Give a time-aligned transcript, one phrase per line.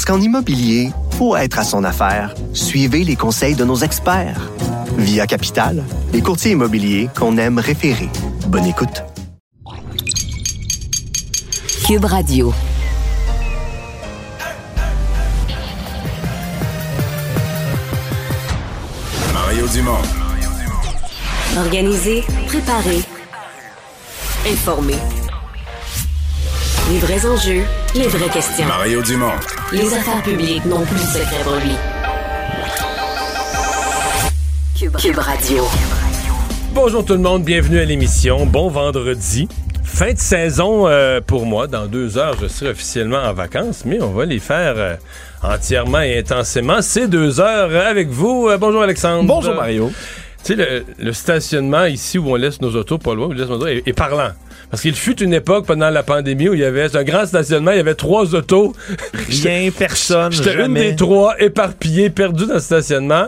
[0.00, 4.50] Parce qu'en immobilier, pour être à son affaire, suivez les conseils de nos experts.
[4.96, 5.84] Via Capital,
[6.14, 8.08] les courtiers immobiliers qu'on aime référer.
[8.46, 9.04] Bonne écoute.
[11.86, 12.54] Cube Radio.
[19.34, 20.02] Mario Dumont.
[21.58, 23.02] Organiser, préparer,
[24.50, 25.19] informer.
[26.90, 27.62] Les vrais enjeux,
[27.94, 28.66] les vraies questions.
[28.66, 29.30] Mario Dumont.
[29.72, 31.70] Les affaires publiques n'ont plus de secret pour lui.
[34.76, 35.64] Cube, Cube Radio.
[36.74, 38.44] Bonjour tout le monde, bienvenue à l'émission.
[38.44, 39.46] Bon vendredi.
[39.84, 41.68] Fin de saison euh, pour moi.
[41.68, 44.96] Dans deux heures, je serai officiellement en vacances, mais on va les faire euh,
[45.44, 46.82] entièrement et intensément.
[46.82, 48.48] Ces deux heures avec vous.
[48.48, 49.28] Euh, bonjour Alexandre.
[49.28, 49.92] Bonjour Mario.
[50.42, 53.34] Tu sais, le, le stationnement ici où on laisse nos autos pas loin, où on
[53.34, 54.30] laisse nos autos, est, est parlant.
[54.70, 57.72] Parce qu'il fut une époque pendant la pandémie où il y avait un grand stationnement,
[57.72, 58.72] il y avait trois autos.
[59.28, 63.26] Rien, personne, J'étais une des trois éparpillées, perdues dans le stationnement.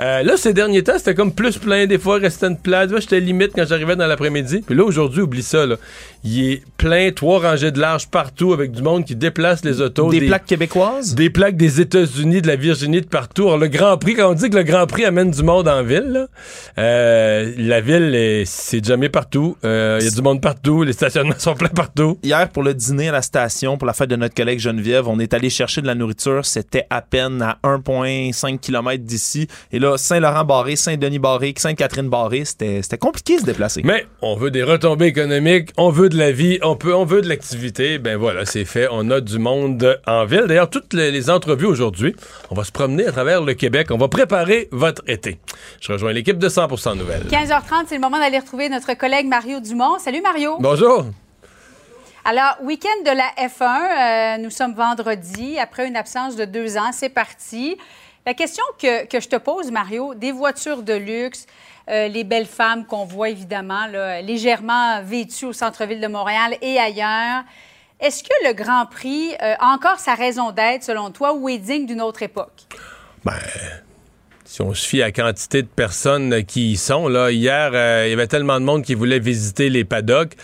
[0.00, 1.86] Euh, là, ces derniers temps, c'était comme plus plein.
[1.86, 2.90] Des fois, restait une place.
[3.00, 4.62] J'étais limite quand j'arrivais dans l'après-midi.
[4.66, 5.66] Puis là, aujourd'hui, oublie ça.
[5.66, 5.76] Là.
[6.22, 10.10] Il est plein, trois rangées de large partout avec du monde qui déplace les autos.
[10.10, 11.14] Des, plaques québécoises?
[11.14, 13.42] Des plaques des États-Unis, de la Virginie, de partout.
[13.48, 15.82] Alors, le Grand Prix, quand on dit que le Grand Prix amène du monde en
[15.82, 16.26] ville, là,
[16.78, 19.56] euh, la ville, est- c'est jamais partout.
[19.64, 20.83] Euh, Il y a du monde partout.
[20.84, 22.18] Les stationnements sont pleins partout.
[22.22, 25.18] Hier, pour le dîner à la station, pour la fête de notre collègue Geneviève, on
[25.18, 26.44] est allé chercher de la nourriture.
[26.44, 29.48] C'était à peine à 1,5 km d'ici.
[29.72, 33.80] Et là, Saint-Laurent-Barré, Saint-Denis-Barré, Sainte-Catherine-Barré, c'était c'était compliqué de se déplacer.
[33.84, 37.22] Mais on veut des retombées économiques, on veut de la vie, on peut, on veut
[37.22, 37.98] de l'activité.
[37.98, 38.88] Ben voilà, c'est fait.
[38.90, 40.44] On a du monde en ville.
[40.46, 42.14] D'ailleurs, toutes les, les entrevues aujourd'hui,
[42.50, 43.88] on va se promener à travers le Québec.
[43.90, 45.38] On va préparer votre été.
[45.80, 47.24] Je rejoins l'équipe de 100% Nouvelles.
[47.30, 49.98] 15h30, c'est le moment d'aller retrouver notre collègue Mario Dumont.
[49.98, 50.56] Salut Mario.
[50.60, 50.73] Bonjour.
[52.24, 56.90] Alors, week-end de la F1, euh, nous sommes vendredi, après une absence de deux ans,
[56.92, 57.76] c'est parti.
[58.24, 61.46] La question que, que je te pose, Mario, des voitures de luxe,
[61.90, 66.78] euh, les belles femmes qu'on voit évidemment là, légèrement vêtues au centre-ville de Montréal et
[66.78, 67.44] ailleurs,
[68.00, 71.58] est-ce que le Grand Prix euh, a encore sa raison d'être, selon toi, ou est
[71.58, 72.62] digne d'une autre époque?
[73.22, 73.34] Ben,
[74.54, 78.04] si on se fie à la quantité de personnes qui y sont, là, hier, euh,
[78.06, 80.34] il y avait tellement de monde qui voulait visiter les paddocks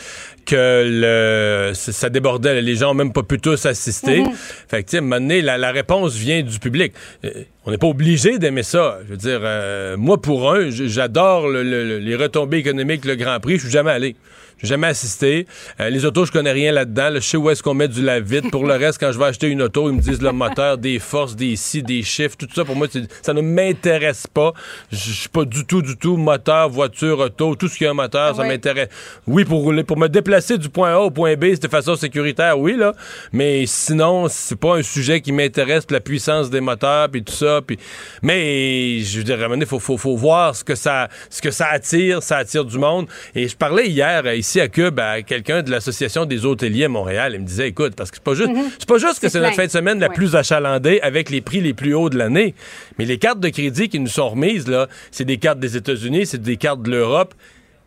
[0.47, 2.55] que le, ça débordait.
[2.55, 2.61] là.
[2.61, 4.25] Les gens n'ont même pas pu tous assister.
[4.69, 6.93] Fait que, à un moment donné, la, la réponse vient du public.
[7.25, 7.31] Euh,
[7.67, 8.99] on n'est pas obligé d'aimer ça.
[9.07, 13.15] Je veux dire, euh, moi, pour un, j'adore le- le- le- les retombées économiques, le
[13.15, 13.59] Grand Prix.
[13.59, 14.17] Je suis jamais allé.
[14.63, 15.47] J'ai jamais assisté.
[15.81, 17.11] Euh, les autos, je connais rien là-dedans.
[17.11, 17.15] là.
[17.21, 18.51] Je sais où est-ce qu'on met du lave-vide.
[18.51, 20.99] Pour le reste, quand je vais acheter une auto, ils me disent le moteur, des
[20.99, 22.65] forces, des si, des chiffres, tout ça.
[22.65, 22.87] Pour moi,
[23.23, 24.53] ça ne m'intéresse pas.
[24.93, 27.95] Je suis pas du tout, du tout moteur, voiture, auto, tout ce qui a un
[27.95, 28.49] moteur, ça Ouais.
[28.49, 28.89] m'intéresse.
[29.27, 31.97] Oui, pour rouler, pour me déplacer du point A au point B, c'est de façon
[31.97, 32.93] sécuritaire, oui, là.
[33.33, 37.61] Mais sinon, c'est pas un sujet qui m'intéresse, la puissance des moteurs, puis tout ça.
[37.67, 37.79] Puis...
[38.23, 41.69] Mais, je veux dire, donné, faut, faut, faut voir ce que, ça, ce que ça
[41.69, 42.23] attire.
[42.23, 43.07] Ça attire du monde.
[43.35, 46.89] Et je parlais hier, euh, ici à Cube, à quelqu'un de l'Association des hôteliers à
[46.89, 47.33] Montréal.
[47.35, 48.51] Il me disait, écoute, parce que c'est pas juste,
[48.81, 50.15] c'est pas juste que C'est notre fin de semaine la Ouais.
[50.15, 52.55] plus achalandée avec les prix les plus hauts de l'année.
[52.99, 56.27] Mais les cartes de crédit qui nous sont remises, là, c'est des cartes des États-Unis,
[56.27, 57.33] c'est des cartes de l'Europe.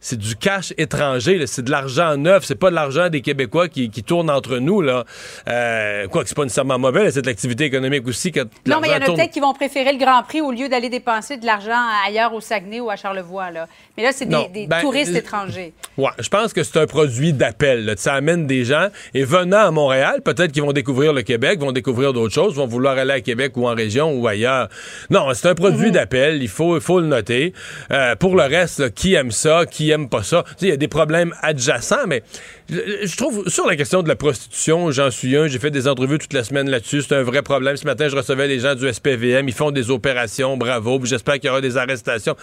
[0.05, 3.89] C'est du cash étranger, c'est de l'argent neuf, c'est pas de l'argent des Québécois qui,
[3.89, 4.81] qui tourne entre nous.
[4.81, 5.05] Là.
[5.47, 8.33] Euh, quoi que c'est pas nécessairement mauvais, c'est de l'activité économique aussi.
[8.33, 10.41] Quand Non, mais il y en a tourne- peut-être qui vont préférer le Grand Prix
[10.41, 13.49] au lieu d'aller dépenser de l'argent ailleurs au Saguenay ou à Charlevoix.
[13.51, 13.67] Là.
[13.95, 15.71] Mais là, c'est des, des ben, touristes étrangers.
[15.97, 17.93] Ouais, je pense que c'est un produit d'appel.
[17.97, 21.71] Ça amène des gens et venant à Montréal, peut-être qu'ils vont découvrir le Québec, vont
[21.71, 24.67] découvrir d'autres choses, vont vouloir aller à Québec ou en région ou ailleurs.
[25.09, 26.41] Non, c'est un produit d'appel.
[26.43, 27.53] Il faut, il faut le noter.
[27.91, 30.87] Euh, pour le reste, là, qui aime ça, qui pas ça, il y a des
[30.87, 32.23] problèmes adjacents, mais
[32.69, 35.47] je, je trouve sur la question de la prostitution, j'en suis un.
[35.47, 37.01] J'ai fait des entrevues toute la semaine là-dessus.
[37.01, 37.77] C'est un vrai problème.
[37.77, 39.47] Ce matin, je recevais les gens du SPVM.
[39.47, 40.57] Ils font des opérations.
[40.57, 40.99] Bravo.
[41.03, 42.35] J'espère qu'il y aura des arrestations.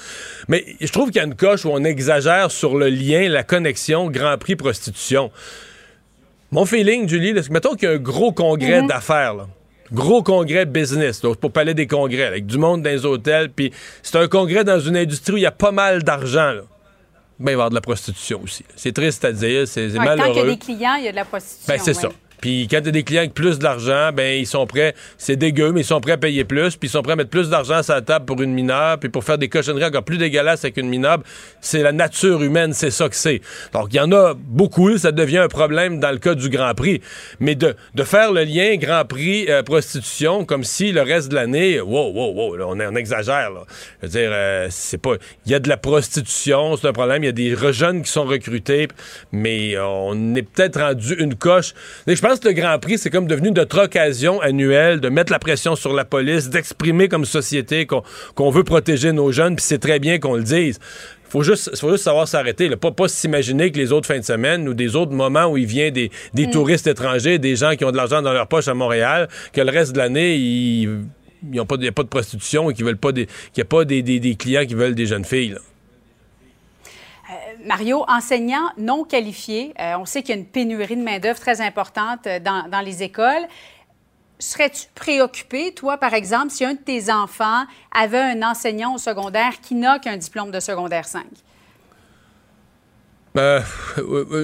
[0.49, 3.43] Mais je trouve qu'il y a une coche où on exagère sur le lien, la
[3.43, 5.31] connexion Grand Prix prostitution.
[6.53, 9.47] Mon feeling, Julie, là, mettons qu'il y a un gros congrès d'affaires, là.
[9.93, 13.73] Gros congrès business, là, pour parler des congrès, avec du monde dans les hôtels, puis
[14.03, 16.55] c'est un congrès dans une industrie où il y a pas mal d'argent.
[17.41, 18.65] Ben, il va y avoir de la prostitution aussi.
[18.77, 20.47] C'est triste à dire, c'est Ouais, tant qu'il y a malheureux.
[20.51, 21.73] des clients, il y a de la prostitution.
[21.75, 22.03] Ben, c'est ouais.
[22.03, 22.09] ça.
[22.41, 25.81] Puis quand t'as des clients avec plus d'argent, ben ils sont prêts, c'est dégueu, mais
[25.81, 27.95] ils sont prêts à payer plus, puis ils sont prêts à mettre plus d'argent sur
[27.95, 30.89] la table pour une mineure, puis pour faire des cochonneries encore plus dégueulasses avec une
[30.89, 31.19] mineure.
[31.61, 33.41] C'est la nature humaine, c'est ça que c'est.
[33.73, 36.75] Donc il y en a beaucoup, ça devient un problème dans le cas du Grand
[36.75, 37.01] Prix.
[37.41, 41.35] Mais de, de faire le lien Grand Prix euh, prostitution comme si le reste de
[41.35, 43.51] l'année, wow, wow, wow, là, on, on, exagère.
[43.51, 43.63] Là.
[44.03, 45.15] Je veux dire, euh, c'est pas,
[45.47, 47.23] il y a de la prostitution, c'est un problème.
[47.23, 48.89] Il y a des jeunes qui sont recrutés,
[49.33, 51.75] mais on est peut-être rendu une coche.
[52.39, 55.93] Que le Grand Prix, c'est comme devenu notre occasion annuelle de mettre la pression sur
[55.93, 60.37] la police, d'exprimer comme société qu'on veut protéger nos jeunes, puis c'est très bien qu'on
[60.37, 60.79] le dise
[61.31, 62.69] faut juste, faut juste savoir s'arrêter.
[62.77, 65.67] Pas, pas s'imaginer que les autres fins de semaine ou des autres moments où il
[65.67, 66.51] vient des, des mm.
[66.51, 69.71] touristes étrangers, des gens qui ont de l'argent dans leur poche à Montréal, que le
[69.71, 71.05] reste de l'année, il
[71.45, 74.75] n'y a, pas de prostitution et qu'il n'y a pas des, des, des, clients qui
[74.75, 75.57] veulent des jeunes filles.
[77.65, 81.61] Mario, enseignant non qualifié, euh, on sait qu'il y a une pénurie de main-d'œuvre très
[81.61, 83.47] importante euh, dans, dans les écoles.
[84.39, 89.61] Serais-tu préoccupé, toi, par exemple, si un de tes enfants avait un enseignant au secondaire
[89.61, 91.25] qui n'a qu'un diplôme de secondaire 5?
[93.39, 93.61] Euh,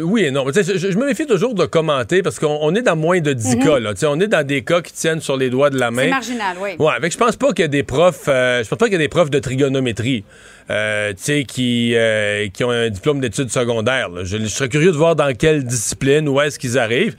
[0.05, 0.47] oui et non.
[0.47, 3.65] Je, me méfie toujours de commenter parce qu'on est dans moins de 10 mhm.
[3.65, 3.79] cas.
[3.81, 3.93] Là.
[4.05, 6.03] On est dans des cas qui tiennent sur les doigts de la main.
[6.03, 6.71] C'est marginal, oui.
[6.79, 8.29] Ouais, avec, je pense pas qu'il y a des profs.
[8.29, 10.25] Euh, je pense pas qu'il y a des profs de trigonométrie.
[10.69, 11.13] Euh,
[11.47, 14.11] qui, euh, qui ont un diplôme d'études secondaires.
[14.25, 17.15] Je, je, serais curieux de voir dans quelle discipline, où est-ce qu'ils arrivent.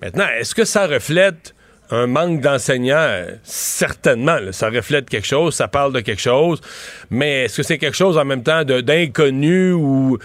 [0.00, 1.54] Maintenant, est-ce que ça reflète
[1.90, 6.60] un manque d'enseignants, certainement, ça reflète quelque chose, ça parle de quelque chose,
[7.10, 10.18] mais est-ce que c'est quelque chose en même temps d'inconnu ou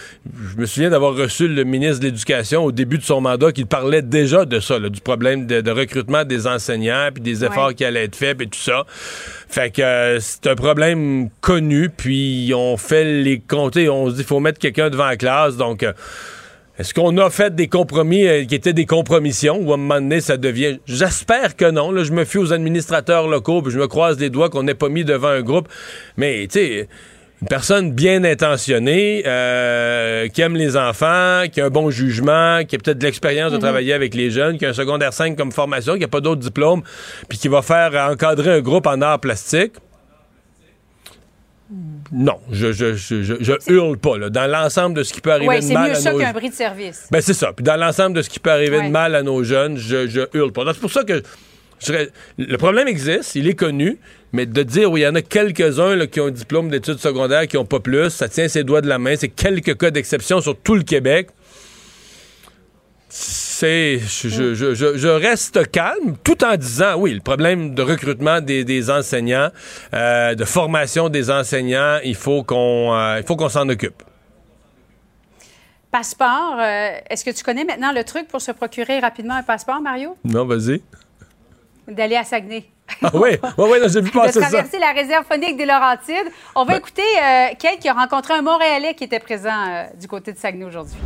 [0.53, 3.65] je me souviens d'avoir reçu le ministre de l'Éducation au début de son mandat qui
[3.65, 8.05] parlait déjà de ça, du problème de, recrutement des enseignants, puis des efforts qui allaient
[8.05, 8.85] être faits, et tout ça.
[9.47, 14.17] Fait que euh, c'est un problème connu, puis on fait les compter, on se dit
[14.17, 15.83] qu'il faut mettre quelqu'un devant la classe, donc...
[15.83, 15.93] Euh,
[16.81, 20.01] est-ce qu'on a fait des compromis euh, qui étaient des compromissions ou à un moment
[20.01, 20.79] donné, ça devient.
[20.87, 21.91] J'espère que non.
[21.91, 24.73] Là, je me fie aux administrateurs locaux, puis je me croise les doigts qu'on n'ait
[24.73, 25.67] pas mis devant un groupe.
[26.17, 26.87] Mais, tu sais,
[27.43, 32.75] une personne bien intentionnée, euh, qui aime les enfants, qui a un bon jugement, qui
[32.75, 33.61] a peut-être de l'expérience de mhm.
[33.61, 36.41] travailler avec les jeunes, qui a un secondaire 5 comme formation, qui n'a pas d'autres
[36.41, 36.81] diplômes,
[37.29, 39.73] puis qui va faire encadrer un groupe en art plastique
[42.11, 44.17] non, je, je, je, je hurle pas.
[44.17, 44.29] Là.
[44.29, 45.95] Dans l'ensemble de ce qui peut arriver de mal à nos...
[45.95, 47.07] c'est mieux ça qu'un bris de service.
[47.11, 47.53] Ben, c'est ça.
[47.53, 50.21] Puis dans l'ensemble de ce qui peut arriver de mal à nos jeunes, je, je
[50.33, 50.63] hurle pas.
[50.73, 51.23] C'est pour ça que
[52.37, 53.97] le problème existe, il est connu,
[54.33, 57.47] mais de dire, oui, il y en a quelques-uns qui ont un diplôme d'études secondaires,
[57.47, 60.41] qui n'ont pas plus, ça tient ses doigts de la main, c'est quelques cas d'exception
[60.41, 61.29] sur tout le Québec
[63.61, 68.63] c'est je, je, je, reste calme tout en disant oui le problème de recrutement des,
[68.63, 69.49] des enseignants
[69.93, 74.01] euh, de formation des enseignants il faut qu'on euh, il faut qu'on s'en occupe.
[75.91, 79.79] Passeport euh, est-ce que tu connais maintenant le truc pour se procurer rapidement un passeport
[79.79, 80.17] Mario?
[80.23, 80.81] Non vas-y.
[81.87, 82.65] D'aller à Saguenay.
[83.03, 86.31] Ah oui, oui, oui, j'ai vu passer de traverser la réserve phonique des Laurentides.
[86.55, 87.03] On va écouter
[87.59, 90.97] Kate qui a rencontré un Montréalais qui était présent du côté de Saguenay aujourd'hui.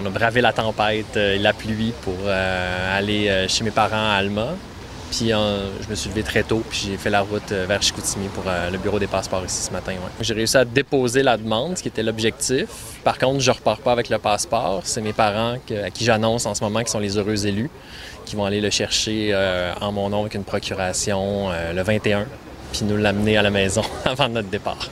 [0.00, 4.10] On a bravé la tempête et la pluie pour euh, aller euh, chez mes parents
[4.10, 4.48] à Alma.
[5.10, 8.28] Puis je me suis levé très tôt, puis j'ai fait la route euh, vers Chicoutimi
[8.28, 9.92] pour le bureau des passeports ici ce matin.
[10.20, 12.68] J'ai réussi à déposer la demande, ce qui était l'objectif.
[13.04, 14.82] Par contre, je repars pas avec le passeport.
[14.84, 17.70] C'est mes parents à qui j'annonce en ce moment qui sont les heureux élus,
[18.24, 19.34] qui vont aller le chercher
[19.80, 22.26] en mon nom avec une procuration le 21,
[22.72, 24.88] puis nous l'amener à la maison avant notre départ.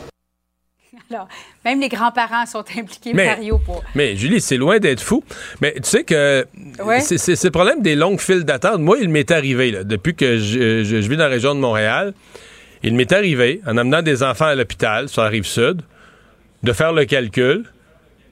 [1.64, 3.58] Même les grands-parents sont impliqués, mais, Mario.
[3.58, 3.82] Pour...
[3.94, 5.24] Mais Julie, c'est loin d'être fou.
[5.60, 6.46] Mais tu sais que
[7.00, 8.80] c'est le problème des longues files d'attente.
[8.80, 12.14] Moi, il m'est arrivé, là, depuis que je, je, vis dans la région de Montréal,
[12.82, 15.82] il m'est arrivé, en amenant des enfants à l'hôpital sur la rive sud,
[16.62, 17.64] de faire le calcul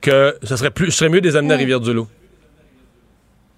[0.00, 2.06] que ce serait plus, je serais mieux de les amener à Rivière-du-Loup.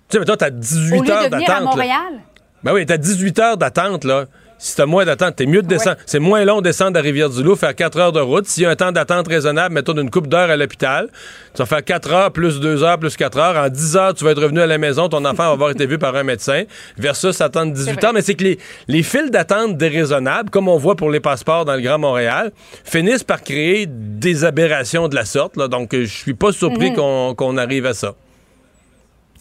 [0.08, 1.50] Tu sais, mais toi, t'as 18 heures d'attente.
[1.50, 2.20] à Montréal?
[2.62, 4.26] Ben oui, t'as 18 heures d'attente, là
[4.58, 5.96] si t'as moins d'attente, t'es mieux de descendre.
[6.04, 8.46] C'est moins long de descendre à Rivière-du-Loup, faire 4 heures de route.
[8.46, 11.08] S'il y a un temps d'attente raisonnable, mettons d'une coupe d'heure à l'hôpital,
[11.54, 13.56] tu vas faire 4 heures plus 2 heures plus 4 heures.
[13.56, 15.86] En 10 heures, tu vas être revenu à la maison, ton enfant va avoir été
[15.86, 16.64] vu par un médecin,
[16.96, 18.12] versus attendre 18 heures.
[18.12, 21.74] Mais c'est que les, les files d'attente déraisonnables, comme on voit pour les passeports dans
[21.74, 22.52] le Grand Montréal,
[22.84, 25.56] finissent par créer des aberrations de la sorte.
[25.56, 25.68] Là.
[25.68, 27.34] Donc, je suis pas surpris mhm.
[27.36, 28.14] qu'on arrive à ça.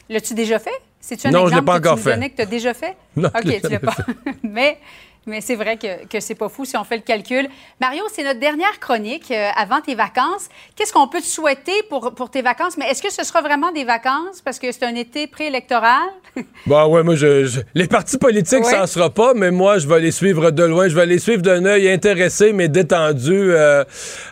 [0.09, 0.71] L'as-tu déjà fait?
[0.99, 2.29] C'est-tu un non, exemple je l'ai pas encore fait.
[2.29, 2.95] que tu as déjà fait?
[3.15, 3.95] Non, OK, tu l'as pas.
[4.43, 4.77] Mais
[5.27, 7.49] Mais c'est vrai que, que c'est pas fou si on fait le calcul.
[7.81, 10.47] Mario, c'est notre dernière chronique euh, avant tes vacances.
[10.75, 12.77] Qu'est-ce qu'on peut te souhaiter pour, pour tes vacances?
[12.77, 16.07] Mais est-ce que ce sera vraiment des vacances parce que c'est un été préélectoral?
[16.65, 19.99] Bah ouais, moi, je, les partis politiques, ça en sera pas, mais moi, je vais
[19.99, 20.87] les suivre de loin.
[20.87, 23.83] Je vais les suivre d'un œil intéressé, mais détendu euh,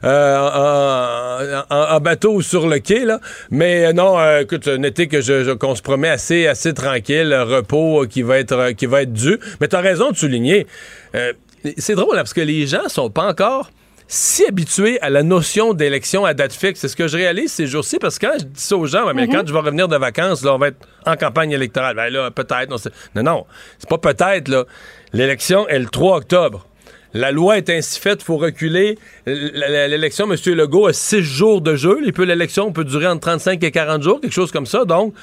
[0.03, 3.05] euh, en, bateau ou sur le quai.
[3.05, 3.19] Là.
[3.51, 8.21] Mais non, écoute, un été que je, qu'on se promet assez, assez tranquille, repos qui
[8.21, 9.39] va être, qui va être dû.
[9.61, 10.67] Mais tu as raison de souligner.
[11.15, 11.33] Euh,
[11.77, 13.71] c'est drôle, parce que les gens sont pas encore
[14.07, 16.79] si habitués à la notion d'élection à date fixe.
[16.79, 19.11] C'est ce que je réalise ces jours-ci, parce que quand je dis ça aux gens,
[19.13, 19.33] mais mhm.
[19.33, 21.95] quand je vais revenir de vacances, là, on va être en campagne électorale.
[21.95, 22.69] Ben là, peut-être.
[23.15, 23.45] Non, non,
[23.79, 24.65] c'est pas peut-être, là.
[25.13, 26.67] L'élection est le 3 octobre.
[27.13, 28.99] La loi est ainsi faite, il faut reculer.
[29.25, 30.37] L'élection, M.
[30.53, 32.01] Legault a six jours de jeu.
[32.01, 34.83] L'élection peut durer entre 35 et 40 jours, quelque chose comme ça.
[34.83, 35.13] Donc,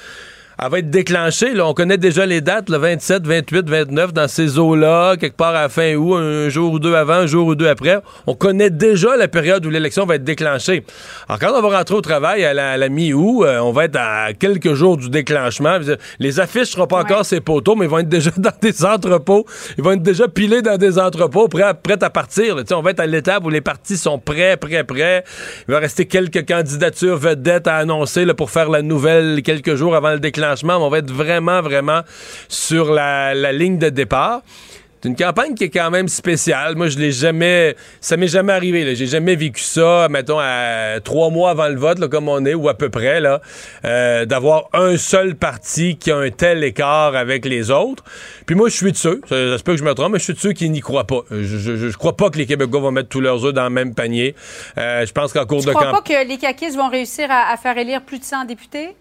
[0.58, 1.54] elle va être déclenchée.
[1.54, 1.66] Là.
[1.66, 5.62] On connaît déjà les dates, le 27, 28, 29, dans ces eaux-là, quelque part à
[5.62, 7.98] la fin août, un jour ou deux avant, un jour ou deux après.
[8.26, 10.84] On connaît déjà la période où l'élection va être déclenchée.
[11.28, 14.32] Alors, quand on va rentrer au travail à la, mi-août, euh, on va être à
[14.34, 15.78] quelques jours du déclenchement.
[16.18, 18.84] Les affiches ne seront pas encore ces poteaux, mais ils vont être déjà dans des
[18.84, 19.46] entrepôts.
[19.78, 22.56] Ils vont être déjà pilés dans des entrepôts, prêts à, prêts à partir.
[22.72, 25.24] On va être à l'étape où les partis sont prêts, prêts, prêts.
[25.68, 29.94] Il va rester quelques candidatures vedettes à annoncer là, pour faire la nouvelle quelques jours
[29.96, 32.02] avant le déclenchement on va être vraiment, vraiment
[32.48, 34.42] sur la, ligne de départ.
[35.02, 36.76] C'est une campagne qui est quand même spéciale.
[36.76, 37.74] Moi, je l'ai jamais.
[38.00, 38.94] Ça m'est jamais arrivé.
[38.94, 42.68] J'ai jamais vécu ça, mettons, à trois mois avant le vote, comme on est, ou
[42.68, 43.40] à peu près, là,
[43.84, 48.04] euh, d'avoir un seul parti qui a un tel écart avec les autres.
[48.46, 50.24] Puis moi, je suis de ceux, ça, se peut que je me trompe, mais je
[50.24, 51.22] suis de ceux qui n'y croient pas.
[51.32, 53.96] Je, ne crois pas que les Québécois vont mettre tous leurs œufs dans le même
[53.96, 54.36] panier.
[54.78, 55.88] Euh, je pense qu'en cours de campagne.
[55.88, 58.44] Tu crois pas que les caquistes vont réussir à, à faire élire plus de 100
[58.44, 58.94] députés?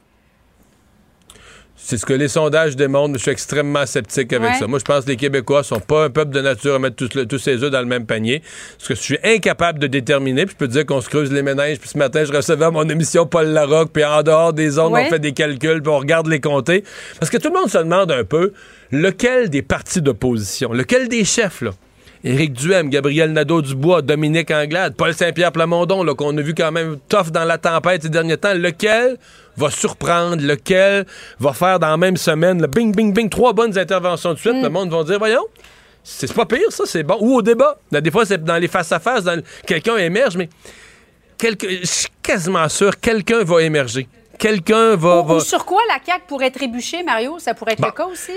[1.84, 4.68] C'est ce que les sondages démontrent, mais je suis extrêmement sceptique avec ça.
[4.68, 7.26] Moi, je pense que les Québécois sont pas un peuple de nature à mettre tous,
[7.26, 8.44] tous ses œufs dans le même panier.
[8.78, 11.32] Ce que je suis incapable de déterminer, puis je peux te dire qu'on se creuse
[11.32, 14.70] les ménages, puis ce matin, je recevais mon émission Paul Larocque, puis en dehors des
[14.70, 16.84] zones, on fait des calculs, puis on regarde les comtés.
[17.20, 18.54] Parce que tout le monde se demande un peu
[18.92, 21.72] lequel des partis d'opposition, lequel des chefs, là,
[22.24, 27.32] Éric Duhem, Gabriel Nadeau-Dubois, Dominique Anglade, Paul Saint-Pierre Plamondon, qu'on a vu quand même tough
[27.32, 29.18] dans la tempête ces derniers temps, lequel
[29.58, 31.06] va surprendre, lequel
[31.40, 34.56] va faire dans la même semaine, le bing, bing, bing, trois bonnes interventions de suite,
[34.56, 34.64] mm.
[34.64, 35.46] le monde va dire, voyons,
[36.04, 37.18] c'est pas pire, ça, c'est bon.
[37.20, 37.78] Ou au débat.
[37.92, 39.24] Des fois, c'est dans les face-à-face,
[39.66, 40.50] quelqu'un émerge, mais
[41.42, 44.08] je suis quasiment sûr quelqu'un va émerger.
[44.38, 47.38] Quelqu'un va, ou, sur quoi la CAQ pourrait trébucher, Mario?
[47.38, 48.34] Ça pourrait être le cas aussi?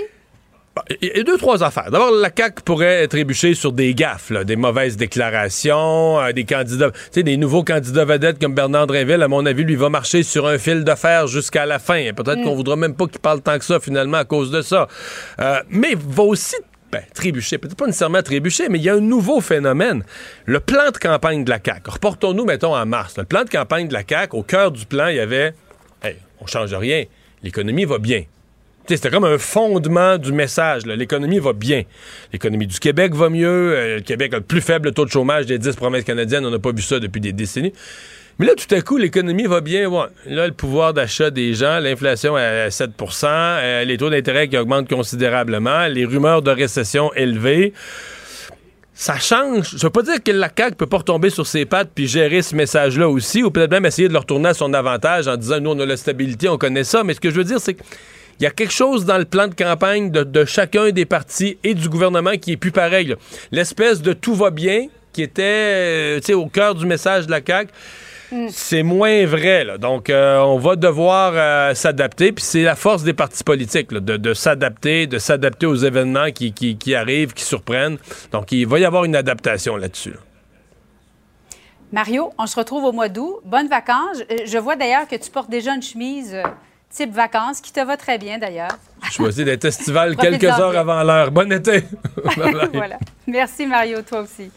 [1.01, 1.89] Il y a deux, trois affaires.
[1.89, 6.99] D'abord, la CAQ pourrait trébucher sur des gaffes, des mauvaises déclarations, euh, des candidats, tu
[7.11, 10.47] sais, des nouveaux candidats vedettes comme Bernard Drinville, à mon avis, lui va marcher sur
[10.47, 12.11] un fil de fer jusqu'à la fin.
[12.13, 12.43] Peut-être mm.
[12.43, 14.87] qu'on voudra même pas qu'il parle tant que ça, finalement, à cause de ça.
[15.39, 16.55] Euh, mais va aussi
[16.91, 20.03] ben, trébucher, peut-être pas nécessairement trébucher, mais il y a un nouveau phénomène.
[20.45, 21.89] Le plan de campagne de la CAQ.
[21.89, 23.17] Reportons-nous, mettons, en mars.
[23.17, 25.53] Le plan de campagne de la CAQ, au cœur du plan, il y avait
[26.03, 27.05] hey, on change rien.
[27.43, 28.23] L'économie va bien.
[28.87, 30.85] C'était comme un fondement du message.
[30.85, 31.83] L'économie va bien.
[32.31, 33.75] L'économie du Québec va mieux.
[33.75, 36.45] Euh, le Québec a le plus faible taux de chômage des 10 provinces canadiennes.
[36.45, 37.73] On n'a pas vu ça depuis des décennies.
[38.37, 39.89] Mais là, tout à coup, l'économie va bien.
[40.27, 44.89] Là, le pouvoir d'achat des gens, l'inflation à 7% euh, les taux d'intérêt qui augmentent
[44.89, 47.73] considérablement, les rumeurs de récession élevées.
[48.93, 49.71] Ça change.
[49.77, 52.41] Je veux pas dire que la CAQ peut pas retomber sur ses pattes puis gérer
[52.41, 55.59] ce message-là aussi, ou peut-être même essayer de le retourner à son avantage en disant,
[55.59, 57.03] nous, on a la stabilité, on connaît ça.
[57.03, 57.83] Mais ce que je veux dire, c'est que
[58.39, 61.73] il y a quelque chose dans le plan de campagne de, chacun des partis et
[61.73, 63.15] du gouvernement qui est plus pareil.
[63.51, 67.71] L'espèce de tout va bien qui était euh, au cœur du message de la CAQ.
[68.31, 68.47] Mm.
[68.49, 69.65] C'est moins vrai.
[69.79, 72.33] Donc, euh, on va devoir euh, s'adapter.
[72.33, 77.33] Puis c'est la force des partis politiques de, s'adapter, de s'adapter aux événements qui, arrivent,
[77.33, 77.97] qui surprennent.
[78.33, 80.15] Donc, il va y avoir une adaptation là-dessus.
[81.93, 83.39] Mario, on se retrouve au mois d'août.
[83.45, 84.21] Bonnes vacances.
[84.45, 86.35] Je vois d'ailleurs que tu portes déjà une chemise
[86.89, 88.77] type vacances, qui te va très bien d'ailleurs.
[89.11, 91.31] Choisis d'être estival quelques heures avant l'heure.
[91.31, 91.83] Bon été!
[92.73, 92.99] voilà.
[93.27, 94.51] Merci Mario, toi aussi.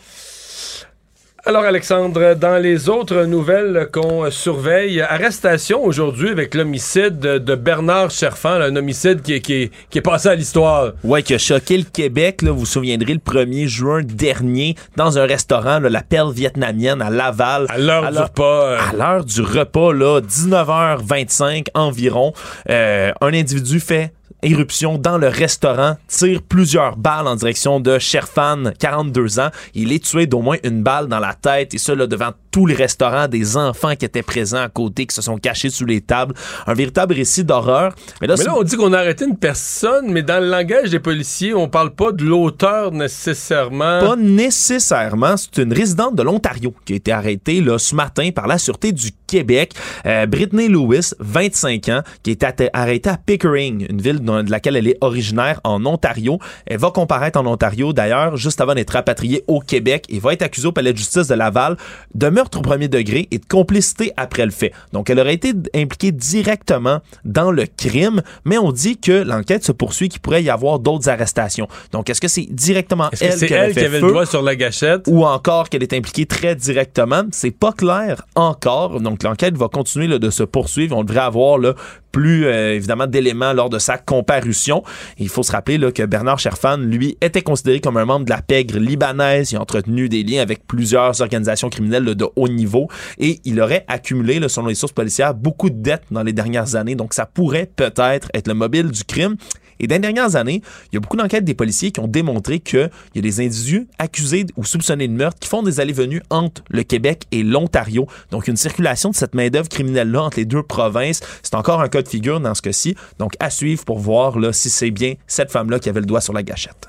[1.49, 8.61] Alors Alexandre, dans les autres nouvelles qu'on surveille, arrestation aujourd'hui avec l'homicide de Bernard Cherfan,
[8.61, 10.93] un homicide qui est, qui est, passé à l'histoire.
[11.03, 12.43] Ouais, qui a choqué le Québec.
[12.43, 17.09] Là, vous vous souviendrez, le 1er juin dernier, dans un restaurant, la perle vietnamienne à
[17.09, 17.65] Laval.
[17.71, 18.65] À l'heure du repas.
[18.67, 18.79] Euh.
[18.91, 22.35] À l'heure du repas, là, 19h25 environ,
[22.69, 28.73] euh, un individu fait éruption dans le restaurant, tire plusieurs balles en direction de Sherfan,
[28.79, 29.51] 42 ans.
[29.75, 32.75] Il est tué d'au moins une balle dans la tête et ça devant tous les
[32.75, 36.35] restaurants, des enfants qui étaient présents à côté, qui se sont cachés sous les tables.
[36.67, 37.95] Un véritable récit d'horreur.
[38.21, 41.55] Mais là, on dit qu'on a arrêté une personne, mais dans le langage des policiers,
[41.55, 44.01] on parle pas de l'auteur nécessairement.
[44.01, 45.37] Pas nécessairement.
[45.37, 48.93] C'est une résidente de l'Ontario qui a été arrêtée là, ce matin par la Sûreté
[48.93, 49.75] du Québec.
[50.07, 54.77] Euh, Brittany Lewis, 25 ans, qui a été arrêtée à Pickering, une ville de laquelle
[54.77, 56.39] elle est originaire en Ontario.
[56.67, 60.43] Elle va comparaître en Ontario, d'ailleurs, juste avant d'être rapatriée au Québec et va être
[60.43, 61.77] accusée au palais de justice de Laval
[62.15, 64.73] de meurtre au premier degré et de complicité après le fait.
[64.93, 69.73] Donc, elle aurait été impliquée directement dans le crime, mais on dit que l'enquête se
[69.73, 71.67] poursuit, qu'il pourrait y avoir d'autres arrestations.
[71.91, 74.27] Donc, est-ce que c'est directement elle, que qui, elle fait qui avait feu, le doigt
[74.27, 75.03] sur la gâchette?
[75.09, 77.25] ou encore qu'elle est impliquée très directement?
[77.33, 79.01] C'est pas clair encore.
[79.01, 80.97] Donc, l'enquête va continuer là, de se poursuivre.
[80.97, 81.75] On devrait avoir là,
[82.13, 84.83] plus euh, évidemment d'éléments lors de sa comparution.
[85.19, 88.43] il faut se rappeler que Bernard Sherfan, lui, était considéré comme un membre de la
[88.43, 89.53] pègre libanaise.
[89.53, 92.89] Il a entretenu des liens avec plusieurs organisations criminelles de haut niveau
[93.19, 96.95] et il aurait accumulé, selon les sources policières, beaucoup de dettes dans les dernières années.
[96.95, 99.37] Donc ça pourrait peut-être être le mobile du crime.
[99.81, 102.61] Et dans les dernières années, il y a beaucoup d'enquêtes des policiers qui ont démontré
[102.61, 106.63] qu'il y a des individus accusés ou soupçonnés de meurtre qui font des allées-venues entre
[106.71, 108.07] le Québec et l'Ontario.
[108.31, 111.21] Donc, une circulation de cette main-d'œuvre criminelle-là entre les deux provinces.
[111.43, 112.97] C'est encore un cas de figure dans ce cas-ci.
[113.19, 116.21] Donc, à suivre pour voir là, si c'est bien cette femme-là qui avait le doigt
[116.21, 116.89] sur la gâchette.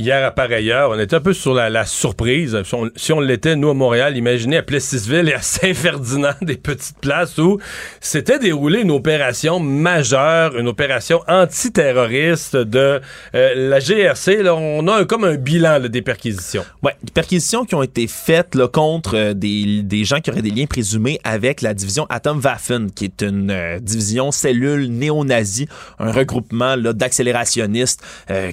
[0.00, 2.56] Hier, à pareille heure, on était un peu sur la, surprise.
[2.96, 7.36] Si on, l'était, nous, à Montréal, imaginez à Plessisville et à Saint-Ferdinand, des petites places
[7.36, 7.58] où
[8.00, 13.02] s'était déroulée une opération majeure, une opération antiterroriste de
[13.34, 14.42] euh, la GRC.
[14.42, 16.64] Là, on a comme un bilan des perquisitions.
[16.82, 20.40] Oui, des perquisitions qui ont été faites là, contre euh, des, des, gens qui auraient
[20.40, 26.10] des liens présumés avec la division Atomwaffen, qui est une euh, division cellule néo-nazie, un
[26.10, 28.02] regroupement d'accélérationnistes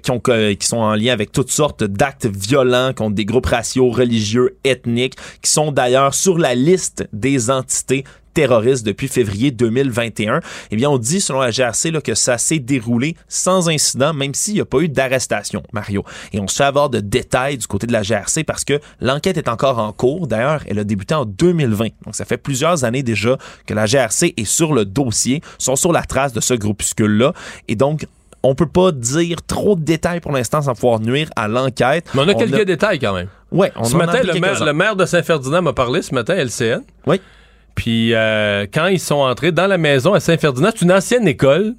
[0.03, 3.91] qui, ont, qui sont en lien avec toutes sortes d'actes violents contre des groupes raciaux,
[3.91, 5.13] religieux, ethniques,
[5.43, 10.39] qui sont d'ailleurs sur la liste des entités terroristes depuis février 2021.
[10.71, 14.33] Eh bien, on dit, selon la GRC, là, que ça s'est déroulé sans incident, même
[14.33, 16.03] s'il n'y a pas eu d'arrestation, Mario.
[16.33, 19.37] Et on se fait avoir de détails du côté de la GRC parce que l'enquête
[19.37, 20.25] est encore en cours.
[20.25, 21.89] D'ailleurs, elle a débuté en 2020.
[22.03, 25.91] Donc, ça fait plusieurs années déjà que la GRC est sur le dossier, sont sur
[25.91, 27.33] la trace de ce groupuscule-là.
[27.67, 28.07] Et donc,
[28.49, 32.05] on peut pas dire trop de détails pour l'instant sans pouvoir nuire à l'enquête.
[32.13, 33.27] Mais on a quelques détails quand même.
[33.51, 36.81] Ouais, on ce matin, le maire, le maire, de Saint-Ferdinand m'a parlé ce matin, LCN.
[37.05, 37.21] Oui.
[37.75, 41.75] Puis euh, quand ils sont entrés dans la maison à Saint-Ferdinand, c'est une ancienne école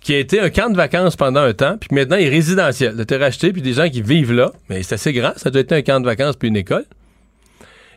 [0.00, 2.92] qui a été un camp de vacances pendant un temps, puis maintenant il est résidentiel.
[2.94, 4.52] Il a été racheté, puis des gens qui vivent là.
[4.68, 6.84] Mais c'est assez grand, ça doit être un camp de vacances puis une école.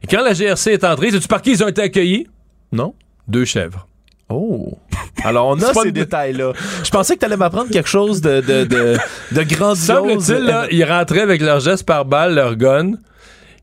[0.04, 2.28] Et quand la GRC est entrée, sais-tu par qui ils ont été accueillis?
[2.72, 2.94] Non.
[3.28, 3.88] Deux chèvres.
[4.32, 4.78] Oh!
[5.24, 6.54] Alors, on a ces détails-là.
[6.84, 8.98] Je pensais que tu allais m'apprendre quelque chose de, de, de,
[9.32, 9.80] de grandiose.
[9.80, 12.94] Semble-t-il, là, ils rentraient avec leur geste par balle, leur gun.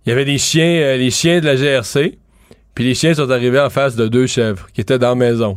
[0.06, 2.18] Il y avait des chiens, euh, les chiens de la GRC.
[2.74, 5.54] Puis les chiens sont arrivés en face de deux chèvres qui étaient dans la maison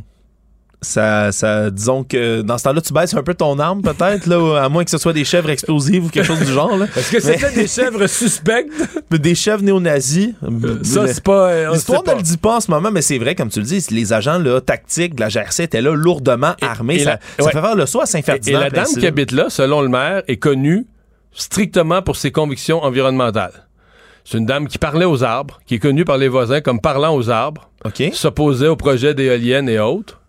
[0.84, 4.64] ça, ça, disons que dans ce temps-là, tu baisses un peu ton arme, peut-être, là,
[4.64, 6.76] à moins que ce soit des chèvres explosives ou quelque chose du genre.
[6.96, 8.72] Est-ce que c'était des chèvres suspectes?
[9.12, 10.34] Des chèvres néo-nazis.
[10.44, 11.50] Euh, ça, c'est pas.
[11.50, 13.66] Euh, L'histoire ne le dit pas en ce moment, mais c'est vrai, comme tu le
[13.66, 17.00] dis, les agents là, tactiques de la GRC étaient là lourdement armés.
[17.00, 18.62] ça, fait faire le saut à Saint-Ferdinand.
[18.62, 20.88] Et, la dame qui habite là, selon le maire, est connue
[21.34, 23.68] strictement pour ses convictions environnementales.
[24.24, 27.16] C'est une dame qui parlait aux arbres, qui est connue par les voisins comme parlant
[27.16, 28.10] aux arbres, OK.
[28.14, 30.21] s'opposait au projet d'éoliennes et autres.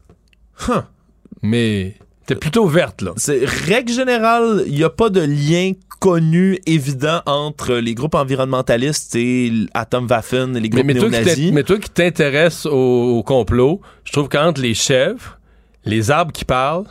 [1.43, 1.97] Mais
[2.27, 3.13] t'es plutôt verte, là.
[3.17, 5.73] C'est règle générale, il n'y a pas de lien
[6.03, 11.53] connu, évident entre les groupes environnementalistes et Atomwaffen les groupes néo-nazis.
[11.53, 15.39] Mais toi qui t'intéresses au, complot, je trouve qu'entre les chèvres,
[15.85, 16.89] les arbres qui parlent,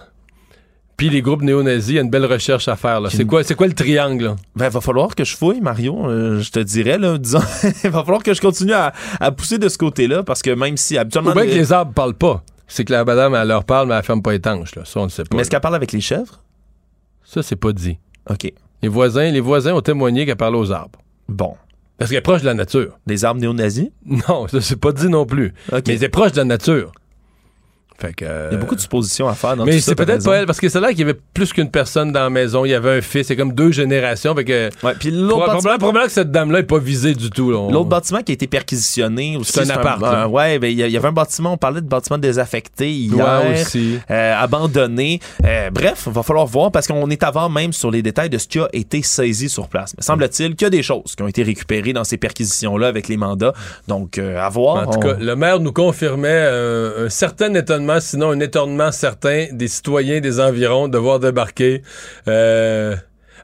[0.95, 3.01] puis les groupes néo-nazis, il y a une belle recherche à faire.
[3.09, 4.23] C'est quoi, quoi le triangle?
[4.23, 4.35] Là?
[4.55, 6.07] Ben, va falloir que je fouille, Mario.
[6.07, 7.41] Euh, je te dirais, là, disons,
[7.83, 8.93] il va falloir que je continue à,
[9.31, 11.31] pousser de ce côté-là, parce que même si habituellement...
[11.31, 13.95] Ou bien que les arbres parlent pas c'est que la madame, elle leur parle, mais
[13.95, 14.75] elle ferme pas étanche.
[14.75, 14.85] Là.
[14.85, 15.35] Ça, on ne sait pas.
[15.35, 16.41] Mais est-ce qu'elle parle avec les chèvres?
[17.25, 17.97] Ça, c'est pas dit.
[18.29, 18.49] OK.
[18.81, 20.99] Les voisins, les voisins ont témoigné qu'elle parle aux arbres.
[21.27, 21.55] Bon.
[21.97, 22.97] Parce qu'elle est proche de la nature.
[23.05, 23.89] Des arbres néo-nazis?
[24.05, 25.53] Non, ça, c'est pas dit non plus.
[25.73, 25.83] OK.
[25.87, 26.93] Mais elle est proche de la nature.
[28.09, 30.59] Il y a beaucoup de suppositions à faire dans Mais c'est peut-être pas elle, parce
[30.59, 32.65] que c'est là qu'il y avait plus qu'une personne dans la maison.
[32.65, 33.27] Il y avait un fils.
[33.27, 34.35] C'est comme deux générations.
[34.35, 35.77] Fait que, ouais, puis l'autre bâtiment...
[35.77, 37.51] probablement que cette dame-là n'est pas visée du tout.
[37.51, 39.51] L'autre bâtiment qui a été perquisitionné aussi.
[39.53, 40.29] C'est un appart.
[40.31, 43.43] ouais, ben, il y, avait un bâtiment, on parlait de bâtiment désaffecté hier.
[43.43, 43.99] Ouais, aussi.
[44.09, 45.19] Euh, abandonné.
[45.45, 48.37] Euh, bref, il va falloir voir parce qu'on est avant même sur les détails de
[48.37, 49.93] ce qui a été saisi sur place.
[49.97, 53.07] Mais semble-t-il qu'il y a des choses qui ont été récupérées dans ces perquisitions-là avec
[53.07, 53.53] les mandats.
[53.87, 54.87] Donc, euh, à voir.
[54.87, 59.67] En tout cas, le maire nous confirmait un certain étonnement, sinon un étonnement certains des
[59.67, 61.81] citoyens des environs de voir débarquer
[62.27, 62.95] euh,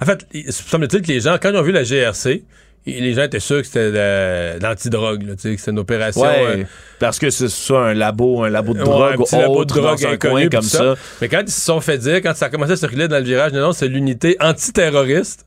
[0.02, 2.44] En fait, il semble-t-il que les gens, quand ils ont vu la GRC,
[2.86, 6.22] les gens étaient sûrs que c'était de l'antidrogue, que c'était une opération.
[6.22, 6.66] Ouais,
[7.00, 9.74] parce que c'est ça, un labo, un labo de Ouais, drogue, un petit labo de
[9.74, 10.96] drogue dans un inconnu, coin comme ça.
[11.22, 13.24] Mais quand ils se sont fait dire, quand ça a commencé à circuler dans le
[13.24, 15.47] virage, non, non, c'est l'unité antiterroriste.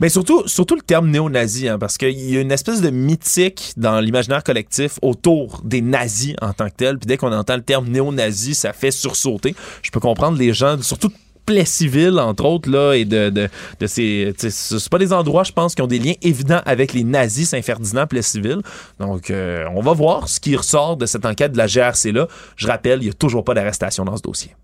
[0.00, 3.72] Mais surtout, surtout le terme néo-nazi, hein, parce qu'il y a une espèce de mythique
[3.76, 6.98] dans l'imaginaire collectif autour des nazis en tant que tel.
[6.98, 9.54] Puis dès qu'on entend le terme néo-nazi, ça fait sursauter.
[9.82, 13.48] Je peux comprendre les gens, surtout de Plessisville, entre autres, là, et de, de,
[13.80, 14.32] de ces.
[14.38, 18.06] C'est pas des endroits, je pense, qui ont des liens évidents avec les nazis, Saint-Ferdinand,
[18.06, 18.62] Plessisville.
[19.00, 22.28] Donc, euh, on va voir ce qui ressort de cette enquête de la GRC-là.
[22.56, 24.54] Je rappelle, il n'y a toujours pas d'arrestation dans ce dossier.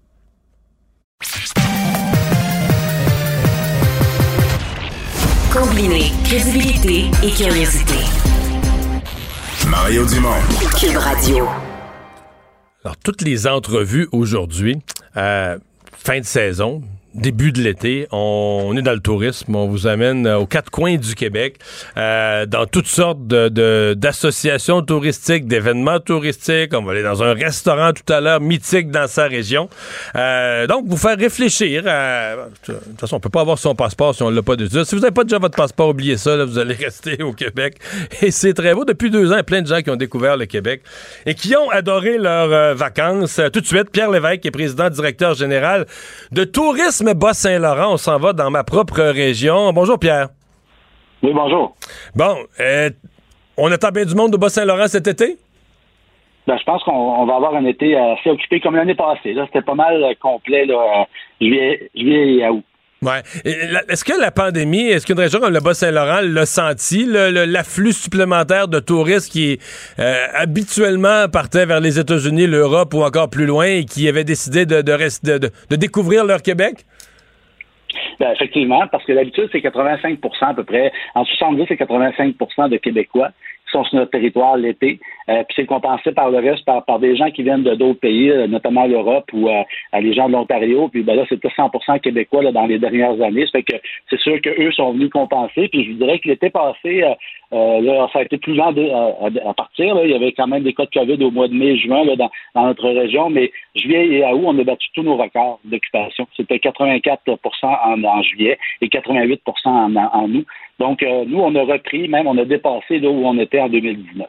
[5.52, 7.94] Combiner crédibilité et curiosité.
[9.66, 10.40] Mario Dumont.
[10.78, 11.48] Cube Radio.
[12.84, 14.76] Alors, toutes les entrevues aujourd'hui,
[15.16, 15.58] euh,
[15.96, 16.82] fin de saison,
[17.18, 20.96] début de l'été, on, est dans le tourisme, on vous amène euh, aux quatre coins
[20.96, 21.56] du Québec,
[21.96, 26.72] euh, dans toutes sortes de- de- d'associations touristiques, d'événements touristiques.
[26.74, 29.68] On va aller dans un restaurant tout à l'heure, mythique dans sa région.
[30.16, 31.84] Euh, donc, vous faire réfléchir.
[31.86, 32.36] à-
[32.68, 34.84] de toute façon, on peut pas avoir son passeport si on l'a pas déjà.
[34.84, 37.76] Si vous n'avez pas déjà votre passeport, oubliez ça, là, vous allez rester au Québec.
[38.22, 38.84] Et c'est très beau.
[38.84, 40.82] Depuis deux ans, plein de gens qui ont découvert le Québec
[41.26, 43.40] et qui ont adoré leurs vacances.
[43.52, 45.86] Tout de suite, Pierre Lévesque, est président directeur général
[46.32, 47.92] de Tourisme Bas-Saint-Laurent.
[47.92, 49.72] On s'en va dans ma propre région.
[49.72, 50.28] Bonjour, Pierre.
[51.22, 51.74] Oui, bonjour.
[52.14, 52.90] Bon, euh,
[53.56, 55.36] on attend bien du monde de Bas-Saint-Laurent cet été?
[56.46, 59.34] Ben, je pense qu'on on va avoir un été assez occupé comme l'année passée.
[59.34, 61.04] Là, c'était pas mal euh, complet, là, euh,
[61.40, 62.64] juillet, juillet et août.
[63.00, 63.22] Ouais.
[63.44, 68.80] Est-ce que la pandémie, est-ce qu'une région comme le Bas-Saint-Laurent l'a senti, l'afflux supplémentaire de
[68.80, 69.60] touristes qui
[70.00, 74.66] euh, habituellement partaient vers les États-Unis, l'Europe ou encore plus loin et qui avaient décidé
[74.66, 76.84] de, de, de- de- découvrir leur Québec?
[78.18, 82.76] Ben, effectivement, parce que d'habitude, c'est 85% à peu près, entre 70 et 85% de
[82.78, 83.30] Québécois
[83.72, 85.00] sont sur notre territoire l'été.
[85.28, 88.00] Euh, puis c'est compensé par le reste par, par des gens qui viennent de d'autres
[88.00, 89.62] pays, euh, notamment l'Europe ou euh,
[90.00, 90.88] les gens de l'Ontario.
[90.88, 93.46] Puis ben là, c'était 100% québécois là, dans les dernières années.
[93.46, 93.76] Fait que
[94.08, 95.68] c'est sûr qu'eux sont venus compenser.
[95.68, 97.04] Puis je vous dirais que l'été passé,
[97.50, 99.98] ça a été plus lent à, partir.
[100.04, 102.66] Il y avait quand même des cas de COVID au mois de mai, juin dans,
[102.66, 103.28] notre région.
[103.28, 106.26] Mais juillet et août, on a battu tous nos records d'occupation.
[106.36, 107.22] C'était 84
[107.62, 110.46] en, en juillet et 88 en, en août.
[110.78, 114.26] Donc, nous, on a repris, même on a dépassé là où on était en 2019.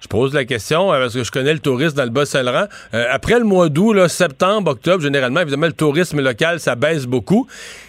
[0.00, 2.66] Je pose la question euh, parce que je connais le tourisme dans le Bas-Saint-Laurent.
[2.94, 7.46] Euh, après le mois d'août, septembre, octobre, généralement, évidemment, le tourisme local, ça baisse beaucoup.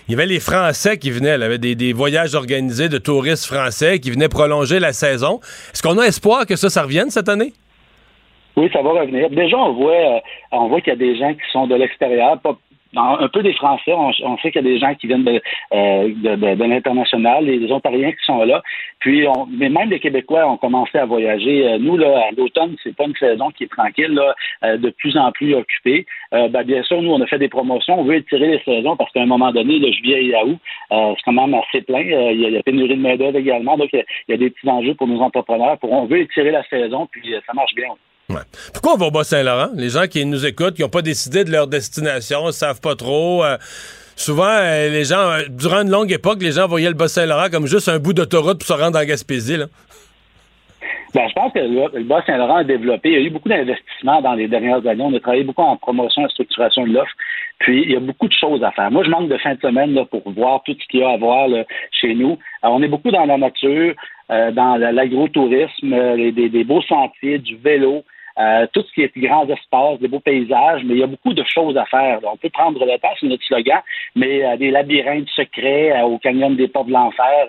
[0.08, 1.36] Il y avait les Français qui venaient.
[1.36, 5.40] Il y avait des, des voyages organisés de touristes français qui venaient prolonger la saison.
[5.72, 7.54] Est-ce qu'on a espoir que ça, ça revienne cette année?
[8.58, 9.30] Oui, ça va revenir.
[9.30, 10.20] Déjà, on voit, euh,
[10.52, 12.58] on voit qu'il y a des gens qui sont de l'extérieur, pas
[12.96, 13.94] un peu des Français.
[13.94, 15.42] On, on sait qu'il y a des gens qui viennent de,
[15.74, 18.62] euh, de, de, de l'international, les Ontariens qui sont là.
[19.00, 21.68] Puis, on, mais même les Québécois ont commencé à voyager.
[21.68, 24.90] Euh, Nous, là, à l'automne, c'est pas une saison qui est tranquille, là, euh, de
[24.90, 26.06] plus en plus occupée.
[26.34, 28.00] Euh, ben, bien sûr, nous, on a fait des promotions.
[28.00, 30.58] On veut étirer les saisons parce qu'à un moment donné, le juillet et août,
[30.92, 32.02] euh, c'est quand même assez plein.
[32.02, 33.78] Euh, il, y a, pénurie de main-d'œuvre également.
[33.78, 35.78] Donc, il y, a, y a des petits enjeux pour nos entrepreneurs.
[35.78, 37.90] Pour, on veut étirer la saison, puis ça marche bien.
[38.74, 39.70] Pourquoi on va au Bas-Saint-Laurent?
[39.76, 42.96] Les gens qui nous écoutent, qui n'ont pas décidé de leur destination, ne savent pas
[42.96, 43.44] trop.
[43.44, 43.58] euh,
[44.16, 47.66] souvent, euh, les gens, euh, durant une longue époque, les gens voyaient le Bas-Saint-Laurent comme
[47.66, 49.58] juste un bout d'autoroute pour se rendre en Gaspésie.
[49.58, 49.66] Là.
[51.16, 53.10] Ben, je pense que le, le Bas-Saint-Laurent a développé.
[53.10, 55.04] Il y a eu beaucoup d'investissements dans les dernières années.
[55.04, 57.12] On a travaillé beaucoup en promotion et structuration de l'offre.
[57.58, 58.92] Puis, il y a beaucoup de choses à faire.
[58.92, 61.10] Moi, je manque de fin de semaine là, pour voir tout ce qu'il y a
[61.10, 61.50] à voir
[62.00, 62.38] chez nous.
[62.62, 63.96] On est beaucoup dans la nature,
[64.30, 65.90] dans la- l'agrotourisme,
[66.32, 68.04] des beaux sentiers, du vélo.
[68.40, 71.34] Euh, tout ce qui est grands espaces, des beaux paysages, mais il y a beaucoup
[71.34, 72.20] de choses à faire.
[72.24, 73.82] On peut prendre le temps, c'est notre slogan,
[74.16, 77.48] mais euh, des labyrinthes secrets euh, au canyon des Portes de l'Enfer,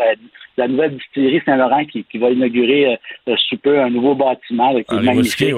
[0.57, 2.99] la nouvelle distillerie Saint-Laurent qui, qui va inaugurer
[3.37, 5.55] sous peu un nouveau bâtiment là, qui est magnifique.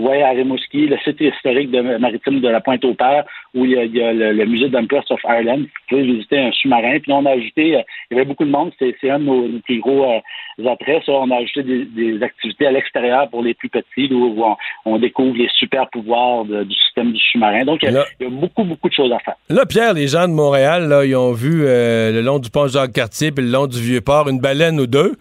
[0.00, 0.22] Ouais.
[0.22, 3.96] À Rimouski, le site historique de maritime de la Pointe-au-Père, où il y a, il
[3.96, 5.58] y a le, le musée d'Empress of Ireland.
[5.60, 6.98] Vous pouvez visiter un sous-marin.
[7.00, 9.48] Puis on a ajouté, euh, il y avait beaucoup de monde, c'est un de nos,
[9.48, 11.02] nos plus gros euh, attraits.
[11.06, 14.44] Ça, on a ajouté des, des activités à l'extérieur pour les plus petits, là, où
[14.44, 17.64] on, on découvre les super pouvoirs de- du système du sous-marin.
[17.64, 19.34] Donc, il y, a, Là- il y a beaucoup, beaucoup de choses à faire.
[19.48, 22.66] Là, Pierre, les gens de Montréal, là, ils ont vu euh, le long du pont
[22.68, 25.12] Jacques-Cartier puis le long du Vieux-Port une baleine ou deux.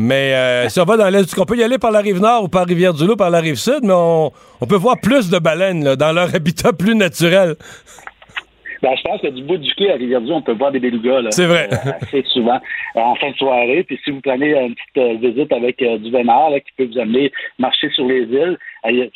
[0.00, 2.44] Mais euh, si on va dans l'Est, on peut y aller par la rive nord
[2.44, 4.30] ou par Rivière-du-Loup, par la rive sud, mais on,
[4.68, 7.56] peut voir plus de baleines dans leur habitat plus naturel.
[8.82, 11.20] Ben, je pense que du bout du quai à Rivière-du, on peut voir des belugas.
[11.22, 11.68] là, C'est vrai.
[11.72, 12.60] euh, assez souvent
[12.96, 13.82] euh, en fin de soirée.
[13.84, 16.84] Puis si vous prenez une petite euh, visite avec euh, du vénard là, qui peut
[16.86, 18.56] vous amener marcher sur les îles,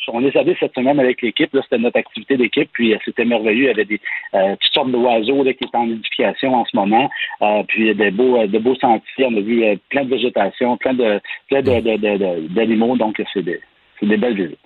[0.09, 1.53] on les avait cette semaine avec l'équipe.
[1.53, 2.69] Là, c'était notre activité d'équipe.
[2.73, 3.63] Puis c'était merveilleux.
[3.63, 3.99] Il y avait des
[4.33, 7.09] euh, toutes sortes d'oiseaux là, qui étaient en édification en ce moment.
[7.41, 9.25] Euh, puis des beaux, de beaux sentiers.
[9.25, 12.97] On a vu euh, plein de végétation, plein de plein de, de- de- de- d'animaux.
[12.97, 13.59] Donc c'est des,
[13.99, 14.59] c'est des belles visites.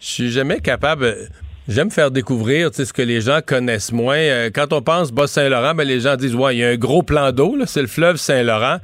[0.00, 1.06] Je suis jamais capable.
[1.68, 4.16] J'aime faire découvrir ce que les gens connaissent moins.
[4.16, 7.02] Euh, quand on pense Bas-Saint-Laurent, ben, les gens disent Ouais, il y a un gros
[7.02, 8.78] plan d'eau, c'est le fleuve Saint-Laurent.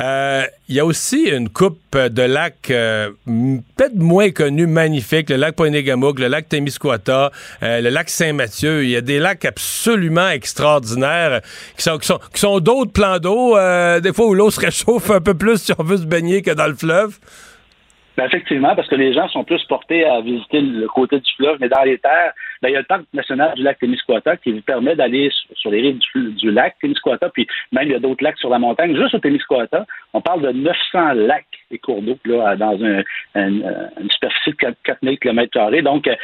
[0.00, 5.36] Euh, Il y a aussi une coupe de lacs euh, peut-être moins connus, magnifiques, le
[5.36, 7.30] lac Poinégamouk, le lac Témiscouata,
[7.62, 8.84] euh, le lac Saint-Mathieu.
[8.84, 11.42] Il y a des lacs absolument extraordinaires
[11.76, 14.60] qui sont, qui sont, qui sont d'autres plans d'eau, euh, des fois où l'eau se
[14.60, 17.18] réchauffe un peu plus si on veut se baigner que dans le fleuve.
[18.16, 21.58] Ben, effectivement, parce que les gens sont plus portés à visiter le côté du fleuve,
[21.60, 22.32] mais dans les terres,
[22.64, 25.70] ben, il y a le parc national du lac Témiscouata qui vous permet d'aller sur,
[25.70, 28.96] les rives du, lac Témiscouata, puis même il y a d'autres lacs sur la montagne.
[28.96, 33.02] Juste au Témiscouata, on parle de 900 lacs et cours d'eau là, dans euh,
[33.36, 36.14] une superficie de 4, 4000 km Donc, euh,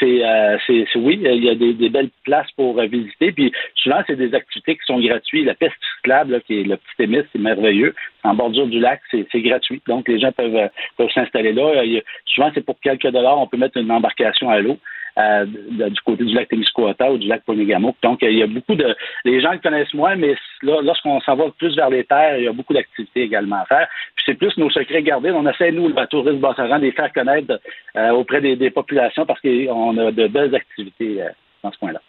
[0.00, 4.02] c'est, euh, c'est, c'est- oui, il y a des, belles places pour visiter, puis souvent,
[4.08, 5.46] c'est des activités qui sont gratuites.
[5.46, 7.94] La piste cyclable, qui est le petit Témis, c'est merveilleux.
[8.24, 9.80] En bordure du lac, c'est, c'est gratuit.
[9.86, 11.84] Donc, les gens peuvent, peuvent s'installer là.
[12.26, 14.78] Souvent, c'est pour quelques dollars, on peut mettre une embarcation à l'eau.
[15.18, 17.96] Euh, du côté du lac Témiscouata ou du lac Ponégamouk.
[18.02, 18.94] Donc, il y a beaucoup de...
[19.24, 22.44] Les gens le connaissent moins, mais là, lorsqu'on s'en va plus vers les terres, il
[22.44, 23.88] y a beaucoup d'activités également à faire.
[24.14, 25.30] Puis c'est plus nos secrets gardés.
[25.30, 27.60] On essaie, nous, le tourisme Bassaran, de les faire connaître
[27.96, 31.28] euh, auprès des, des populations parce qu'on a de belles activités euh,
[31.62, 32.00] dans ce coin-là.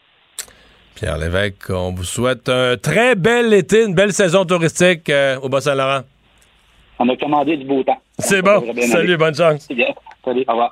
[0.95, 6.01] Pierre Lévesque, on vous souhaite un très bel été, une belle saison touristique au Bas-Saint-Laurent.
[6.99, 8.01] On a commandé du beau temps.
[8.17, 8.61] C'est bon.
[8.81, 9.17] Salut, aller.
[9.17, 9.65] bonne chance.
[9.67, 9.93] C'est bien.
[10.25, 10.71] Salut, au revoir.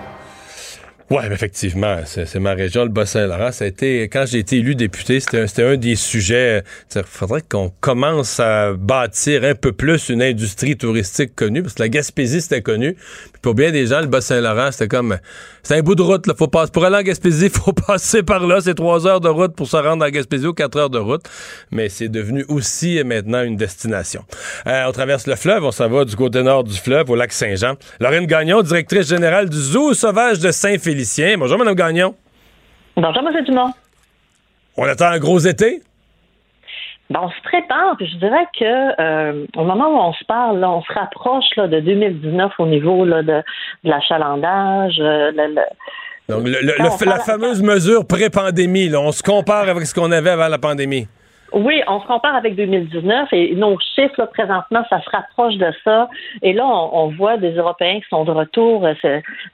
[1.11, 3.51] Oui, effectivement, c'est ma région, le Bas-Saint-Laurent.
[3.51, 6.63] Ça a été, quand j'ai été élu député, c'était un, des sujets.
[6.95, 11.83] Il faudrait qu'on commence à bâtir un peu plus une industrie touristique connue, parce que
[11.83, 12.93] la Gaspésie, c'était connu.
[12.93, 15.17] Puis pour bien des gens, le Bas-Saint-Laurent, c'était comme.
[15.63, 16.27] C'est un bout de route.
[16.27, 16.33] Là.
[16.33, 18.61] Faut passer, pour aller en Gaspésie, il faut passer par là.
[18.61, 21.23] C'est trois heures de route pour se rendre en Gaspésie ou quatre heures de route.
[21.71, 24.23] Mais c'est devenu aussi euh, maintenant une destination.
[24.65, 27.33] Euh, on traverse le fleuve, on s'en va du côté nord du fleuve, au lac
[27.33, 27.75] Saint-Jean.
[27.99, 30.51] Lorraine Gagnon, directrice générale du Zoo sauvage de
[31.37, 32.15] Bonjour, Mme Gagnon.
[32.95, 33.43] Bonjour, M.
[33.45, 33.71] Dumont.
[34.77, 35.81] On attend un gros été?
[37.09, 40.59] Ben, on se prépare, puis je dirais que euh, au moment où on se parle,
[40.59, 43.33] là, on se rapproche là, de 2019 au niveau là, de,
[43.83, 44.95] de l'achalandage.
[44.99, 45.61] euh, le- le-
[46.29, 50.47] Donc, le- on la fameuse mesure pré-pandémie, on se compare avec ce qu'on avait avant
[50.47, 51.07] la pandémie.
[51.53, 55.71] Oui, on se compare avec 2019 et nos chiffres, là, présentement, ça se rapproche de
[55.83, 56.07] ça.
[56.41, 58.85] Et là, on, on voit des Européens qui sont de retour.
[58.85, 58.93] Euh,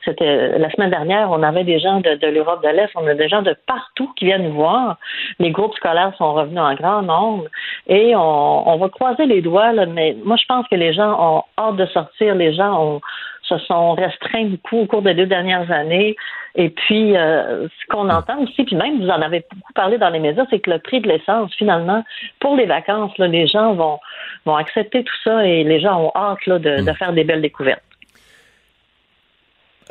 [0.05, 3.15] C'était la semaine dernière, on avait des gens de, de l'Europe de l'Est, on a
[3.15, 4.97] des gens de partout qui viennent nous voir.
[5.39, 7.45] Les groupes scolaires sont revenus en grand nombre
[7.87, 11.15] et on, on va croiser les doigts, là, mais moi, je pense que les gens
[11.19, 12.35] ont hâte de sortir.
[12.35, 13.01] Les gens ont,
[13.43, 16.15] se sont restreints beaucoup au cours des deux dernières années.
[16.59, 20.09] Et puis, euh, ce qu'on entend aussi, puis même vous en avez beaucoup parlé dans
[20.09, 22.03] les médias, c'est que le prix de l'essence, finalement,
[22.39, 23.99] pour les vacances, là, les gens vont,
[24.43, 27.43] vont accepter tout ça et les gens ont hâte là, de, de faire des belles
[27.43, 27.83] découvertes.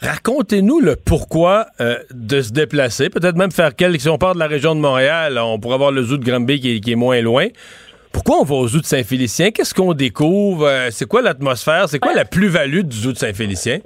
[0.02, 4.00] Racontez-nous le pourquoi euh, de se déplacer, peut-être même faire quelques.
[4.00, 6.60] Si on part de la région de Montréal, on pourrait avoir le zoo de Granby
[6.60, 7.46] qui qui est moins loin.
[8.16, 9.50] Pourquoi on va au zoo de Saint-Félicien?
[9.50, 10.66] Qu'est-ce qu'on découvre?
[10.66, 11.86] Euh, c'est quoi l'atmosphère?
[11.86, 13.80] C'est quoi la plus-value du zoo de Saint-Félicien?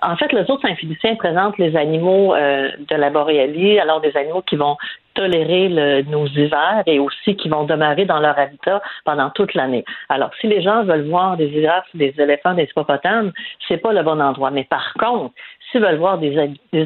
[0.00, 4.16] En fait, le zoo de Saint-Félicien présente les animaux euh, de la boréalie, alors des
[4.16, 4.76] animaux qui vont
[5.14, 9.84] tolérer le- nos hivers et aussi qui vont demeurer dans leur habitat pendant toute l'année.
[10.08, 13.32] Alors, si les gens veulent voir des girafes, des éléphants, des hippopotames,
[13.66, 14.52] c'est pas le bon endroit.
[14.52, 15.34] Mais par contre,
[15.70, 16.36] s'ils veulent voir des,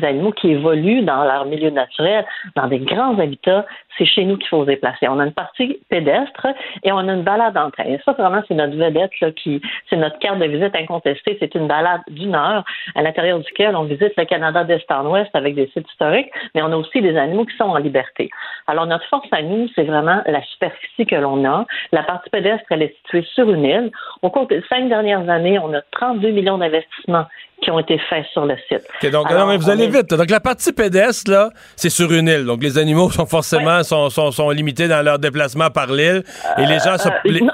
[0.04, 2.24] animaux qui évoluent dans leur milieu naturel,
[2.56, 3.64] dans des grands habitats,
[3.96, 5.08] c'est chez nous qu'il faut se déplacer.
[5.08, 6.46] On a une partie pédestre
[6.82, 7.84] et on a une balade en train.
[8.04, 11.36] Ça, vraiment, c'est notre vedette, là, qui, c'est notre carte de visite incontestée.
[11.40, 12.64] C'est une balade d'une heure
[12.94, 16.62] à l'intérieur duquel on visite le Canada d'Est en Ouest avec des sites historiques, mais
[16.62, 18.30] on a aussi des animaux qui sont en liberté.
[18.66, 21.66] Alors, notre force à nous, c'est vraiment la superficie que l'on a.
[21.92, 23.90] La partie pédestre, elle est située sur une île.
[24.22, 27.26] Au cours des cinq dernières années, on a 32 millions d'investissements
[27.62, 28.82] qui ont été faits sur le site.
[29.02, 30.10] Ok, donc, Alors, non, mais vous allez est- vite.
[30.10, 32.44] Donc, la partie pédestre, là, c'est sur une île.
[32.44, 36.22] Donc, les animaux sont forcément sont, sont, sont limités dans leur déplacement par l'île.
[36.58, 37.08] Et les gens se.
[37.08, 37.52] Euh, les- non.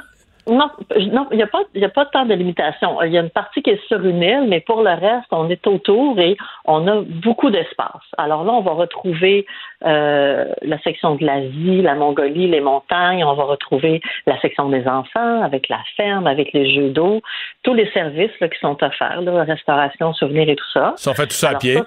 [0.49, 0.71] Non,
[1.13, 3.03] non, il n'y a pas, il a pas tant de limitation.
[3.03, 5.49] Il y a une partie qui est sur une île, mais pour le reste, on
[5.51, 8.03] est autour et on a beaucoup d'espace.
[8.17, 9.47] Alors là, on va retrouver
[9.85, 13.25] euh, la section de l'Asie, la Mongolie, les montagnes.
[13.25, 17.21] On va retrouver la section des enfants avec la ferme, avec les jeux d'eau,
[17.63, 20.95] tous les services là, qui sont offerts, là, restauration, souvenirs et tout ça.
[21.07, 21.75] On fait tout ça à pied.
[21.75, 21.85] ça,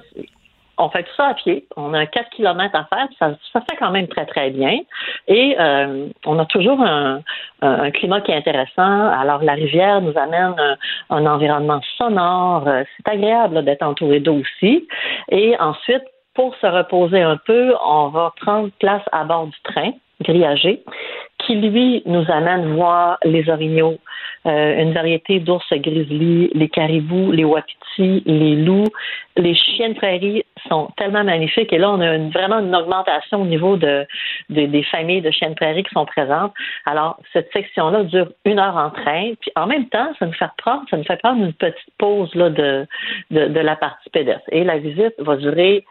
[0.82, 1.66] on fait tout ça à pied.
[1.78, 4.80] On a 4 km à faire, ça, ça fait quand même très, très bien.
[5.28, 7.22] Et euh, on a toujours un,
[7.94, 9.10] climat qui est intéressant.
[9.10, 10.78] Alors, la rivière nous amène un,
[11.12, 12.68] un environnement sonore.
[12.68, 14.88] Euh, C'est agréable d'être entouré d'eau aussi.
[15.30, 19.92] Et ensuite, pour se reposer un peu, on va prendre place à bord du train
[20.22, 20.84] grillagé
[21.40, 23.98] qui, lui, nous amène voir les orignaux,
[24.46, 28.92] euh, une variété d'ours grizzly, les caribous, les wapitis, les loups.
[29.38, 31.74] Les chiens de prairie sont tellement magnifiques.
[31.74, 34.06] Et là, on a une- vraiment une augmentation au niveau de,
[34.50, 36.54] de- des familles de chiens de prairie qui sont présentes.
[36.86, 39.32] Alors, cette section-là dure une heure en train.
[39.42, 42.34] Puis en même temps, ça nous fait prendre, ça nous fait prendre une petite pause
[42.36, 42.86] là, de,
[43.32, 44.48] de, de la partie pédestre.
[44.52, 45.84] Et la visite va durer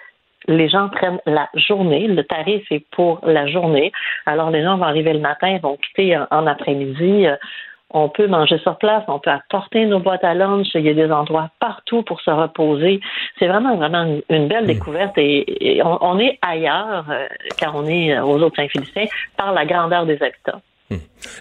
[0.48, 2.06] les gens prennent la journée.
[2.08, 3.92] Le tarif est pour la journée.
[4.26, 7.26] Alors, les gens vont arriver le matin, vont quitter en, en après-midi.
[7.26, 7.36] Euh,
[7.92, 10.68] On peut manger sur place, on peut apporter nos boîtes à lunch.
[10.74, 13.00] Il y a des endroits partout pour se reposer.
[13.38, 15.42] C'est vraiment, vraiment une, une belle découverte et,
[15.76, 17.26] et on, on est ailleurs euh,
[17.60, 20.60] quand on est euh, aux autres Saint-Félicien par la grandeur des habitats.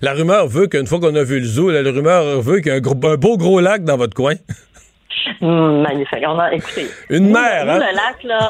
[0.01, 2.71] La rumeur veut qu'une fois qu'on a vu le zoo, la rumeur veut qu'il y
[2.71, 4.33] a un, gros- un beau gros lac dans votre coin.
[5.41, 6.23] Hum, magnifique.
[6.27, 7.79] On a, écoutez, Une mer, hein?
[7.79, 8.49] le lac, là,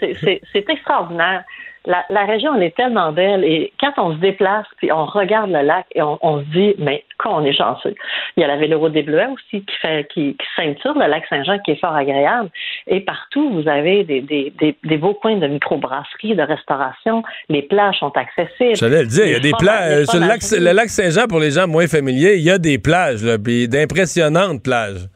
[0.00, 1.44] c'est- extraordinaire.
[1.86, 5.50] La, la région, elle est tellement belle et quand on se déplace puis on regarde
[5.50, 7.94] le lac et on, on se dit, mais qu'on est chanceux.
[8.36, 11.24] Il y a la véloroute des Bleuets aussi qui fait qui, qui ceinture le lac
[11.30, 12.50] Saint-Jean qui est fort agréable.
[12.86, 17.22] Et partout, vous avez des, des, des, des beaux coins de microbrasserie, de restauration.
[17.48, 18.76] Les plages sont accessibles.
[18.76, 20.04] J'allais le dire, il y a des plages.
[20.04, 23.38] Sur le lac, Saint-Jean, pour les gens moins familiers, il y a des plages, là,
[23.38, 25.06] puis d'impressionnantes plages.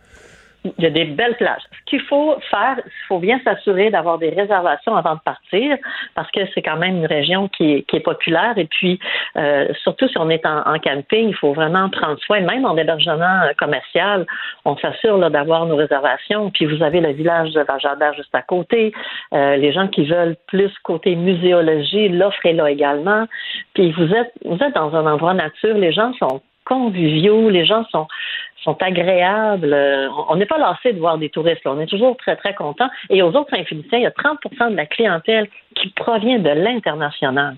[0.64, 1.61] Il y a des belles plages.
[1.70, 5.77] Ce qu'il faut faire, il faut bien s'assurer d'avoir des réservations avant de partir,
[6.14, 8.57] parce que c'est quand même une région qui est, populaire.
[8.57, 8.98] Et puis,
[9.37, 12.40] euh, surtout si on est en, camping, il faut vraiment prendre soin.
[12.40, 14.27] Même en hébergement euh, commercial,
[14.64, 16.50] on s'assure d'avoir nos réservations.
[16.50, 18.92] Puis, vous avez le village de Vajada juste à côté.
[19.33, 23.27] Euh, les gens qui veulent plus côté muséologie, l'offre est là également.
[23.74, 25.77] Puis, vous êtes, vous êtes dans un endroit nature.
[25.77, 28.07] Les gens sont conviviaux, les gens sont
[28.62, 29.74] sont agréables.
[29.74, 31.62] Euh, On n'est pas lassé de voir des touristes.
[31.66, 31.72] là.
[31.72, 32.88] On est toujours très, très content.
[33.11, 34.38] Et aux autres Saint-Félicien, il y a 30
[34.70, 37.57] de la clientèle qui provient de l'international.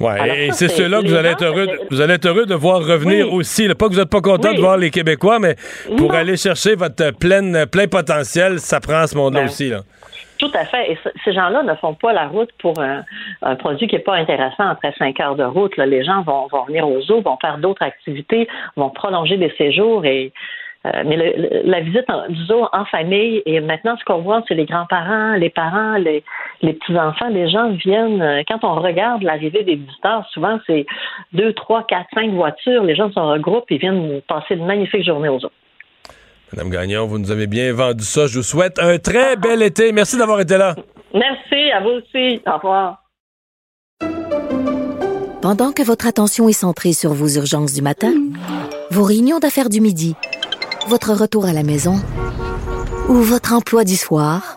[0.00, 2.26] Alors et c'est ceux-là que vous les allez gens, être heureux, de, vous allez être
[2.26, 3.38] heureux de voir revenir Oui.
[3.40, 3.68] aussi.
[3.74, 4.56] Pas que vous n'êtes pas content Oui.
[4.56, 5.54] de voir les Québécois, mais
[5.96, 6.18] pour Non.
[6.18, 9.68] aller chercher votre pleine, plein potentiel, ça prend ce monde-là Ben, aussi.
[9.68, 9.80] Là.
[10.40, 10.92] Tout à fait.
[10.92, 13.04] Et ce- ces gens-là ne font pas la route pour un,
[13.56, 15.76] produit qui n'est pas intéressant après cinq heures de route.
[15.76, 20.04] Les gens vont, venir aux zoo, vont faire d'autres activités, vont prolonger des séjours.
[20.06, 20.32] Et,
[20.86, 24.42] euh, mais le- la visite en- du zoo en famille, et maintenant, ce qu'on voit,
[24.48, 26.24] c'est les grands-parents, les parents, les,
[26.62, 27.28] petits-enfants.
[27.28, 30.86] Les gens viennent, euh, quand on regarde l'arrivée des visiteurs, souvent, c'est
[31.34, 32.82] deux, trois, quatre, cinq voitures.
[32.84, 35.50] Les gens se regroupent et viennent passer une magnifique journée aux zoo.
[36.52, 38.26] Madame Gagnon, vous nous avez bien vendu ça.
[38.26, 39.92] Je vous souhaite un très bel été.
[39.92, 40.74] Merci d'avoir été là.
[41.14, 42.40] Merci, à vous aussi.
[42.46, 43.04] Au revoir.
[45.42, 48.12] Pendant que votre attention est centrée sur vos urgences du matin,
[48.90, 50.14] vos réunions d'affaires du midi,
[50.88, 51.94] votre retour à la maison
[53.08, 54.56] ou votre emploi du soir,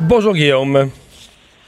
[0.00, 0.90] Bonjour Guillaume.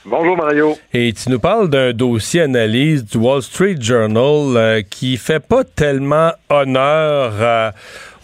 [0.07, 0.77] Bonjour Mario.
[0.95, 5.65] Et tu nous parles d'un dossier analyse du Wall Street Journal euh, qui fait pas
[5.65, 7.71] tellement honneur euh,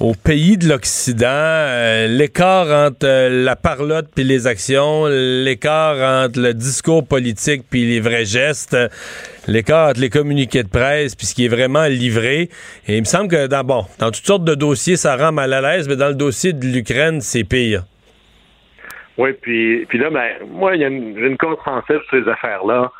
[0.01, 6.55] aux pays de l'Occident, euh, l'écart entre la parlotte puis les actions, l'écart entre le
[6.55, 8.77] discours politique puis les vrais gestes,
[9.47, 12.49] l'écart entre les communiqués de presse puis ce qui est vraiment livré.
[12.89, 15.53] Et il me semble que dans, bon, dans toutes sortes de dossiers, ça rend mal
[15.53, 17.85] à l'aise, mais dans le dossier de l'Ukraine, c'est pire.
[19.19, 22.91] Oui, puis, puis là, ben, moi, il y a une, une contre-offensive sur ces affaires-là.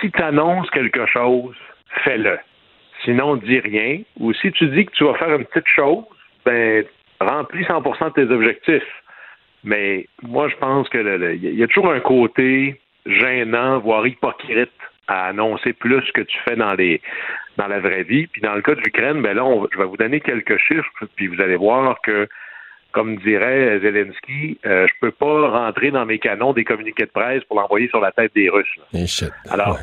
[0.00, 1.54] Si tu annonces quelque chose,
[2.02, 2.38] fais-le.
[3.04, 4.00] Sinon, dis rien.
[4.18, 6.04] Ou si tu dis que tu vas faire une petite chose,
[6.44, 6.84] ben,
[7.20, 9.02] remplis 100% de tes objectifs.
[9.62, 14.70] Mais moi, je pense que il y a toujours un côté gênant, voire hypocrite
[15.06, 17.00] à annoncer plus que tu fais dans les
[17.56, 18.26] dans la vraie vie.
[18.26, 20.90] Puis dans le cas de l'Ukraine, ben là, on- je vais vous donner quelques chiffres,
[21.16, 22.26] puis vous allez voir que
[22.94, 27.44] comme dirait Zelensky, euh, je peux pas rentrer dans mes canons des communiqués de presse
[27.44, 28.66] pour l'envoyer sur la tête des Russes.
[28.78, 28.84] là.
[29.50, 29.78] Alors,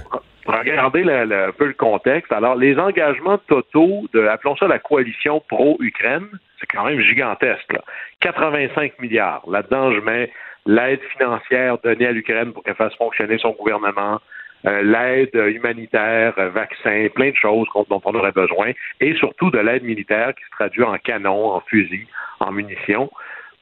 [0.45, 2.31] regardez le- le- un peu le contexte.
[2.31, 6.27] Alors, les engagements totaux de, appelons ça la coalition pro-Ukraine,
[6.59, 7.73] c'est quand même gigantesque.
[7.73, 7.81] Là.
[8.21, 9.43] 85 milliards.
[9.49, 10.31] Là-dedans, je mets
[10.65, 14.19] l'aide financière donnée à l'Ukraine pour qu'elle fasse fonctionner son gouvernement,
[14.67, 19.59] euh, l'aide humanitaire, euh, vaccins, plein de choses dont on aurait besoin, et surtout de
[19.59, 22.07] l'aide militaire qui se traduit en canons, en fusils,
[22.39, 23.09] en munitions.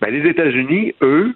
[0.02, 1.36] Ben, les États-Unis, eux,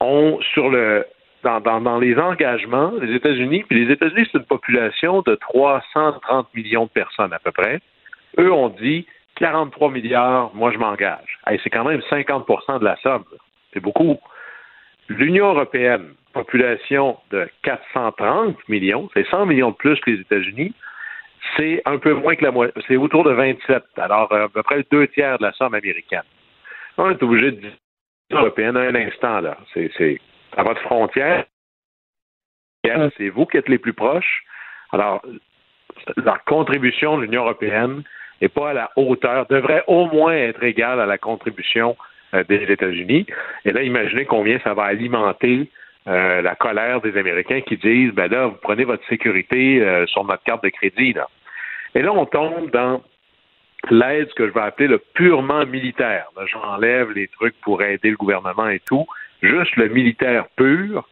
[0.00, 1.06] ont sur le
[1.42, 6.48] dans, dans, dans les engagements, les États-Unis, puis les États-Unis, c'est une population de 330
[6.54, 7.80] millions de personnes à peu près.
[8.38, 11.38] Eux ont dit 43 milliards, moi je m'engage.
[11.62, 13.24] C'est quand même 50% de la somme.
[13.72, 14.18] C'est beaucoup.
[15.08, 20.74] L'Union européenne, population de 430 millions, c'est 100 millions de plus que les États-Unis.
[21.56, 23.82] C'est un peu moins que la moitié, c'est autour de 27.
[23.98, 26.22] Alors, euh, à peu près deux tiers de la somme américaine.
[26.96, 27.72] On est obligé de dire
[28.30, 29.58] l'Union européenne à un instant, là.
[29.74, 30.20] C'est,
[30.56, 31.44] à votre frontière.
[33.16, 34.44] C'est vous qui êtes les plus proches.
[34.92, 35.22] Alors,
[36.16, 38.02] la contribution de l'Union européenne
[38.40, 42.62] n'est pas à la hauteur, devrait au moins être égale à la contribution euh, des
[42.72, 43.26] États-Unis.
[43.64, 45.68] Et là, imaginez combien ça va alimenter
[46.06, 50.24] euh, la colère des Américains qui disent, ben là, vous prenez votre sécurité euh, sur
[50.24, 51.14] notre carte de crédit.
[51.94, 53.02] Et là, on tombe dans
[53.90, 56.26] l'aide, que je vais appeler le purement militaire.
[56.46, 59.06] J'enlève les trucs pour aider le gouvernement et tout.
[59.42, 61.08] Juste le militaire pur.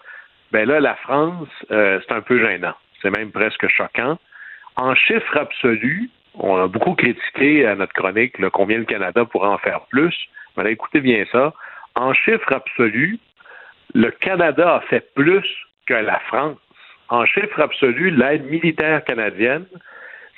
[0.53, 2.75] Ben là, la France, euh, c'est un peu gênant.
[3.01, 4.19] C'est même presque choquant.
[4.77, 9.49] En chiffre absolu, on a beaucoup critiqué à notre chronique là, combien le Canada pourrait
[9.49, 10.15] en faire plus.
[10.57, 11.53] Mais là, écoutez bien ça.
[11.95, 13.19] En chiffre absolu,
[13.95, 15.47] le Canada a fait plus
[15.87, 16.59] que la France.
[17.09, 19.67] En chiffre absolu, l'aide militaire canadienne,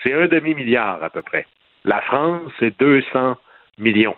[0.02, 1.46] c'est un demi-milliard à peu près.
[1.84, 3.36] La France, c'est 200
[3.78, 4.16] millions.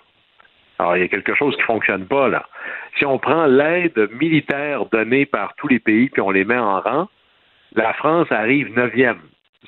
[0.78, 2.46] Alors, il y a quelque chose qui ne fonctionne pas là.
[2.98, 6.80] Si on prend l'aide militaire donnée par tous les pays puis on les met en
[6.80, 7.08] rang,
[7.74, 9.20] la France arrive neuvième.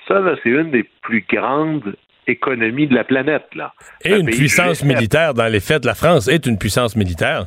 [0.06, 1.94] Ça, là, c'est une des plus grandes
[2.26, 3.46] économies de la planète.
[3.54, 3.72] Là.
[4.04, 7.46] Et Un une puissance G7, militaire, dans les faits, la France est une puissance militaire.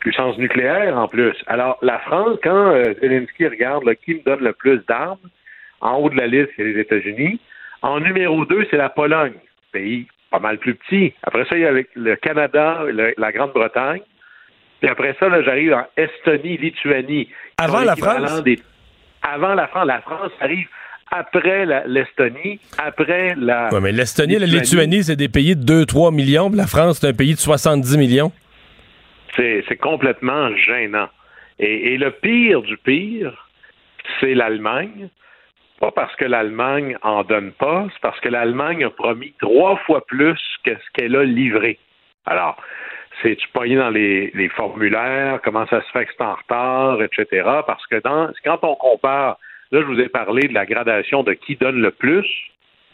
[0.00, 1.34] Puissance nucléaire en plus.
[1.48, 5.18] Alors, la France, quand euh, Zelensky regarde là, qui me donne le plus d'armes,
[5.80, 7.40] en haut de la liste, c'est les États-Unis.
[7.82, 9.34] En numéro 2, c'est la Pologne,
[9.72, 11.14] pays pas mal plus petit.
[11.22, 14.02] Après ça, il y a le, Canada, le- la Grande-Bretagne.
[14.80, 17.28] Puis après ça, là, j'arrive en Estonie, Lituanie.
[17.56, 18.42] Avant la France?
[18.44, 18.60] des-
[19.22, 19.86] Avant la France.
[19.86, 20.68] La France arrive
[21.10, 23.72] après l'Estonie, après la.
[23.72, 26.48] Ouais, mais l'Estonie et la Lituanie, c'est des pays de 2-3 millions.
[26.48, 28.32] puis La France, c'est un pays de 70 millions.
[29.36, 31.08] C'est complètement gênant.
[31.60, 33.48] Et, et le pire du pire,
[34.20, 35.08] c'est l'Allemagne.
[35.80, 40.04] Pas parce que l'Allemagne en donne pas, c'est parce que l'Allemagne a promis trois fois
[40.06, 41.78] plus que ce qu'elle a livré.
[42.26, 42.56] Alors,
[43.22, 47.00] c'est tu pogné dans les, les formulaires, comment ça se fait que c'est en retard,
[47.02, 47.48] etc.
[47.66, 49.38] Parce que dans, quand on compare,
[49.70, 52.26] là, je vous ai parlé de la gradation de qui donne le plus,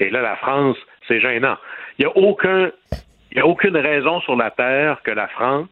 [0.01, 1.57] et là, la France, c'est gênant.
[1.99, 2.71] Il n'y a aucun,
[3.33, 5.69] il a aucune raison sur la Terre que la France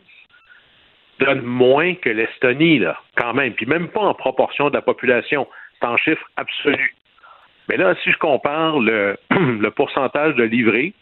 [1.18, 3.54] donne moins que l'Estonie, là, quand même.
[3.54, 5.46] Puis même pas en proportion de la population.
[5.80, 6.94] C'est en chiffre absolu.
[7.68, 10.92] Mais là, si je compare le, le pourcentage de livré,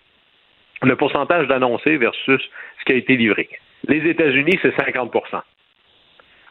[0.82, 2.40] le pourcentage d'annoncé versus
[2.78, 3.48] ce qui a été livré.
[3.88, 5.40] Les États-Unis, c'est 50%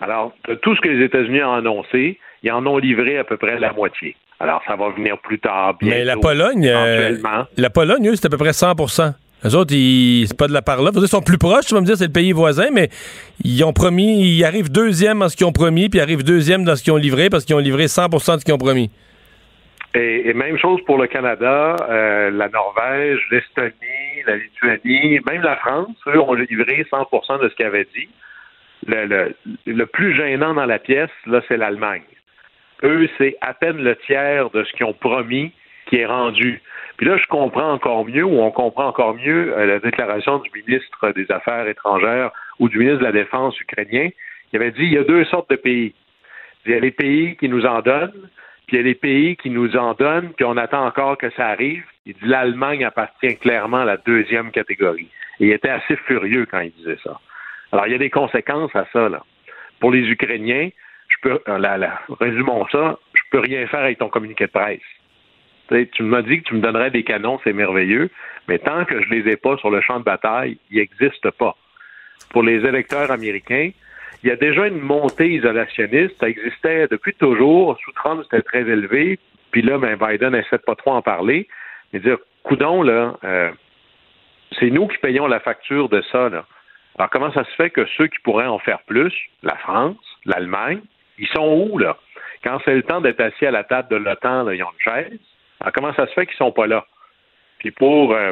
[0.02, 3.38] Alors, de tout ce que les États-Unis ont annoncé, ils en ont livré à peu
[3.38, 4.16] près la moitié.
[4.40, 7.18] Alors, ça va venir plus tard, bientôt, Mais la Pologne, euh,
[7.58, 9.14] la Pologne, eux, c'est à peu près 100%
[9.44, 10.92] Les autres, ils, c'est pas de la part là.
[10.96, 12.90] Ils sont plus proches, tu vas me dire, c'est le pays voisin, mais
[13.44, 16.64] ils ont promis, ils arrivent deuxième dans ce qu'ils ont promis, puis ils arrivent deuxième
[16.64, 18.90] dans ce qu'ils ont livré parce qu'ils ont livré 100% de ce qu'ils ont promis.
[19.94, 25.58] Et, et même chose pour le Canada, euh, la Norvège, l'Estonie, la Lituanie, même la
[25.58, 28.08] France, eux ont livré 100% de ce qu'ils avaient dit.
[28.88, 29.36] Le, le,
[29.66, 32.04] le plus gênant dans la pièce, là, c'est l'Allemagne.
[32.84, 35.52] Eux, c'est à peine le tiers de ce qu'ils ont promis
[35.88, 36.62] qui est rendu.
[36.98, 40.50] Puis là, je comprends encore mieux, ou on comprend encore mieux euh, la déclaration du
[40.54, 44.10] ministre des Affaires étrangères ou du ministre de la Défense ukrainien,
[44.50, 45.94] qui avait dit il y a deux sortes de pays.
[46.66, 48.30] Il y a les pays qui nous en donnent,
[48.68, 51.30] puis il y a les pays qui nous en donnent, puis on attend encore que
[51.32, 51.84] ça arrive.
[52.06, 55.10] Il dit l'Allemagne appartient clairement à la deuxième catégorie.
[55.40, 57.20] Et il était assez furieux quand il disait ça.
[57.72, 59.24] Alors, il y a des conséquences à ça, là.
[59.80, 60.70] Pour les Ukrainiens,
[61.22, 61.88] peux, euh,
[62.20, 64.80] résumons ça, je peux rien faire avec ton communiqué de presse.
[65.92, 68.10] tu m'as dit que tu me donnerais des canons, c'est merveilleux,
[68.48, 71.56] mais tant que je les ai pas sur le champ de bataille, ils n'existent pas.
[72.32, 73.72] Pour les électeurs américains,
[74.24, 76.16] il y a déjà une montée isolationniste.
[76.20, 77.78] Ça existait depuis toujours.
[77.84, 79.18] Sous Trump, c'était très élevé.
[79.52, 81.48] Puis là, ben, Biden essaie de pas trop en parler.
[81.94, 83.52] Mais dire, coudon, là, euh,
[84.60, 86.26] c'est nous qui payons la facture de ça.
[86.26, 90.82] Alors, comment ça se fait que ceux qui pourraient en faire plus, la France, l'Allemagne,
[91.20, 91.98] ils sont où, là?
[92.44, 95.20] Quand c'est le temps d'être assis à la table de l'OTAN, ils ont une chaise.
[95.60, 96.86] Alors, comment ça se fait qu'ils sont pas là?
[97.60, 98.32] Puis pour euh,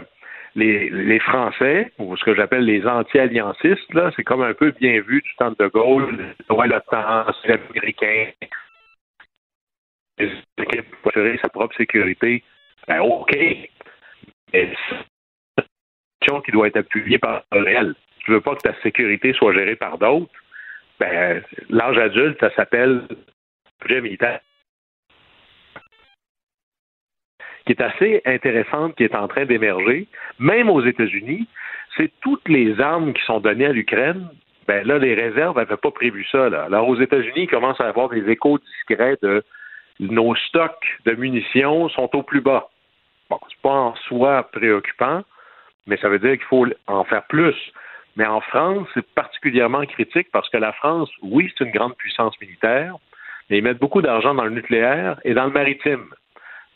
[0.55, 5.21] les, Français, ou ce que j'appelle les anti-alliancistes, là, c'est comme un peu bien vu
[5.21, 8.27] du temps de Gaulle, ouais, l'OTAN, c'est l'Américain,
[10.17, 12.43] les équipes pour assurer sa propre sécurité.
[12.87, 13.35] Ben, OK.
[14.53, 14.73] Mais
[15.65, 17.95] c'est une qui doit être appuyée par le réel
[18.27, 20.29] tu veux pas que ta sécurité soit gérée par d'autres,
[20.99, 23.03] ben, l'âge adulte, ça s'appelle
[23.81, 24.39] budget militaire.
[27.65, 30.07] Qui est assez intéressante, qui est en train d'émerger,
[30.39, 31.47] même aux États-Unis,
[31.97, 34.29] c'est toutes les armes qui sont données à l'Ukraine.
[34.67, 36.49] Ben là, les réserves n'avaient pas prévu ça.
[36.49, 36.63] Là.
[36.63, 39.43] Alors, aux États-Unis, il commence à avoir des échos discrets de
[39.99, 42.69] nos stocks de munitions sont au plus bas.
[43.29, 45.23] Bon, c'est pas en soi préoccupant,
[45.85, 47.55] mais ça veut dire qu'il faut en faire plus.
[48.17, 52.33] Mais en France, c'est particulièrement critique parce que la France, oui, c'est une grande puissance
[52.41, 52.95] militaire,
[53.49, 56.07] mais ils mettent beaucoup d'argent dans le nucléaire et dans le maritime.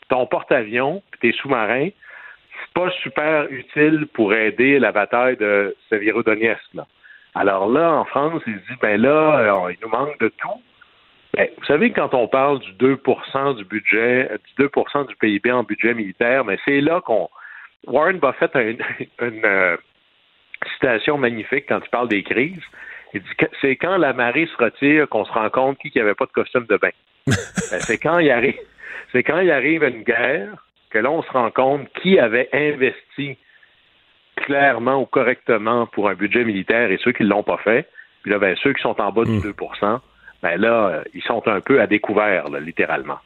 [0.08, 6.62] Ton porte-avions, tes sous-marins, c'est pas super utile pour aider la bataille de Severodonetsk.
[6.74, 6.86] Là.
[7.34, 10.62] Alors là, en France, ils se disent, ben là, euh, il nous manque de tout.
[11.34, 13.00] Ben, vous savez, quand on parle du 2
[13.56, 17.28] du budget, du 2% du PIB en budget militaire, mais c'est là qu'on.
[17.88, 18.78] Warren Buffett a une,
[19.20, 19.76] une, euh,
[20.74, 22.62] citation magnifique quand il parle des crises.
[23.14, 23.28] Il dit
[23.60, 26.66] c'est quand la marée se retire qu'on se rend compte qui n'avait pas de costume
[26.68, 26.90] de bain.
[27.70, 28.58] Ben, c'est quand il arrive,
[29.12, 33.38] c'est quand il arrive une guerre que là on se rend compte qui avait investi
[34.36, 37.88] clairement ou correctement pour un budget militaire et ceux qui ne l'ont pas fait.
[38.22, 39.98] Puis là, ben, ceux qui sont en bas du 2% hmm.
[40.42, 43.18] ben là, ils sont un peu à découvert, littéralement.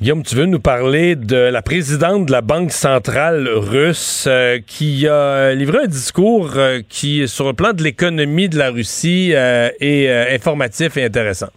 [0.00, 5.08] Guillaume, tu veux nous parler de la présidente de la Banque centrale russe euh, qui
[5.08, 9.70] a livré un discours euh, qui, sur le plan de l'économie de la Russie, euh,
[9.80, 11.48] est informatif et intéressant.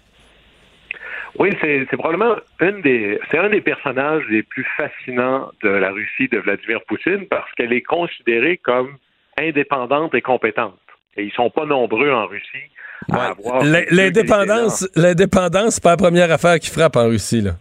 [1.37, 6.27] Oui, c'est probablement une des, c'est un des personnages les plus fascinants de la Russie
[6.31, 8.97] de Vladimir Poutine parce qu'elle est considérée comme
[9.39, 10.79] indépendante et compétente.
[11.15, 12.71] Et ils sont pas nombreux en Russie
[13.11, 13.63] à avoir.
[13.63, 17.51] L'indépendance, l'indépendance, c'est pas la première affaire qui frappe en Russie, là.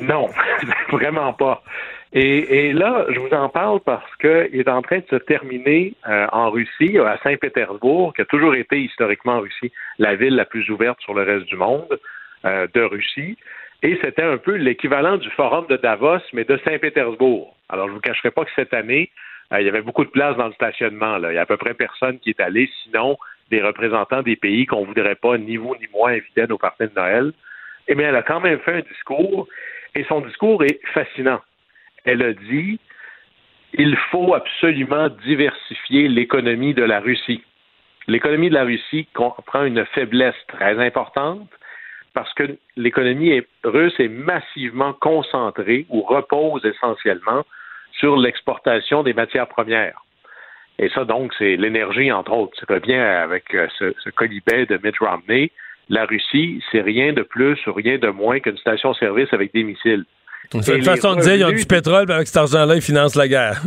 [0.00, 0.28] Non,
[0.90, 1.62] vraiment pas.
[2.12, 6.26] Et, là, je vous en parle parce qu'il est en train de se terminer euh,
[6.32, 10.70] en Russie, à Saint-Pétersbourg, qui a toujours été historiquement en Russie la ville la plus
[10.70, 11.98] ouverte sur le reste du monde
[12.44, 13.36] euh, de Russie.
[13.82, 17.54] Et c'était un peu l'équivalent du forum de Davos, mais de Saint-Pétersbourg.
[17.68, 19.10] Alors, je vous cacherai pas que cette année,
[19.52, 21.18] euh, il y avait beaucoup de place dans le stationnement.
[21.18, 21.32] Là.
[21.32, 23.18] Il y a à peu près personne qui est allé, sinon
[23.50, 26.84] des représentants des pays qu'on voudrait pas, ni vous ni moi, inviter à nos parties
[26.84, 27.32] de Noël.
[27.88, 29.46] Eh bien, elle a quand même fait un discours
[29.96, 31.40] et son discours est fascinant.
[32.04, 32.78] Elle a dit
[33.72, 37.42] il faut absolument diversifier l'économie de la Russie.
[38.06, 41.50] L'économie de la Russie comprend une faiblesse très importante
[42.14, 47.44] parce que l'économie russe est massivement concentrée ou repose essentiellement
[47.92, 50.00] sur l'exportation des matières premières.
[50.78, 52.58] Et ça, donc, c'est l'énergie, entre autres.
[52.58, 55.50] Ça revient avec euh, ce, ce colibet de Mitt Romney
[55.88, 60.04] la Russie, c'est rien de plus ou rien de moins qu'une station-service avec des missiles.
[60.50, 63.28] C'est une façon de dire, ils ont du pétrole, avec cet argent-là, ils financent la
[63.28, 63.62] guerre.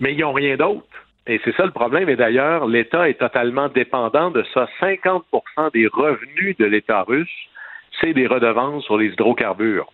[0.00, 0.86] mais ils n'ont rien d'autre.
[1.26, 2.08] Et c'est ça le problème.
[2.08, 4.68] Et d'ailleurs, l'État est totalement dépendant de ça.
[4.80, 5.22] 50%
[5.72, 7.30] des revenus de l'État russe,
[8.00, 9.90] c'est des redevances sur les hydrocarbures.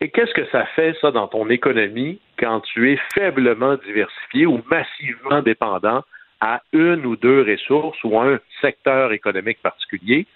[0.00, 4.60] Et qu'est-ce que ça fait, ça, dans ton économie, quand tu es faiblement diversifié ou
[4.68, 6.02] massivement dépendant
[6.40, 10.26] à une ou deux ressources ou un secteur économique particulier?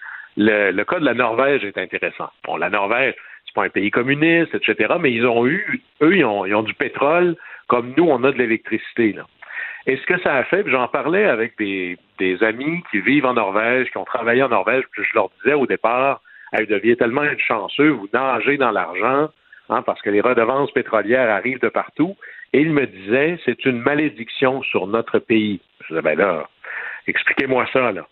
[0.41, 2.29] Le, cas de la Norvège est intéressant.
[2.45, 3.13] Bon, la Norvège,
[3.45, 7.35] c'est pas un pays communiste, etc., mais ils ont eu, eux, ils ont, du pétrole
[7.67, 9.15] comme nous, on a de l'électricité.
[9.85, 11.97] Et ce que ça a fait, j'en parlais avec des,
[12.41, 15.65] amis qui vivent en Norvège, qui ont travaillé en Norvège, puis je leur disais au
[15.65, 16.21] départ,
[16.53, 19.27] vous deviez tellement être chanceux, vous nagez dans l'argent,
[19.67, 22.15] hein, parce que les redevances pétrolières arrivent de partout.
[22.53, 25.59] Et il me disait, c'est une malédiction sur notre pays.
[25.81, 26.47] Je disais, ben là,
[27.07, 28.07] expliquez-moi ça, là.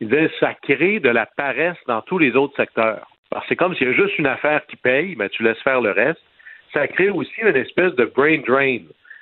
[0.00, 3.06] Il disait, ça crée de la paresse dans tous les autres secteurs.
[3.48, 5.90] C'est comme s'il y a juste une affaire qui paye, mais tu laisses faire le
[5.90, 6.20] reste.
[6.72, 8.78] Ça crée aussi une espèce de brain drain.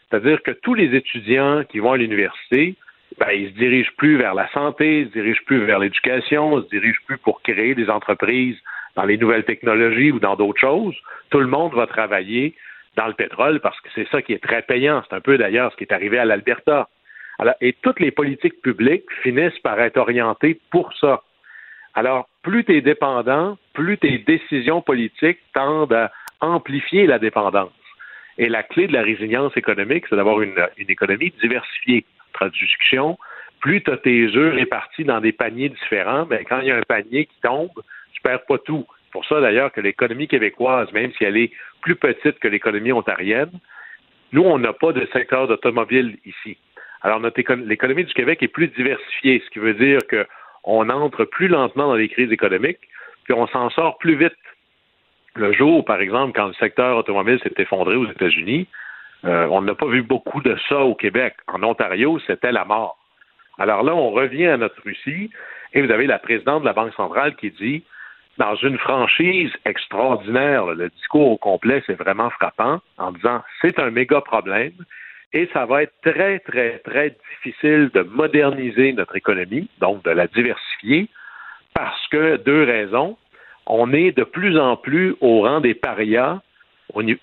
[0.08, 2.76] C'est-à-dire que tous les étudiants qui vont à l'université,
[3.18, 6.64] ben, ils se dirigent plus vers la santé, ils se dirigent plus vers l'éducation, ils
[6.64, 8.56] se dirigent plus pour créer des entreprises
[8.96, 10.96] dans les nouvelles technologies ou dans d'autres choses.
[11.30, 12.54] Tout le monde va travailler
[12.96, 15.02] dans le pétrole parce que c'est ça qui est très payant.
[15.08, 16.88] C'est un peu d'ailleurs ce qui est arrivé à l'Alberta.
[17.60, 21.22] Et toutes les politiques publiques finissent par être orientées pour ça.
[21.94, 26.10] Alors, plus tu es dépendant, plus tes décisions politiques tendent à
[26.40, 27.72] amplifier la dépendance.
[28.38, 30.54] Et la clé de la résilience économique, c'est d'avoir une,
[30.88, 32.04] économie diversifiée.
[32.32, 33.18] Traduction,
[33.60, 36.76] plus tu as tes œufs répartis dans des paniers différents, mais quand il y a
[36.76, 37.72] un panier qui tombe,
[38.12, 38.86] tu perds pas tout.
[39.04, 42.92] C'est pour ça d'ailleurs que l'économie québécoise, même si elle est plus petite que l'économie
[42.92, 43.50] ontarienne,
[44.32, 46.58] nous, on n'a pas de secteur d'automobile ici.
[47.02, 51.88] Alors, l'économie du Québec est plus diversifiée, ce qui veut dire qu'on entre plus lentement
[51.88, 52.88] dans les crises économiques,
[53.24, 54.34] puis on s'en sort plus vite
[55.38, 58.66] le jour, par exemple, quand le secteur automobile s'est effondré aux États-Unis,
[59.24, 61.34] euh, on n'a pas vu beaucoup de ça au Québec.
[61.46, 62.98] En Ontario, c'était la mort.
[63.58, 65.30] Alors là, on revient à notre Russie
[65.74, 67.84] et vous avez la présidente de la Banque centrale qui dit,
[68.38, 73.90] dans une franchise extraordinaire, le discours au complet, c'est vraiment frappant, en disant, c'est un
[73.90, 74.72] méga problème
[75.32, 80.26] et ça va être très, très, très difficile de moderniser notre économie, donc de la
[80.26, 81.08] diversifier,
[81.74, 83.16] parce que deux raisons
[83.68, 86.40] on est de plus en plus au rang des parias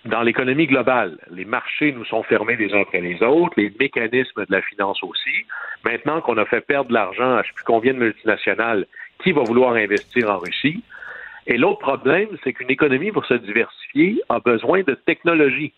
[0.06, 1.18] dans l'économie globale.
[1.32, 5.02] Les marchés nous sont fermés les uns après les autres, les mécanismes de la finance
[5.02, 5.46] aussi.
[5.84, 8.86] Maintenant qu'on a fait perdre de l'argent à je ne sais plus combien de multinationales,
[9.24, 10.84] qui va vouloir investir en Russie?
[11.48, 15.74] Et l'autre problème, c'est qu'une économie, pour se diversifier, a besoin de technologie.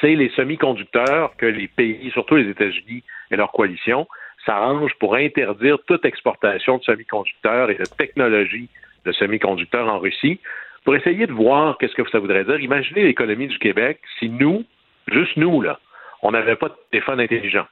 [0.00, 4.06] C'est les semi-conducteurs que les pays, surtout les États-Unis et leur coalition,
[4.44, 8.68] s'arrangent pour interdire toute exportation de semi-conducteurs et de technologies
[9.04, 10.40] de semi-conducteurs en Russie,
[10.84, 12.60] pour essayer de voir qu'est-ce que ça voudrait dire.
[12.60, 14.64] Imaginez l'économie du Québec si nous,
[15.10, 15.78] juste nous, là,
[16.22, 17.66] on n'avait pas de téléphone intelligent.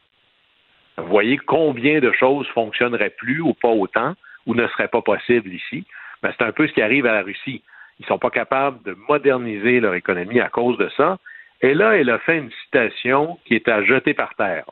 [0.99, 4.15] Vous voyez combien de choses fonctionneraient plus ou pas autant
[4.47, 5.85] ou ne seraient pas possibles ici?
[6.23, 7.63] Ben, c'est un peu ce qui arrive à la Russie.
[7.99, 11.19] Ils ne sont pas capables de moderniser leur économie à cause de ça.
[11.63, 14.65] Et là, elle a fait une citation qui est à jeter par terre.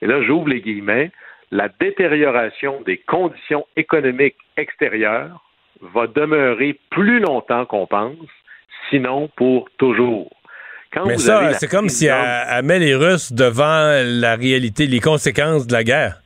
[0.00, 1.10] Et là, j'ouvre les guillemets.
[1.50, 5.44] La détérioration des conditions économiques extérieures
[5.80, 8.16] va demeurer plus longtemps qu'on pense,
[8.90, 10.30] sinon pour toujours.
[11.06, 15.72] Mais ça, c'est comme si elle, met les Russes devant la réalité, les conséquences de
[15.72, 16.20] la guerre.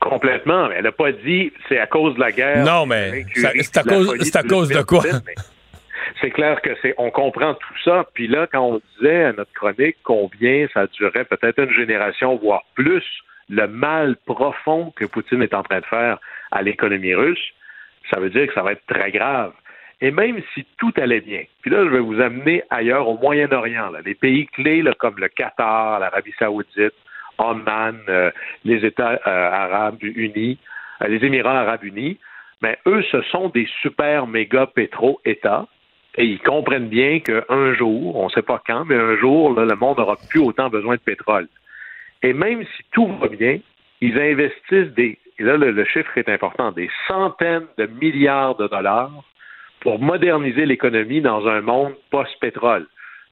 [0.00, 0.70] Complètement.
[0.70, 2.64] Elle n'a pas dit c'est à cause de la guerre.
[2.64, 5.02] Non, mais c'est à, cause, à cause de quoi?
[6.20, 8.06] C'est clair que c'est, on comprend tout ça.
[8.14, 12.64] Puis là, quand on disait à notre chronique combien ça durait peut-être une génération, voire
[12.74, 13.04] plus,
[13.48, 16.18] le mal profond que Poutine est en train de faire
[16.50, 17.52] à l'économie russe,
[18.10, 19.52] ça veut dire que ça va être très grave.
[20.00, 23.92] Et même si tout allait bien, puis là, je vais vous amener ailleurs au Moyen-Orient,
[24.04, 26.94] les pays clés comme le Qatar, l'Arabie saoudite,
[27.38, 28.30] Oman, euh,
[28.64, 30.58] les États euh, arabes unis,
[31.02, 32.18] euh, les Émirats arabes unis,
[32.62, 35.66] mais eux, ce sont des super méga pétro-États.
[36.16, 39.74] Et ils comprennent bien qu'un jour, on ne sait pas quand, mais un jour, le
[39.76, 41.48] monde n'aura plus autant besoin de pétrole.
[42.22, 43.58] Et même si tout va bien,
[44.00, 49.10] ils investissent des et là le, chiffre est important, des centaines de milliards de dollars
[49.80, 52.86] pour moderniser l'économie dans un monde post-pétrole.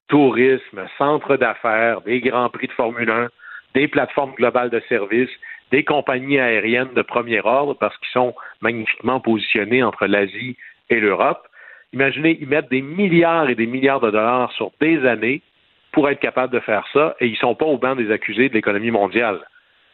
[0.09, 3.29] Tourisme, centre d'affaires, des grands prix de Formule 1,
[3.75, 5.31] des plateformes globales de services,
[5.71, 10.57] des compagnies aériennes de premier ordre parce qu'ils sont magnifiquement positionnés entre l'Asie
[10.91, 11.49] et l'Europe.
[11.95, 15.43] Imaginez, ils mettent des milliards et des milliards de dollars sur des années
[15.93, 18.49] pour être capables de faire ça et ils ne sont pas au banc des accusés
[18.49, 19.39] de l'économie mondiale.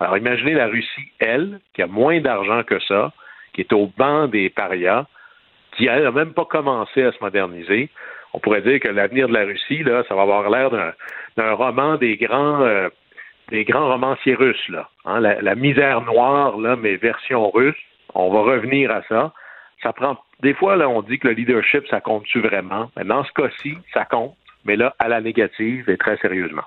[0.01, 3.13] Alors imaginez la Russie, elle, qui a moins d'argent que ça,
[3.53, 5.05] qui est au banc des parias,
[5.77, 7.91] qui n'a même pas commencé à se moderniser.
[8.33, 10.71] On pourrait dire que l'avenir de la Russie, là, ça va avoir l'air
[11.37, 12.89] d'un roman des grands euh,
[13.51, 14.89] des grands romanciers russes, là.
[15.05, 17.77] Hein, la, misère noire, là, mais version russe.
[18.15, 19.33] On va revenir à ça.
[19.83, 22.91] Ça prend des fois, là, on dit que le leadership, ça compte-tu vraiment?
[22.97, 26.65] Mais dans ce cas-ci, ça compte, mais là, à la négative et très sérieusement.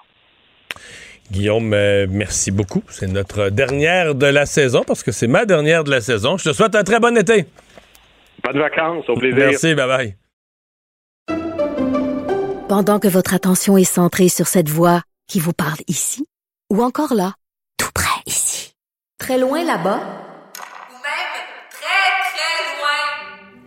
[1.32, 2.84] Guillaume, euh, merci beaucoup.
[2.90, 6.38] C'est notre dernière de la saison parce que c'est ma dernière de la saison.
[6.38, 7.46] Je te souhaite un très bon été.
[8.44, 9.38] Bonnes vacances, au plaisir.
[9.38, 10.16] Merci, bye bye.
[12.68, 16.26] Pendant que votre attention est centrée sur cette voix qui vous parle ici
[16.72, 17.34] ou encore là,
[17.78, 18.76] tout près ici,
[19.20, 21.34] très loin là-bas, ou même
[21.70, 23.63] très, très loin,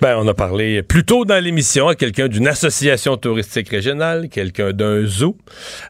[0.00, 4.72] Ben, on a parlé plus tôt dans l'émission à quelqu'un d'une association touristique régionale, quelqu'un
[4.72, 5.36] d'un zoo,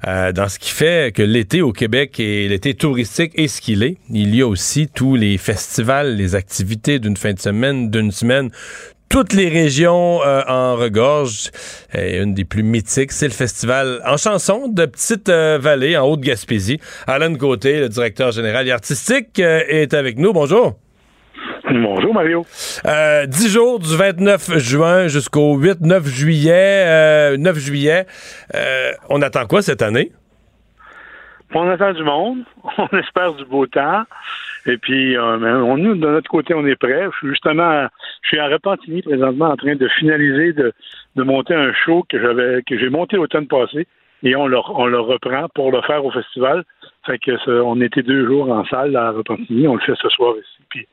[0.05, 3.85] euh, dans ce qui fait que l'été au Québec et l'été touristique est ce qu'il
[3.85, 3.99] est.
[4.11, 8.51] Il y a aussi tous les festivals, les activités d'une fin de semaine, d'une semaine.
[9.09, 11.53] Toutes les régions euh, en regorgent.
[11.97, 16.81] Et une des plus mythiques, c'est le festival en chanson de Petite-Vallée, en Haute-Gaspésie.
[17.07, 20.33] Alan Côté, le directeur général artistique, euh, est avec nous.
[20.33, 20.77] Bonjour.
[21.73, 22.45] Bonjour Mario.
[22.87, 26.85] Euh, 10 jours du 29 juin jusqu'au 8-9 juillet.
[26.87, 28.07] euh, 9 juillet.
[28.55, 30.11] Euh, on attend quoi cette année?
[31.55, 32.39] On attend du monde,
[32.79, 34.03] on espère du beau temps.
[34.67, 37.07] Et puis, euh, on, nous, de notre côté, on est prêts.
[37.13, 37.87] Je suis justement,
[38.23, 40.73] je suis à Repentigny présentement en train de finaliser, de,
[41.17, 43.87] de monter un show que j'avais, que j'ai monté l'automne passé.
[44.23, 46.65] Et on le, on le reprend pour le faire au festival.
[47.07, 49.67] Fait que ça, on était deux jours en salle à Repentigny.
[49.67, 50.63] On le fait ce soir ici.
[50.69, 50.87] Puis,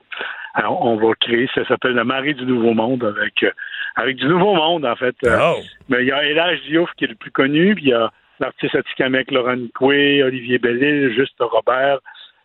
[0.58, 3.52] alors, on va créer, ça s'appelle la marée du Nouveau Monde avec, euh,
[3.96, 5.16] avec du Nouveau Monde, en fait.
[5.24, 5.62] Euh, Oh.
[5.88, 8.12] Mais il y a Elage Diouf qui est le plus connu, puis il y a
[8.40, 12.00] l'artiste Atikamek, Laurent Nicoué, Olivier Bellil, Juste Robert,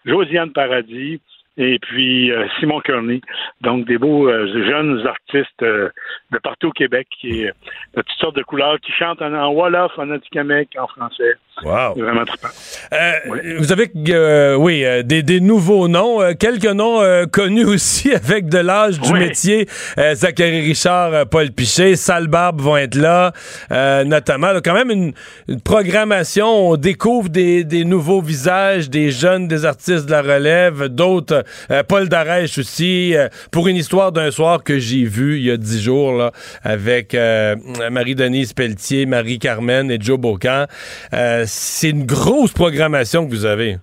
[0.04, 1.22] Josiane Paradis,
[1.56, 3.20] et puis euh, Simon Kearney.
[3.60, 5.88] Donc, des beaux euh, jeunes artistes euh,
[6.30, 7.50] de partout au Québec qui, euh,
[7.96, 11.34] de toutes sortes de couleurs, qui chantent en, en Wolof, en Atikamek, en français.
[11.62, 11.92] Wow.
[11.94, 12.48] C'est vraiment trippant.
[12.94, 17.64] Euh, Vous avez, euh, oui, euh, des, des nouveaux noms, euh, quelques noms euh, connus
[17.66, 19.18] aussi avec de l'âge du Oui.
[19.20, 19.66] métier.
[19.98, 23.32] Euh, Zachary Richard, Paul Pichet, Sal Barbe vont être là,
[23.70, 24.52] euh, notamment.
[24.52, 25.12] Là, quand même une,
[25.48, 30.86] une programmation, on découvre des, des nouveaux visages, des jeunes, des artistes de la relève,
[30.88, 31.41] d'autres,
[31.88, 35.56] Paul Darèche aussi, euh, pour une histoire d'un soir que j'ai vu il y a
[35.56, 36.30] dix jours
[36.62, 37.56] avec euh,
[37.90, 40.66] Marie-Denise Pelletier, Marie-Carmen et Joe Bocan.
[41.12, 43.76] Euh, c'est une grosse programmation que vous avez.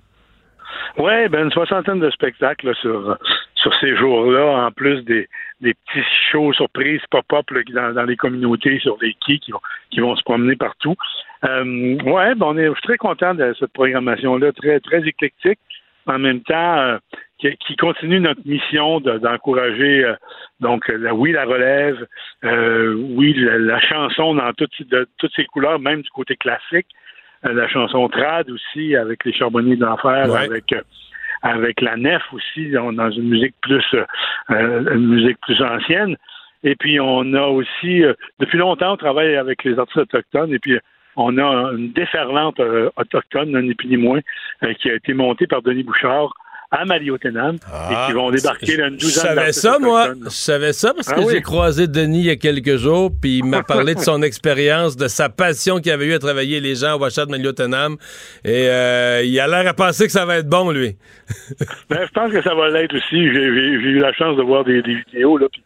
[0.97, 3.18] Oui, ben une soixantaine de spectacles sur,
[3.80, 5.30] ces jours-là, en plus des,
[5.62, 9.51] des petits shows surprises pop-up dans, les communautés, sur les quais qui
[9.99, 10.95] vont, se promener partout.
[11.45, 15.60] Euh, ouais, ben on est, je suis très content de cette programmation-là, très, très éclectique.
[16.05, 16.97] En même temps, euh,
[17.39, 20.13] qui, qui continue notre mission de- d'encourager euh,
[20.59, 22.05] donc la, oui la relève,
[22.43, 26.87] euh, oui la, la chanson dans toutes de, toutes ses couleurs, même du côté classique,
[27.45, 30.45] Euh, la chanson trad aussi avec les charbonniers d'enfer, Ouais.
[30.49, 30.81] avec euh,
[31.41, 36.13] avec la nef aussi dans une musique plus euh, une musique plus ancienne.
[36.69, 40.59] Et puis on a aussi euh, depuis longtemps on travaille avec les artistes autochtones et
[40.59, 40.77] puis
[41.15, 42.59] on a une déferlante
[43.01, 44.21] autochtone, ni plus ni moins,
[44.79, 46.31] qui a été montée par Denis Bouchard
[46.72, 50.09] à Maliotenam et qui vont débarquer là, une Je douzaine savais d'artistes ça, moi.
[50.24, 51.34] Je savais ça parce que Ah oui.
[51.34, 54.95] j'ai croisé Denis il y a quelques jours, puis il m'a parlé de son expérience,
[54.95, 57.95] de sa passion qu'il avait eu à travailler les gens au Wachat de Maliotenam.
[58.45, 60.95] Et euh, il a l'air à penser que ça va être bon, lui.
[61.89, 63.15] Ben, je pense que ça va l'être aussi.
[63.34, 65.38] J'ai eu la chance de voir des, des vidéos.
[65.38, 65.63] Là, puis,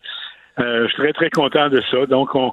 [0.59, 2.05] euh, je suis très, très content de ça.
[2.05, 2.51] Donc, on,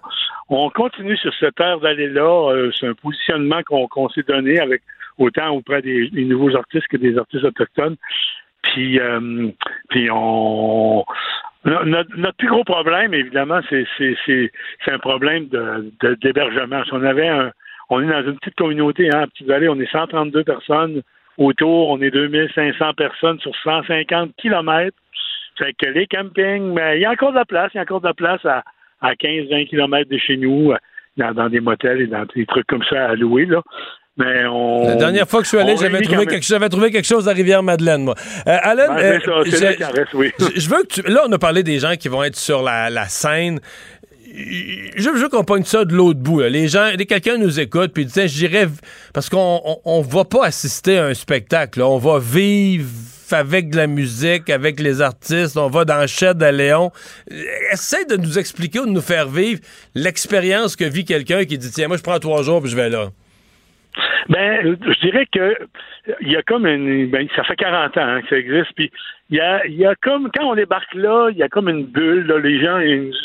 [0.49, 2.51] on continue sur cette ère d'aller-là.
[2.53, 4.83] Euh, C'est un positionnement qu'on qu'on s'est donné avec
[5.19, 7.97] autant auprès des, des nouveaux artistes que des artistes autochtones.
[8.63, 9.49] Puis, euh,
[9.89, 11.05] puis on...
[11.65, 14.51] no- Notre, plus gros problème, évidemment, c'est c'est- c'est-
[14.93, 16.85] un problème de- d'hébergement.
[16.85, 17.51] si on avait un,
[17.91, 21.03] on est dans une petite communauté, hein, Petite-Vallée, on est 132 personnes
[21.39, 24.97] autour, on est 2500 personnes sur 150 kilomètres.
[25.59, 27.83] Fait que les campings, mais il y a encore de la place, il y a
[27.83, 28.63] encore de la place à,
[29.01, 30.73] à 15-20 kilomètres de chez nous,
[31.17, 33.63] dans, dans des motels et dans des trucs comme ça à louer, là.
[34.21, 34.87] Mais on.
[34.87, 37.33] La dernière fois que je suis allé, j'avais trouvé, quelque, j'avais trouvé quelque chose à
[37.33, 38.15] Rivière-Madeleine, moi.
[38.47, 39.19] Euh, Alan, Ben, euh,
[39.51, 40.31] ça, c'est reste, oui.
[40.57, 41.03] je veux que tu...
[41.03, 43.61] Là, on a parlé des gens qui vont être sur la, la scène.
[44.35, 46.41] je veux qu'on pogne ça de l'autre bout.
[46.41, 46.49] là.
[46.49, 48.69] Les gens, quelqu'un nous écoute, puis tiens, j'irais
[49.15, 51.79] parce qu'on on, on va pas assister à un spectacle.
[51.81, 51.87] là.
[51.89, 52.87] On va vivre
[53.33, 55.57] avec de la musique, avec les artistes.
[55.57, 56.91] On va dans Shed à Léon.
[57.73, 59.61] Essaye de nous expliquer ou de nous faire vivre
[59.95, 62.91] l'expérience que vit quelqu'un qui dit tiens, moi je prends trois jours puis je vais
[62.91, 63.11] là.
[64.29, 65.57] Ben, je dirais que
[66.21, 67.11] il y a comme une.
[67.11, 68.73] Ben, ça fait 40 ans hein, que ça existe.
[68.75, 68.91] Puis
[69.31, 71.87] il y a, y a comme quand on débarque là, il y a comme une
[71.87, 72.27] bulle.
[72.27, 72.81] Là, les gens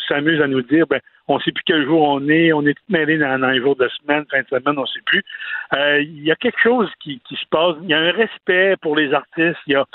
[0.08, 2.94] s'amusent à nous dire, ben, on sait plus quel jour on est, on est tous
[2.94, 5.24] mêlés dans, dans les jours de semaine, fin de semaine, on sait plus.
[5.76, 7.76] Euh, il y a quelque chose qui, qui se passe.
[7.84, 9.60] Il y a un respect pour les artistes.
[9.68, 9.86] Il y a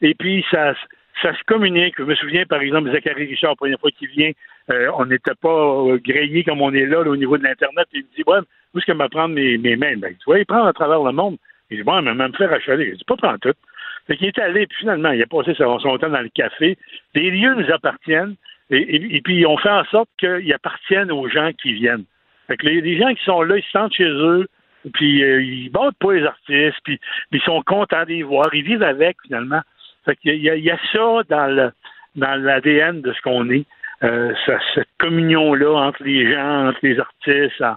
[0.00, 0.74] et puis ça
[1.22, 1.94] ça se communique.
[1.98, 4.30] Je me souviens, par exemple, Zachary Richard, la première fois qu'il vient,
[4.70, 7.86] euh, on n'était pas euh, grillé comme on est là, au niveau de l'Internet.
[7.92, 8.38] Il me dit, ouais,
[8.74, 9.96] où est-ce que m'apprendre mes, mes mains?
[9.96, 11.36] Ben, tu vois, il prend à travers le monde.
[11.70, 12.90] Il dit, bon, mais me faire achaler.
[12.92, 13.54] Je dis, pas prendre tout.
[14.06, 16.78] Fait qu'il est allé, puis finalement, il a passé son, temps dans le café.
[17.14, 18.36] Les lieux nous appartiennent,
[18.70, 22.04] et, puis on fait en sorte qu'ils appartiennent aux gens qui viennent.
[22.46, 24.46] Fait que les, les gens qui sont là, ils se sentent chez eux,
[24.92, 26.98] puis euh, ils battent pas les artistes, puis,
[27.32, 29.60] ils sont contents d'y voir, ils vivent avec, finalement.
[30.08, 31.70] Fait qu'il y a, il y a ça dans le
[32.16, 33.66] dans l'ADN de ce qu'on est,
[34.02, 37.60] euh, ça- cette communion-là entre les gens, entre les artistes.
[37.60, 37.76] en-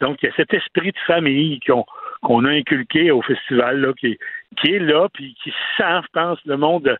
[0.00, 1.84] donc, il y a cet esprit de famille qu'on
[2.22, 4.18] qu'on a inculqué au festival, là, qui,
[4.60, 6.96] qui est là, puis qui sent, je pense, le monde.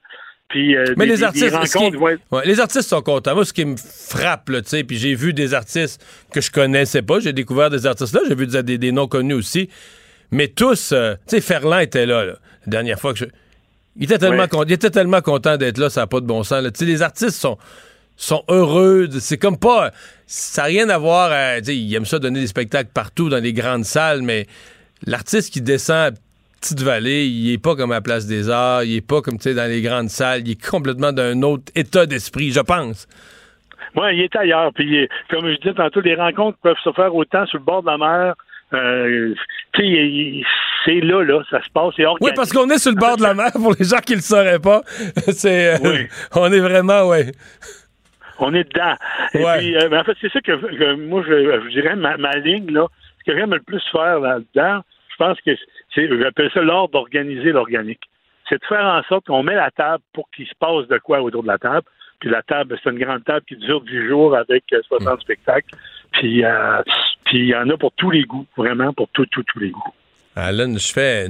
[0.49, 2.17] Puis, euh, Mais des- les artistes, qui- ouais.
[2.31, 3.35] ouais, les artistes sont contents.
[3.35, 6.01] Moi, ce qui me frappe, là, tu sais, puis j'ai vu des artistes
[6.33, 9.09] que je connaissais pas, j'ai découvert des artistes là, j'ai vu des, des- des noms
[9.09, 9.69] connus aussi,
[10.31, 12.33] mais tous, euh, tu sais, Ferland était là, là,
[12.67, 13.25] la dernière fois que je...
[13.99, 14.49] Il était tellement, Ouais.
[14.49, 16.63] con- il était tellement content d'être là, ça n'a pas de bon sens.
[16.63, 16.71] là.
[16.81, 17.59] Les artistes sont,
[18.17, 19.09] sont heureux.
[19.19, 19.91] C'est comme pas.
[20.27, 21.31] Ça n'a rien à voir.
[21.33, 24.47] à- ils aiment ça donner des spectacles partout dans les grandes salles, mais
[25.07, 26.17] l'artiste qui descend à
[26.61, 29.69] Petite-Vallée, il est pas comme à la Place des Arts, il est pas comme dans
[29.71, 33.07] les grandes salles, il est complètement d'un autre état d'esprit, je pense.
[33.97, 34.73] Oui, il est ailleurs.
[34.75, 37.87] Puis, comme je disais tantôt, les rencontres peuvent se faire autant sur le bord de
[37.89, 38.35] la mer.
[38.75, 39.35] Euh,
[39.77, 41.95] c'est là, là, ça se passe.
[42.21, 44.21] Oui, parce qu'on est sur le bord de la mer, pour les gens qui le
[44.21, 44.83] sauraient pas.
[45.33, 46.05] C'est, euh,
[46.35, 47.33] on est vraiment, ouais.
[48.39, 48.95] On est dedans.
[49.35, 49.59] Et Ouais.
[49.59, 52.71] puis, euh, en fait, c'est ça que, que moi, je, je dirais, ma, ma ligne,
[52.73, 52.87] là,
[53.19, 55.51] ce que j'aime le plus faire là-dedans, je pense que
[55.95, 58.03] c'est, j'appelle ça l'ordre d'organiser l'organique.
[58.49, 61.21] C'est de faire en sorte qu'on met la table pour qu'il se passe de quoi
[61.21, 61.83] autour de la table.
[62.21, 65.75] Puis la table, c'est une grande table qui dure 10 jours avec euh, 60 spectacles.
[66.13, 66.81] Puis, euh,
[67.29, 69.71] puis il y en a pour tous les goûts, vraiment, pour tous, tous, tous les
[69.71, 69.93] goûts.
[70.37, 71.29] Alan, je fais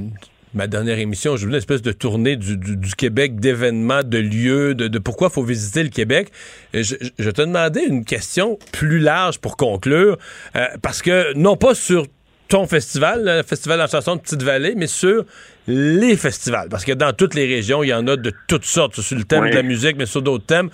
[0.53, 4.17] ma dernière émission, je voulais une espèce de tournée du, du- du Québec, d'événements, de
[4.17, 6.29] lieux, de, de pourquoi il faut visiter le Québec.
[6.73, 6.95] Je,
[7.29, 10.17] te demandais une question plus large pour conclure,
[10.55, 12.05] euh, parce que non pas sur
[12.47, 15.23] ton festival, le festival de la chanson de Petite-Vallée, mais sur
[15.67, 16.67] les festivals.
[16.69, 19.23] Parce que dans toutes les régions, il y en a de toutes sortes, sur le
[19.23, 19.51] thème Oui.
[19.51, 20.71] de la musique, mais sur d'autres thèmes.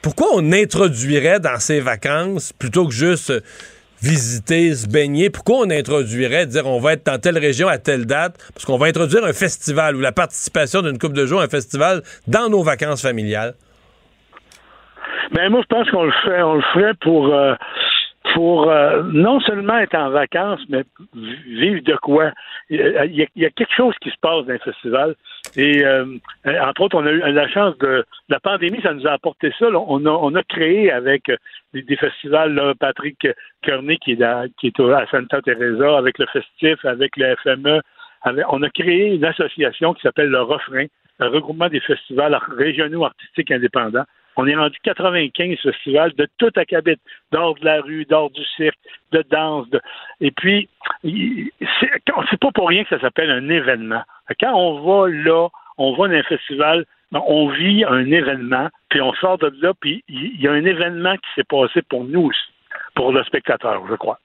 [0.00, 3.30] Pourquoi on introduirait dans ces vacances, plutôt que juste
[4.02, 8.06] visiter, se baigner, pourquoi on introduirait, dire on va être dans telle région à telle
[8.06, 11.44] date, parce qu'on va introduire un festival ou la participation d'une couple de jours à
[11.44, 13.54] un festival dans nos vacances familiales?
[15.32, 17.54] Ben moi, je pense qu'on le fait, on le ferait pour euh,
[18.34, 22.32] pour euh, non seulement être en vacances, mais vivre de quoi?
[22.70, 25.14] Il y, a, il y a quelque chose qui se passe dans les festivals.
[25.56, 26.04] Et euh,
[26.44, 29.66] entre autres, on a eu la chance de la pandémie, ça nous a apporté ça.
[29.72, 31.30] On a on a créé avec
[31.72, 33.26] des, festivals, là, Patrick
[33.62, 37.80] Kearney qui est à, qui est à Santa Teresa, avec le festif, avec le FME.
[38.22, 40.86] avec- on a créé une association qui s'appelle le Refrain,
[41.20, 44.04] un regroupement des festivals régionaux artistiques indépendants.
[44.38, 46.96] On est rendu 95 festivals de tout acabit,
[47.32, 48.78] d'art de la rue, d'art du cirque,
[49.10, 49.66] de danse.
[50.20, 50.68] Et puis,
[51.02, 54.02] c'est pas pour rien que ça s'appelle un événement.
[54.40, 59.00] Quand on va là, on va dans un festival, ben, on vit un événement, puis
[59.00, 62.26] on sort de là, puis il y a un événement qui s'est passé pour nous
[62.26, 62.52] aussi,
[62.94, 64.20] pour le spectateur, je crois.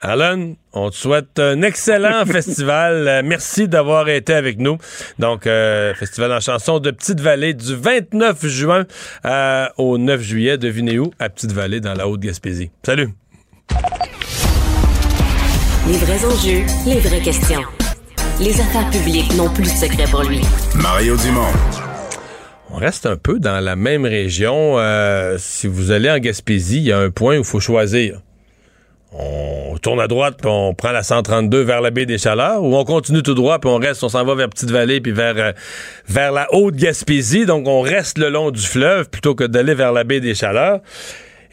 [0.00, 3.08] Alan, on te souhaite un excellent festival.
[3.08, 4.78] Euh, merci d'avoir été avec nous.
[5.18, 8.84] Donc, euh, Festival en chanson de Petite-Vallée du 29 juin
[9.24, 10.56] euh, au 9 juillet.
[10.56, 11.10] Devinez où?
[11.18, 12.70] À Petite-Vallée, dans la Haute-Gaspésie.
[12.84, 13.08] Salut!
[15.88, 17.62] Les vrais enjeux, les vraies questions.
[18.40, 20.40] Les affaires publiques n'ont plus de secret pour lui.
[20.76, 21.52] Mario Dumont.
[22.70, 24.78] On reste un peu dans la même région.
[24.78, 28.20] Euh, si vous allez en Gaspésie, il y a un point où il faut choisir.
[29.12, 32.76] On tourne à droite, puis on prend la 132 vers la baie des Chaleurs, ou
[32.76, 35.52] on continue tout droit, puis on reste, on s'en va vers Petite-Vallée, puis vers, euh,
[36.06, 37.46] vers la Haute-Gaspésie.
[37.46, 40.80] Donc, on reste le long du fleuve plutôt que d'aller vers la baie des Chaleurs.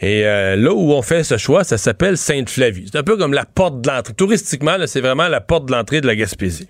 [0.00, 2.90] Et euh, là où on fait ce choix, ça s'appelle Sainte-Flavie.
[2.92, 4.12] C'est un peu comme la porte de l'entrée.
[4.12, 6.68] Touristiquement, c'est vraiment la porte de l'entrée de la Gaspésie.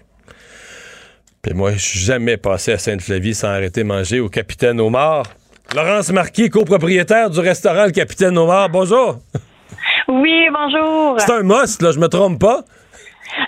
[1.42, 5.24] Puis moi, je suis jamais passé à Sainte-Flavie sans arrêter manger au Capitaine Omar.
[5.74, 8.68] Laurence Marquis, copropriétaire du restaurant Le Capitaine Omar.
[8.68, 9.18] Bonjour.
[10.08, 11.20] Oui, bonjour.
[11.20, 12.64] C'est un must, là, je me trompe pas.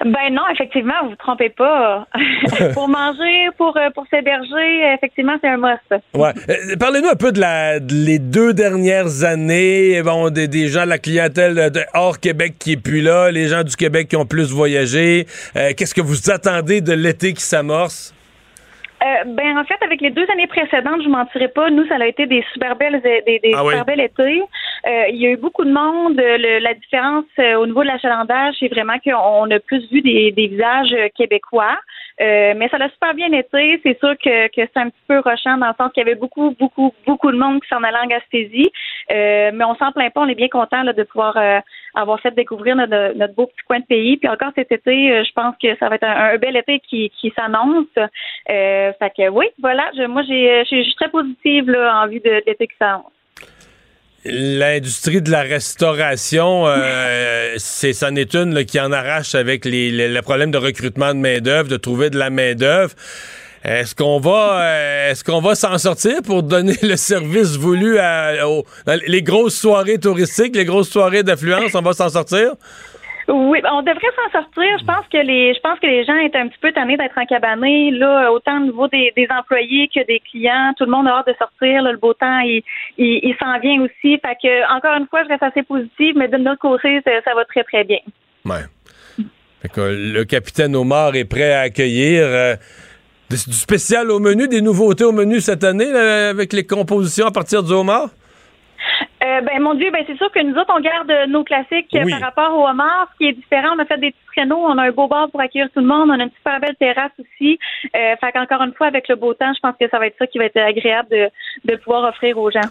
[0.05, 2.07] Ben non, effectivement, vous vous trompez pas.
[2.75, 6.03] pour manger, pour, euh, pour s'héberger, effectivement, c'est un must.
[6.15, 6.33] Ouais.
[6.51, 10.85] Euh, Parlez-nous un peu de, la, de les deux dernières années, bon, des, des gens,
[10.85, 14.27] la clientèle de hors Québec qui est plus là, les gens du Québec qui ont
[14.27, 15.27] plus voyagé.
[15.57, 18.13] Euh, Qu'est-ce que vous attendez de l'été qui s'amorce?
[19.01, 22.07] Euh, ben en fait, avec les deux années précédentes, je mentirais pas, nous, ça a
[22.07, 23.85] été des super belles, des, des Ah super oui?
[23.87, 24.43] belles étés.
[24.87, 26.17] Euh, il y a eu beaucoup de monde.
[26.17, 30.33] Le- la différence euh, au niveau de l'achalandage, c'est vraiment qu'on a plus vu des,
[30.33, 31.79] des visages euh, québécois.
[32.21, 33.81] Euh, mais ça l'a super bien été.
[33.83, 36.19] C'est sûr que, que c'est un petit peu rochant dans le sens qu'il y avait
[36.19, 38.71] beaucoup, beaucoup, beaucoup de monde qui s'en allait en Gaspésie.
[39.13, 40.21] Euh, mais on s'en plaint pas.
[40.21, 41.61] On est bien content de pouvoir euh,
[41.95, 44.17] avoir fait découvrir notre, notre beau petit coin de pays.
[44.17, 47.11] Puis encore cet été, euh, je pense que ça va être un, bel été qui,
[47.11, 47.87] qui s'annonce.
[47.97, 49.91] Euh, fait que oui, voilà.
[49.97, 53.13] Je, moi, j'ai, je suis très positive là, en vue de l'été qui s'annonce.
[54.25, 59.91] L'industrie de la restauration, euh, c'est c'en est une là, qui en arrache avec les,
[59.91, 62.93] les- le problème de recrutement de main-d'œuvre, de trouver de la main-d'œuvre.
[63.65, 68.49] Est-ce qu'on va euh, est-ce qu'on va s'en sortir pour donner le service voulu à
[68.49, 68.65] aux-
[69.07, 72.53] les grosses soirées touristiques, les grosses soirées d'affluence, on va s'en sortir?
[73.29, 74.79] Oui, ben, on devrait s'en sortir.
[74.79, 77.17] Je pense que les, je pense que les gens étaient un petit peu tannés d'être
[77.19, 77.91] encabanés.
[77.91, 81.35] Là, autant au niveau des, employés que des clients, tout le monde a hâte de
[81.39, 81.83] sortir.
[81.83, 82.63] le beau temps, il,
[82.97, 84.19] il, s'en vient aussi.
[84.19, 87.45] Fait que, encore une fois, je reste assez positive, mais de notre côté, ça, va
[87.45, 87.99] très très bien.
[88.47, 88.65] Ouais.
[89.61, 92.57] Fait que le capitaine Omar est prêt à accueillir euh,
[93.29, 97.63] du spécial au menu, des nouveautés au menu cette année avec les compositions à partir
[97.63, 98.09] du homard?
[99.29, 102.03] Euh, ben mon Dieu, ben c'est sûr que nous autres on garde nos classiques euh,
[102.05, 102.13] Oui.
[102.13, 103.09] par rapport au homard.
[103.13, 105.29] Ce qui est différent, on a fait des petits créneaux, on a un beau bar
[105.31, 107.59] pour accueillir tout le monde, on a une super belle terrasse aussi.
[107.95, 110.17] Euh, fait qu'encore une fois, avec le beau temps, je pense que ça va être
[110.19, 111.29] ça qui va être agréable de,
[111.65, 112.69] de pouvoir offrir aux gens.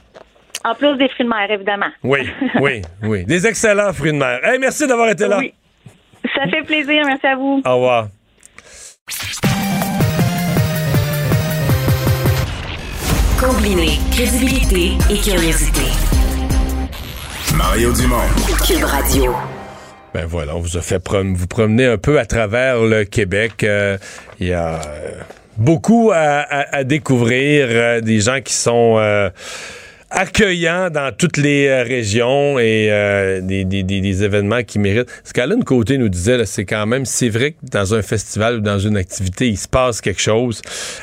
[0.66, 1.91] En plus des fruits de mer, évidemment.
[2.03, 2.20] Oui,
[2.60, 3.26] oui, oui.
[3.26, 4.39] Des excellents fruits de mer.
[4.43, 5.38] Hey, merci d'avoir été là.
[5.38, 5.53] Oui.
[6.36, 7.62] Ça fait plaisir, merci à vous.
[7.66, 8.08] Au revoir.
[13.39, 16.16] Combiner crédibilité et curiosité.
[17.56, 18.18] Mario Dumont.
[18.68, 19.34] Cube Radio.
[20.14, 23.64] Ben voilà, on vous a fait prom- vous promener un peu à travers le Québec.
[23.64, 23.98] Euh,
[24.39, 25.12] Il y a euh,
[25.58, 29.30] beaucoup à, à- à découvrir, euh, des gens qui sont euh,
[30.10, 35.10] accueillants dans toutes les euh, régions et euh, des, des- des- événements qui méritent.
[35.24, 38.60] Ce qu'Alan Côté nous disait, c'est quand même, c'est vrai que dans un festival ou
[38.62, 40.62] dans une activité, il se passe quelque chose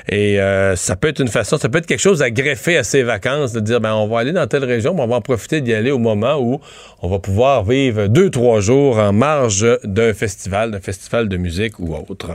[0.08, 2.82] et euh, ça peut être une façon, ça peut être quelque chose à greffer à
[2.82, 5.20] ses vacances, de dire, ben on va aller dans telle région, mais on va en
[5.20, 6.60] profiter d'y aller au moment où
[7.02, 11.78] on va pouvoir vivre deux, trois jours en marge d'un festival, d'un festival de musique
[11.78, 12.30] ou autre.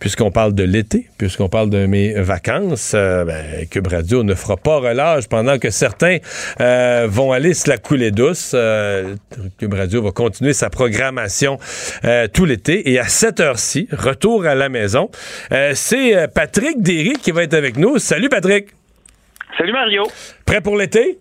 [0.00, 4.56] Puisqu'on parle de l'été, puisqu'on parle de mes vacances, euh, ben, Cube Radio ne fera
[4.56, 6.07] pas relâche pendant que certains
[6.60, 8.52] euh, vont aller se la couler douce.
[8.54, 9.14] Euh,
[9.58, 11.58] Cube Radio va continuer sa programmation
[12.04, 12.90] euh, tout l'été.
[12.90, 15.10] Et à cette heure-ci, retour à la maison,
[15.52, 17.98] euh, c'est Patrick Derry qui va être avec nous.
[17.98, 18.68] Salut Patrick!
[19.56, 20.04] Salut Mario.
[20.46, 21.18] Prêt pour l'été?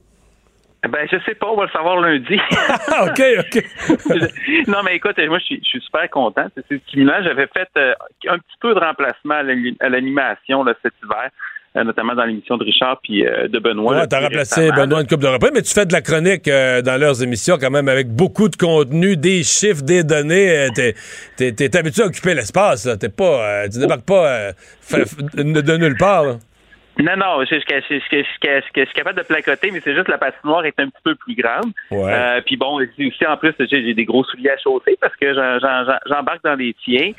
[0.87, 2.35] Ben, je sais pas, on va le savoir lundi.
[3.01, 3.63] OK, OK.
[4.67, 6.47] non, mais écoute, moi, je suis, je suis super content.
[6.69, 7.21] C'est stimulant.
[7.23, 7.93] J'avais fait euh,
[8.27, 11.29] un petit peu de remplacement à l'ani- à l'animation cet hiver,
[11.75, 13.97] notamment dans l'émission de Richard puis euh, de Benoît.
[13.99, 16.81] Ouais, t'as remplacé Benoît une coupe de repas, mais tu fais de la chronique euh,
[16.81, 20.49] dans leurs émissions quand même avec beaucoup de contenu, des chiffres, des données.
[20.49, 20.95] euh, T'es,
[21.35, 22.85] t'es, t'es habitué à occuper l'espace.
[22.85, 22.97] Là.
[22.97, 24.51] T'es pas, euh, tu débarques pas euh,
[25.35, 26.23] de, de nulle part.
[26.23, 26.37] là.
[26.99, 31.01] Non, non, je, suis capable de placoter, mais c'est juste la patinoire est un petit
[31.03, 31.71] peu plus grande.
[31.91, 32.11] Ouais.
[32.11, 35.33] Euh, puis bon, aussi en plus, j'ai des gros souliers à chausser parce que
[36.07, 37.11] j'embarque dans les tiens.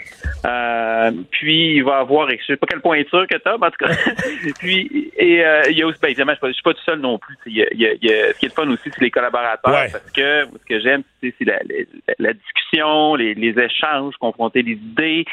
[0.44, 3.84] Euh, puis il va avoir, je sais pas quelle pointure que t'as, mais en tout
[3.86, 3.94] cas.
[4.58, 6.74] puis et euh, il y a aussi, ben, évidemment, je suis pas- je suis pas
[6.74, 7.36] tout seul non plus.
[7.46, 8.90] Il y a, il y a- il y a- ce qui est le fun aussi,
[8.92, 9.88] c'est les collaborateurs Ouais.
[9.92, 14.62] parce que ce que j'aime, c'est c'est la, la- la discussion, les, les échanges, confronter
[14.62, 15.24] les idées,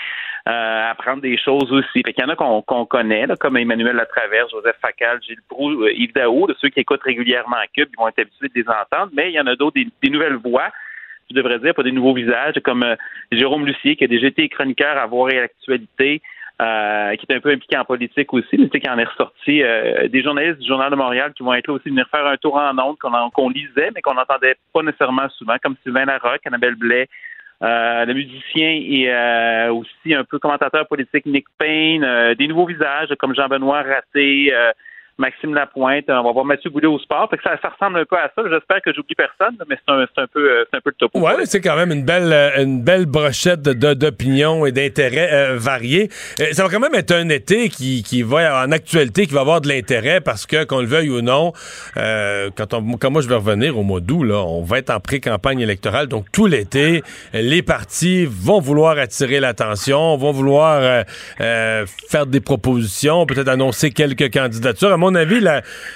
[0.47, 2.03] euh, apprendre des choses aussi.
[2.05, 5.83] Fait qu'il y en a qu'on connaît, là, comme Emmanuel Latraverse, Joseph Facal, Gilles Proux,
[5.83, 8.61] euh, Yves Daou, de ceux qui écoutent régulièrement à Cube, ils vont être habitués de
[8.61, 10.69] les entendre, mais il y en a d'autres, des, des nouvelles voix,
[11.29, 12.95] je devrais dire, pas des nouveaux visages, comme euh,
[13.31, 16.21] Jérôme Lucier, qui a déjà été chroniqueur à voir et à l'actualité,
[16.61, 20.07] euh, qui est un peu impliqué en politique aussi, mais qui en est ressorti euh,
[20.07, 22.55] des journalistes du Journal de Montréal qui vont être là aussi venir faire un tour
[22.55, 27.09] en ondes qu'on lisait, mais qu'on n'entendait pas nécessairement souvent, comme Sylvain Larocque, Annabelle Blais,
[27.61, 33.13] le musicien et euh, aussi un peu commentateur politique Nick Payne, euh, des nouveaux visages
[33.19, 34.71] comme Jean-Benoît Raté, euh,
[35.18, 37.30] Maxime Lapointe, on va voir Mathieu Goulet au sport.
[37.30, 38.43] Fait que ça, ça ressemble un peu à ça.
[38.49, 41.20] J'espère que j'oublie personne, mais c'est un, un peu, euh, un peu le topo.
[41.20, 46.09] Ouais, c'est quand même une belle, euh, une belle brochette d'opinions et d'intérêts euh, variés.
[46.51, 49.61] Ça va quand même être un été qui, qui va en actualité, qui va avoir
[49.61, 51.53] de l'intérêt parce que, qu'on le veuille ou non,
[51.95, 54.99] euh, quand, on, quand moi je vais revenir au mois d'août, on va être en
[54.99, 56.07] pré-campagne électorale.
[56.07, 57.03] Donc tout l'été,
[57.34, 61.05] les partis vont vouloir attirer l'attention, vont vouloir
[61.38, 65.04] faire des propositions, peut-être annoncer quelques candidatures.
[65.05, 65.41] Mon avis,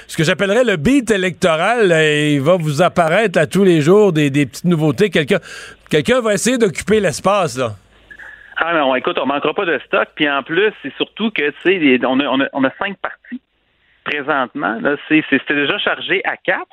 [0.07, 4.29] ce que j'appellerais le beat électoral, il va vous apparaître à tous les jours des,
[4.29, 5.09] des petites nouveautés.
[5.09, 7.71] Quelqu'un va essayer d'occuper l'espace, là.
[8.61, 10.09] Ah non, écoute, on manquera pas de stock.
[10.15, 13.41] Puis en plus, c'est surtout que, tu sais, on a, on, a, cinq partis
[14.03, 14.77] présentement.
[15.07, 16.67] C'est, c'est- c'était déjà chargé à quatre.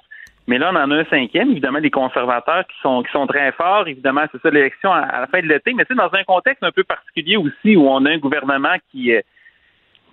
[0.48, 3.50] Mais là, on en a un cinquième, évidemment, les conservateurs qui sont qui sont très
[3.52, 3.86] forts.
[3.88, 5.74] Évidemment, c'est ça l'élection à, la fin de l'été.
[5.74, 8.76] Mais tu sais, dans un contexte un peu particulier aussi, où on a un gouvernement
[8.90, 9.20] qui, euh,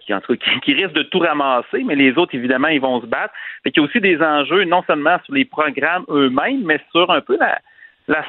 [0.05, 2.81] qui, en tout cas, qui, qui risque de tout ramasser, mais les autres, évidemment, ils
[2.81, 3.33] vont se battre.
[3.63, 7.21] Fait y a aussi des enjeux, non seulement sur les programmes eux-mêmes, mais sur un
[7.21, 7.59] peu la,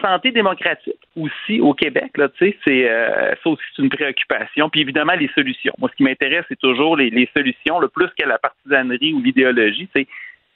[0.01, 2.17] santé démocratique aussi au Québec.
[2.17, 4.71] Là, c'est euh, ça aussi c'est une préoccupation.
[4.71, 5.73] Puis évidemment les solutions.
[5.79, 9.89] Moi, ce qui m'intéresse, c'est toujours les, solutions, le plus que la partisanerie ou l'idéologie.
[9.93, 10.07] C'est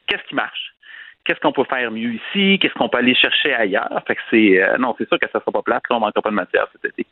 [0.06, 0.72] qu'est-ce qui marche?
[1.24, 2.58] Qu'est-ce qu'on peut faire mieux ici?
[2.60, 4.02] Qu'est-ce qu'on peut aller chercher ailleurs?
[4.06, 5.82] Fait que c'est euh, non, c'est sûr que ça sera pas plate.
[5.90, 7.04] Là, on manquera pas de matière cet été.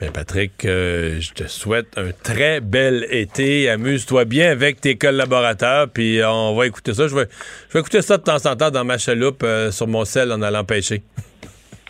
[0.00, 3.68] Ben Patrick, euh, je te souhaite un très bel été.
[3.68, 7.06] Amuse-toi bien avec tes collaborateurs, puis on va écouter ça.
[7.06, 7.26] Je vais,
[7.68, 10.32] je vais écouter ça de temps en temps dans ma chaloupe euh, sur mon sel
[10.32, 11.02] en allant pêcher.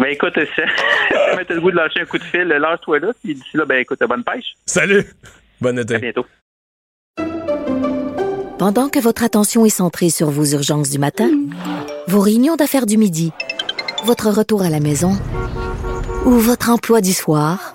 [0.01, 3.13] Ben écoute, ça m'était le goût de lâcher un coup de fil, lâche-toi là.
[3.23, 4.55] Puis d'ici là, ben écoute, bonne pêche.
[4.67, 5.05] Salut!
[5.61, 5.95] Bonne été.
[5.95, 6.27] À bientôt.
[8.59, 11.31] Pendant que votre attention est centrée sur vos urgences du matin,
[12.09, 13.31] vos réunions d'affaires du midi,
[14.05, 15.13] votre retour à la maison
[16.25, 17.75] ou votre emploi du soir,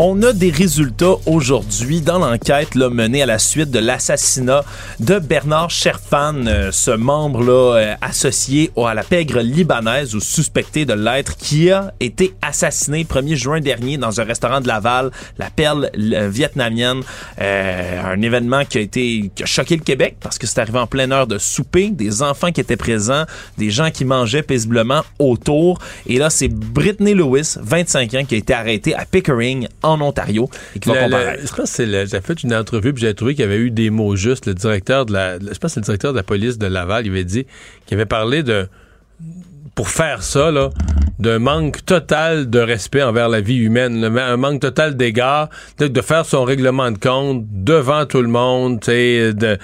[0.00, 4.64] On a des résultats aujourd'hui dans l'enquête là, menée à la suite de l'assassinat
[5.00, 10.92] de Bernard Sherfan, euh, ce membre-là euh, associé à la pègre libanaise ou suspecté de
[10.92, 15.90] l'être, qui a été assassiné 1er juin dernier dans un restaurant de Laval, la perle
[15.96, 17.00] euh, vietnamienne.
[17.40, 20.78] Euh, un événement qui a été qui a choqué le Québec parce que c'est arrivé
[20.78, 23.24] en pleine heure de souper, des enfants qui étaient présents,
[23.58, 25.80] des gens qui mangeaient paisiblement autour.
[26.06, 29.66] Et là, c'est Brittany Lewis, 25 ans, qui a été arrêtée à Pickering,
[30.00, 31.42] Ontario, et qui va Le- le- comparaître.
[31.46, 34.16] je pense que fait une entrevue puis j'ai trouvé qu'il y avait eu des mots
[34.16, 34.46] justes.
[34.46, 37.10] Le directeur de la, je pense que le directeur de la police de Laval, il
[37.10, 37.46] avait dit
[37.86, 38.68] qu'il avait parlé de
[39.74, 40.70] pour faire ça là,
[41.20, 46.00] d'un manque total de respect envers la vie humaine, un manque total d'égard, de, de
[46.00, 49.56] faire son règlement de compte devant tout le monde, de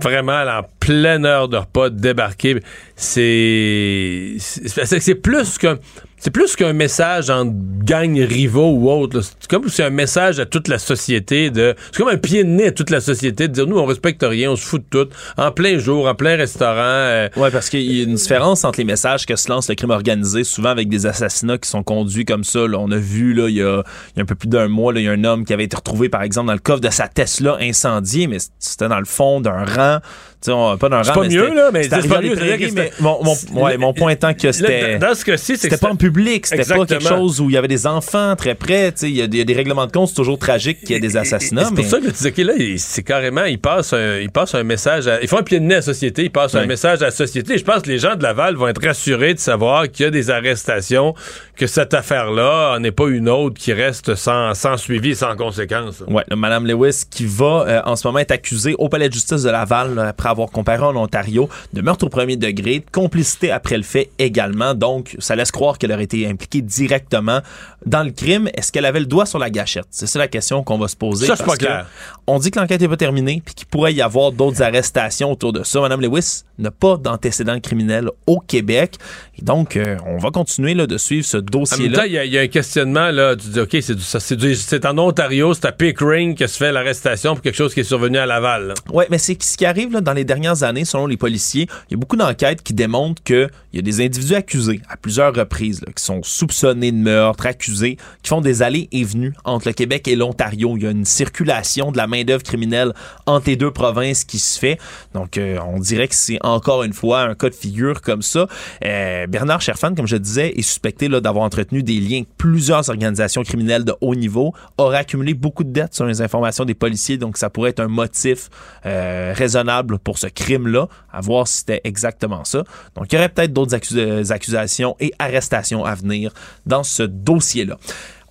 [0.00, 2.60] vraiment en pleine heure de repas de débarquer,
[2.96, 5.78] c'est c'est c'est- c'est plus que
[6.24, 9.22] c'est plus qu'un message en gang rivaux ou autre.
[9.22, 11.74] C'est comme si c'est un message à toute la société de.
[11.90, 14.22] C'est comme un pied de nez à toute la société de dire nous on respecte
[14.22, 15.10] rien, on se fout de tout.
[15.36, 16.76] En plein jour, en plein restaurant.
[16.78, 19.74] euh, Ouais, parce qu'il y a une différence entre les messages que se lance le
[19.74, 22.68] crime organisé, souvent avec des assassinats qui sont conduits comme ça.
[22.68, 22.78] là.
[22.78, 23.82] On a vu, là, il y a,
[24.16, 25.74] y a un peu plus d'un mois, il y a un homme qui avait été
[25.76, 29.40] retrouvé, par exemple, dans le coffre de sa Tesla incendiée, mais c'était dans le fond
[29.40, 29.98] d'un rang.
[30.42, 33.22] Tu on- pas d'un C'est pas mieux, là, mais c'est pas mieux, que mais mon,
[33.22, 34.98] mon, ouais, mon point étant que c'était...
[34.98, 36.46] Là, dans ce cas-ci, C'était que pas en public.
[36.46, 38.92] C'était pas quelque chose où il y avait des enfants très près.
[38.92, 40.80] Tu Il y, a des- il y a des règlements de compte, c'est toujours tragique
[40.80, 41.64] qu'il y ait des assassinats.
[41.66, 41.82] C'est mais...
[41.82, 44.62] pour ça que le Tzaki, là, il- c'est carrément, il passe, un, il passe un
[44.64, 45.06] message.
[45.06, 47.06] À, ils font un pied de nez à la société, il passe un message à
[47.06, 47.56] la société.
[47.58, 50.10] Je pense que les gens de Laval vont être rassurés de savoir qu'il y a
[50.10, 51.14] des arrestations,
[51.56, 56.02] que cette affaire-là n'est pas une autre qui reste sans, sans suivi sans conséquence.
[56.28, 59.42] Le Madame Lewis qui va euh, en ce moment être accusée au palais de justice
[59.42, 63.50] de Laval là, après avoir comparé en Ontario de meurtre au premier degré, de complicité
[63.50, 64.74] après le fait également.
[64.74, 67.40] Donc, ça laisse croire qu'elle aurait été impliquée directement
[67.86, 68.48] dans le crime.
[68.54, 69.86] Est-ce qu'elle avait le doigt sur la gâchette?
[69.90, 71.26] C'est ça la question qu'on va se poser.
[71.26, 71.86] Ça, c'est pas clair.
[72.26, 75.52] On dit que l'enquête n'est pas terminée puis qu'il pourrait y avoir d'autres arrestations autour
[75.52, 75.80] de ça.
[75.80, 78.94] Madame Lewis n'a pas d'antécédent criminel au Québec.
[79.38, 82.06] Et donc, euh, on va continuer là, de suivre ce dossier-là.
[82.06, 83.34] il y, a- il y a un questionnement, là.
[83.36, 87.56] Tu dis, OK, c'est en Ontario, c'est à Pickering que se fait l'arrestation pour quelque
[87.56, 88.74] chose qui est survenu à Laval.
[88.92, 91.66] Oui, mais c'est ce qui arrive là, dans les dernières années, selon les policiers.
[91.90, 95.34] Il y a beaucoup d'enquêtes qui démontrent qu'il y a des individus accusés à plusieurs
[95.34, 99.68] reprises, là, qui sont soupçonnés de meurtre, accusés, qui font des allées et venues entre
[99.68, 100.76] le Québec et l'Ontario.
[100.76, 102.92] Il y a une circulation de la main-d'œuvre criminelle
[103.26, 104.78] entre les deux provinces qui se fait.
[105.14, 108.46] Donc, euh, on dirait que c'est encore une fois un cas de figure comme ça.
[108.84, 113.42] Euh, Bernard Cherfan, comme je disais, est suspecté d'avoir entretenu des liens avec plusieurs organisations
[113.42, 117.36] criminelles de haut niveau, aurait accumulé beaucoup de dettes sur les informations des policiers, donc
[117.36, 118.50] ça pourrait être un motif
[118.86, 122.64] euh, raisonnable pour ce crime-là, à voir si c'était exactement ça.
[122.96, 126.32] Donc, il y aurait peut-être d'autres accus- accusations et arrestations à venir
[126.66, 127.02] dans ce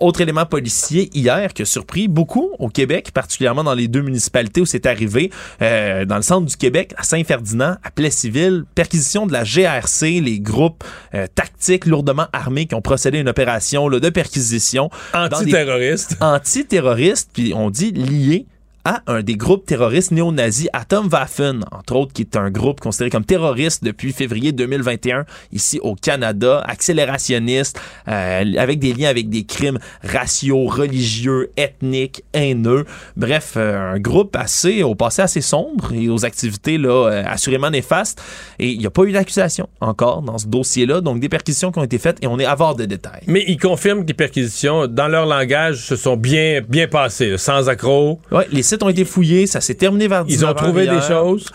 [0.01, 4.59] Autre élément policier hier qui a surpris beaucoup au Québec, particulièrement dans les deux municipalités
[4.59, 5.29] où c'est arrivé,
[5.61, 10.39] euh, dans le centre du Québec, à Saint-Ferdinand, à Plessisville, perquisition de la GRC, les
[10.39, 10.83] groupes
[11.13, 14.89] euh, tactiques lourdement armés qui ont procédé à une opération là, de perquisition.
[15.13, 16.17] Antiterroriste.
[16.19, 18.47] antiterroristes, puis on dit liés
[18.85, 23.25] à un des groupes terroristes néo-nazis Atomwaffen, entre autres, qui est un groupe considéré comme
[23.25, 29.79] terroriste depuis février 2021 ici au Canada, accélérationniste, euh, avec des liens avec des crimes
[30.03, 32.85] raciaux, religieux, ethniques, haineux.
[33.17, 37.69] Bref, euh, un groupe assez au passé assez sombre et aux activités là euh, assurément
[37.69, 38.21] néfastes.
[38.59, 41.79] Et il n'y a pas eu d'accusation encore dans ce dossier-là, donc des perquisitions qui
[41.79, 43.23] ont été faites et on est avare de détails.
[43.27, 47.69] Mais ils confirment que les perquisitions, dans leur langage, se sont bien, bien passées, sans
[47.69, 48.19] accroc.
[48.31, 50.87] Ouais, les sites ont été fouillés, ça s'est terminé vers Ils ont 19 heures trouvé
[50.87, 51.49] des choses?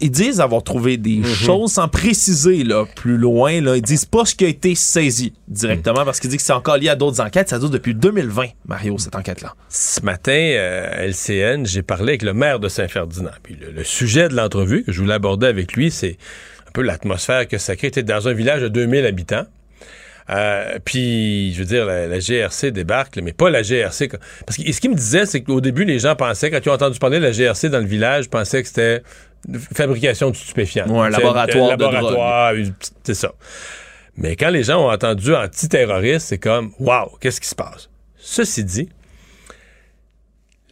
[0.00, 1.24] Ils disent avoir trouvé des Mhm.
[1.24, 3.60] choses sans préciser là, plus loin.
[3.60, 3.74] Là.
[3.76, 5.54] Ils disent pas ce qui a été saisi Mhm.
[5.54, 7.48] directement parce qu'ils disent que c'est encore lié à d'autres enquêtes.
[7.48, 9.54] Ça dure depuis 2020, Mario, cette enquête-là.
[9.68, 13.30] Ce matin, euh, à LCN, j'ai parlé avec le maire de Saint-Ferdinand.
[13.74, 16.16] Le sujet de l'entrevue que je voulais aborder avec lui, c'est
[16.68, 17.90] un peu l'atmosphère que ça crée.
[17.90, 19.46] T'es dans un village de 2000 habitants.
[20.30, 24.08] Euh, puis, je veux dire, la, la GRC débarque, là, mais pas la GRC.
[24.46, 26.74] Parce que ce qu'il me disait, c'est qu'au début, les gens pensaient, quand ils ont
[26.74, 29.02] entendu parler de la GRC dans le village, pensaient que c'était
[29.72, 30.86] fabrication de stupéfiants.
[30.88, 32.52] Ouais, un laboratoire de laboratoire,
[33.04, 33.32] c'est ça.
[34.16, 37.88] Mais quand les gens ont entendu antiterroriste, c'est comme, waouh, qu'est-ce qui se passe?
[38.16, 38.88] Ceci dit,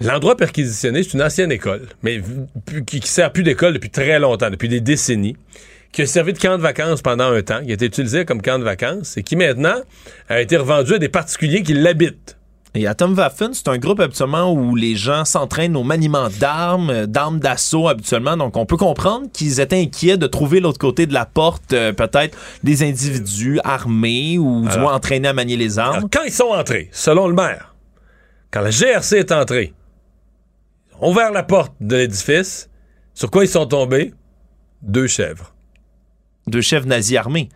[0.01, 2.21] L'endroit perquisitionné, c'est une ancienne école, mais
[2.87, 5.37] qui, qui sert plus d'école depuis très longtemps, depuis des décennies,
[5.97, 8.43] qui a servi de camp de vacances pendant un temps, qui a été utilisé comme
[8.43, 9.77] camp de vacances, et qui maintenant
[10.29, 12.37] a été revendu à des particuliers qui l'habitent.
[12.75, 17.41] Et Atomwaffen, c'est un groupe habituellement où les gens s'entraînent au maniement d'armes, euh, d'armes
[17.41, 18.37] d'assaut habituellement.
[18.37, 21.95] Donc, on peut comprendre qu'ils étaient inquiets de trouver l'autre côté de la porte euh,
[21.95, 25.97] peut-être des individus armés ou du moins entraînés à manier les armes.
[25.97, 27.75] Alors, quand ils sont entrés, selon le maire,
[28.51, 29.73] quand la GRC est entrée,
[30.91, 32.69] ils ont ouvert la porte de l'édifice,
[33.15, 34.13] sur quoi ils sont tombés?
[34.83, 35.56] Deux chèvres.
[36.47, 37.49] Deux chefs nazis armés.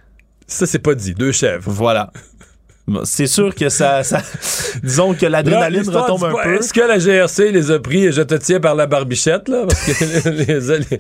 [0.47, 1.15] Ça, c'est pas dit.
[1.15, 1.71] Deux chèvres.
[1.71, 2.13] Voilà.
[3.05, 4.21] C'est sûr que ça, ça-
[4.83, 6.55] disons que Là, l'adrénaline retombe un peu.
[6.55, 9.65] Est-ce que la GRC les a pris et je te tiens par la barbichette, là?
[9.69, 10.99] Parce que les- les-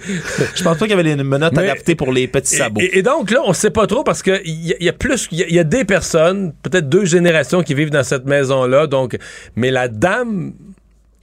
[0.54, 2.80] Je pense pas qu'il y avait les menottes Mais- adaptées pour les petits sabots.
[2.80, 4.88] Et, et donc là, on sait pas trop parce que il y, a- il y
[4.88, 7.90] a plus, il y, a- il y a des personnes, peut-être deux générations qui vivent
[7.90, 8.86] dans cette maison-là.
[8.86, 9.18] Donc,
[9.56, 10.52] mais la dame,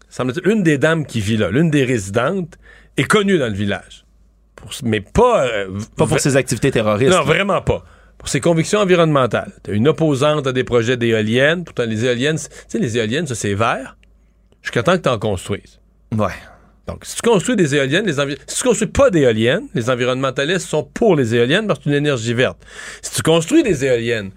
[0.10, 2.56] semble une des dames qui vit là, l'une des résidentes,
[2.98, 4.03] est connue dans le village.
[4.58, 7.12] Pour- mais pas, euh, Pas pour ses activités terroristes.
[7.12, 7.24] Non, là.
[7.24, 7.84] vraiment pas.
[8.18, 9.52] Pour ses convictions environnementales.
[9.64, 11.64] T'as une opposante à des projets d'éoliennes.
[11.64, 13.96] Pourtant, les éoliennes, tu sais, les éoliennes, ça, c'est vert.
[14.64, 15.80] Jusqu'à temps que tu en construises.
[16.18, 16.34] Ouais.
[16.88, 20.68] Donc, si tu construis des éoliennes, les envi- si tu construis pas d'éoliennes, les environnementalistes
[20.68, 22.58] sont pour les éoliennes parce que c'est une énergie verte.
[23.02, 24.32] Si tu construis des éoliennes,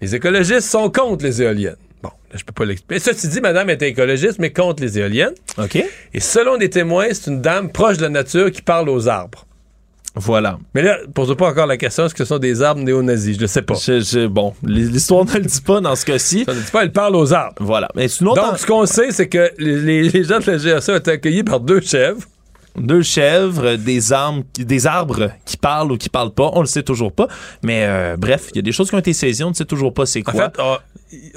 [0.00, 1.76] les écologistes sont contre les éoliennes.
[2.02, 3.00] Bon, là, je peux pas l'expliquer.
[3.00, 5.34] Ceci dit, madame était écologiste, mais contre les éoliennes.
[5.56, 5.76] OK.
[6.12, 9.46] Et selon des témoins, c'est une dame proche de la nature qui parle aux arbres.
[10.16, 10.58] Voilà.
[10.74, 13.36] Mais là, pose pas encore la question, est-ce que ce sont des arbres néo-nazis?
[13.36, 13.74] Je ne sais pas.
[13.74, 16.44] Je- je- bon, l'histoire ne le dit pas dans ce cas-ci.
[16.44, 17.56] Ça ne dit pas, elle parle aux arbres.
[17.60, 17.88] Voilà.
[17.96, 21.10] Mais autre Donc, ce qu'on sait, c'est que les, gens de la GRC ont été
[21.10, 22.22] accueillis par deux chèvres.
[22.76, 26.50] deux chèvres, des, arbres, des arbres qui parlent ou qui parlent pas.
[26.54, 27.26] On le sait toujours pas.
[27.64, 29.42] Mais euh, bref, il y a des choses qui ont été saisies.
[29.44, 30.44] On ne sait toujours pas c'est En quoi.
[30.44, 30.76] fait, on,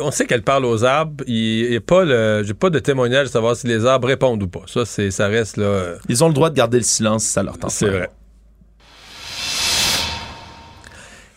[0.08, 1.24] on sait qu'elle parle aux arbres.
[1.28, 4.42] Il n'y a pas le, j'ai pas de témoignage de savoir si les arbres répondent
[4.44, 4.62] ou pas.
[4.68, 5.66] Ça, c'est, ça reste là.
[5.66, 7.72] euh, Ils ont le droit de garder le silence si ça leur tente.
[7.72, 8.10] C'est vrai.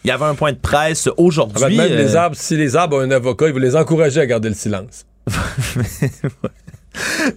[0.05, 1.77] Il y avait un point de presse aujourd'hui.
[1.77, 4.27] Même les euh, arbres, si les arbres ont un avocat, il vous les encourager à
[4.27, 5.05] garder le silence.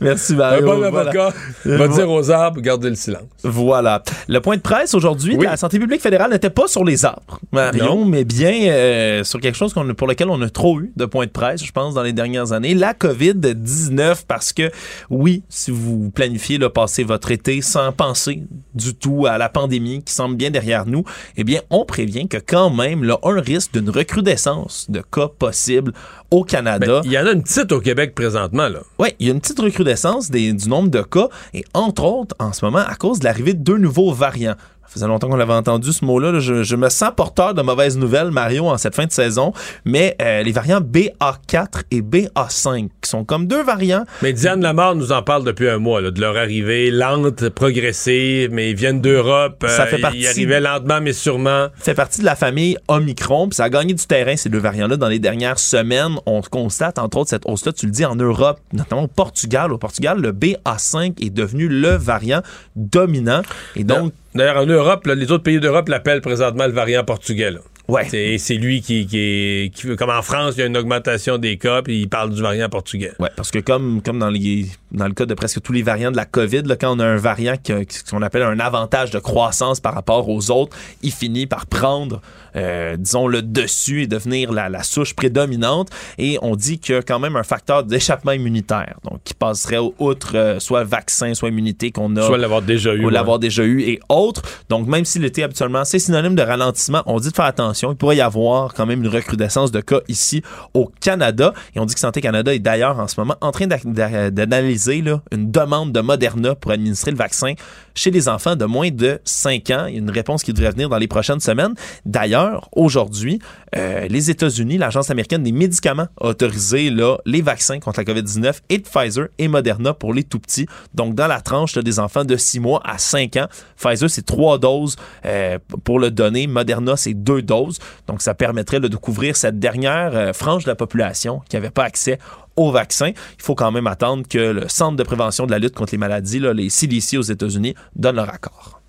[0.02, 0.66] Merci Un Mario.
[0.66, 1.00] bon Voilà.
[1.12, 1.34] avocat
[1.68, 3.24] Euh, va dire aux arbres, gardez le silence.
[3.44, 4.02] Voilà.
[4.28, 7.40] Le point de presse aujourd'hui de la santé publique fédérale n'était pas sur les arbres,
[7.52, 8.06] Marion, Non.
[8.06, 11.26] mais bien euh, sur quelque chose qu'on pour lequel on a trop eu de points
[11.26, 12.74] de presse, je pense, dans les dernières années.
[12.74, 14.72] La COVID-19, parce que,
[15.10, 18.44] oui, si vous planifiez de passer votre été sans penser
[18.74, 21.04] du tout à la pandémie qui semble bien derrière nous,
[21.38, 25.94] eh bien, on prévient que quand même, là, un risque d'une recrudescence de cas possibles
[26.32, 27.02] au Canada.
[27.02, 28.80] Ben, Il y en a une petite au Québec présentement, là.
[29.00, 32.34] Oui, il y a une petite recrudescence des- du nombre de cas, et entre autres,
[32.40, 34.56] en ce moment, à cause de l'arrivée de deux nouveaux variants.
[34.85, 36.31] Ça faisait longtemps qu'on avait entendu ce mot-là.
[36.31, 36.39] là.
[36.39, 39.53] Je, je me sens porteur de mauvaises nouvelles, Mario, en cette fin de saison.
[39.85, 44.03] Mais euh, les variants BA4 et BA5, qui sont comme deux variants.
[44.22, 48.49] Mais Diane Lamar nous en parle depuis un mois, là, de leur arrivée lente, progressive,
[48.51, 49.64] mais ils viennent d'Europe.
[49.68, 51.68] Ça euh, fait partie- Ils arrivaient lentement, mais sûrement.
[51.76, 54.97] fait partie de la famille Omicron, puis ça a gagné du terrain, ces deux variants-là,
[54.97, 56.15] dans les dernières semaines.
[56.26, 59.72] On constate, entre autres, cette hausse-là, tu le dis, en Europe, notamment au Portugal.
[59.72, 62.41] Au Portugal, le BA5 est devenu le variant
[62.76, 63.41] dominant.
[63.76, 67.51] Et donc, D'ailleurs, en Europe, là, les autres pays d'Europe l'appellent présentement le variant portugais.
[67.51, 67.60] là.
[67.89, 68.07] Ouais.
[68.39, 69.73] C'est, lui qui, qui est.
[69.76, 72.41] qui- comme en France, il y a une augmentation des cas, puis il parle du
[72.41, 73.11] variant portugais.
[73.19, 76.10] Ouais, parce que comme, comme dans, les, dans le cas de presque tous les variants
[76.10, 78.60] de la COVID, là, quand on a un variant qui a- qui- qu'on appelle un
[78.61, 82.22] avantage de croissance par rapport aux autres, il finit par prendre,
[82.56, 85.90] euh, disons, le dessus et devenir la, la souche prédominante.
[86.18, 89.80] Et on dit qu'il y a quand même un facteur d'échappement immunitaire, donc qui passerait
[90.00, 92.22] outre euh, soit vaccin, soit immunité qu'on a.
[92.22, 93.02] Soit l'avoir déjà eu.
[93.02, 93.14] ou ouais.
[93.14, 94.42] l'avoir déjà eu et autres.
[94.70, 97.92] Donc, même si l'été, habituellement, c'est synonyme de ralentissement, on dit de faire attention.
[97.92, 100.42] Il pourrait y avoir quand même une recrudescence de cas ici
[100.74, 101.54] au Canada.
[101.76, 105.22] Et on dit que Santé Canada est d'ailleurs en ce moment en train d'analyser là,
[105.32, 107.54] une demande de Moderna pour administrer le vaccin
[107.95, 109.86] chez les enfants de moins de 5 ans.
[109.88, 111.74] Il y a une réponse qui devrait venir dans les prochaines semaines.
[112.06, 113.40] D'ailleurs, aujourd'hui,
[113.76, 118.61] euh, les États-Unis, l'Agence américaine des médicaments a autorisé là, les vaccins contre la COVID-19
[118.70, 120.68] et Pfizer et Moderna pour les tout petits.
[120.94, 123.48] Donc, dans la tranche des enfants de 6 mois à 5 ans,
[123.78, 124.95] Pfizer, c'est 3 doses
[125.26, 126.48] euh, pour le donner.
[126.48, 127.80] Moderna, c'est 2 doses.
[128.07, 131.84] Donc, ça permettrait de couvrir cette dernière euh, frange de la population qui n'avait pas
[131.84, 132.20] accès
[132.56, 133.08] au vaccin.
[133.10, 135.98] Il faut quand même attendre que le Centre de prévention de la lutte contre les
[135.98, 138.80] maladies, là, les CDC aux États-Unis, donne leur accord.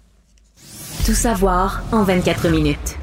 [1.07, 2.97] Tout savoir en 24 minutes.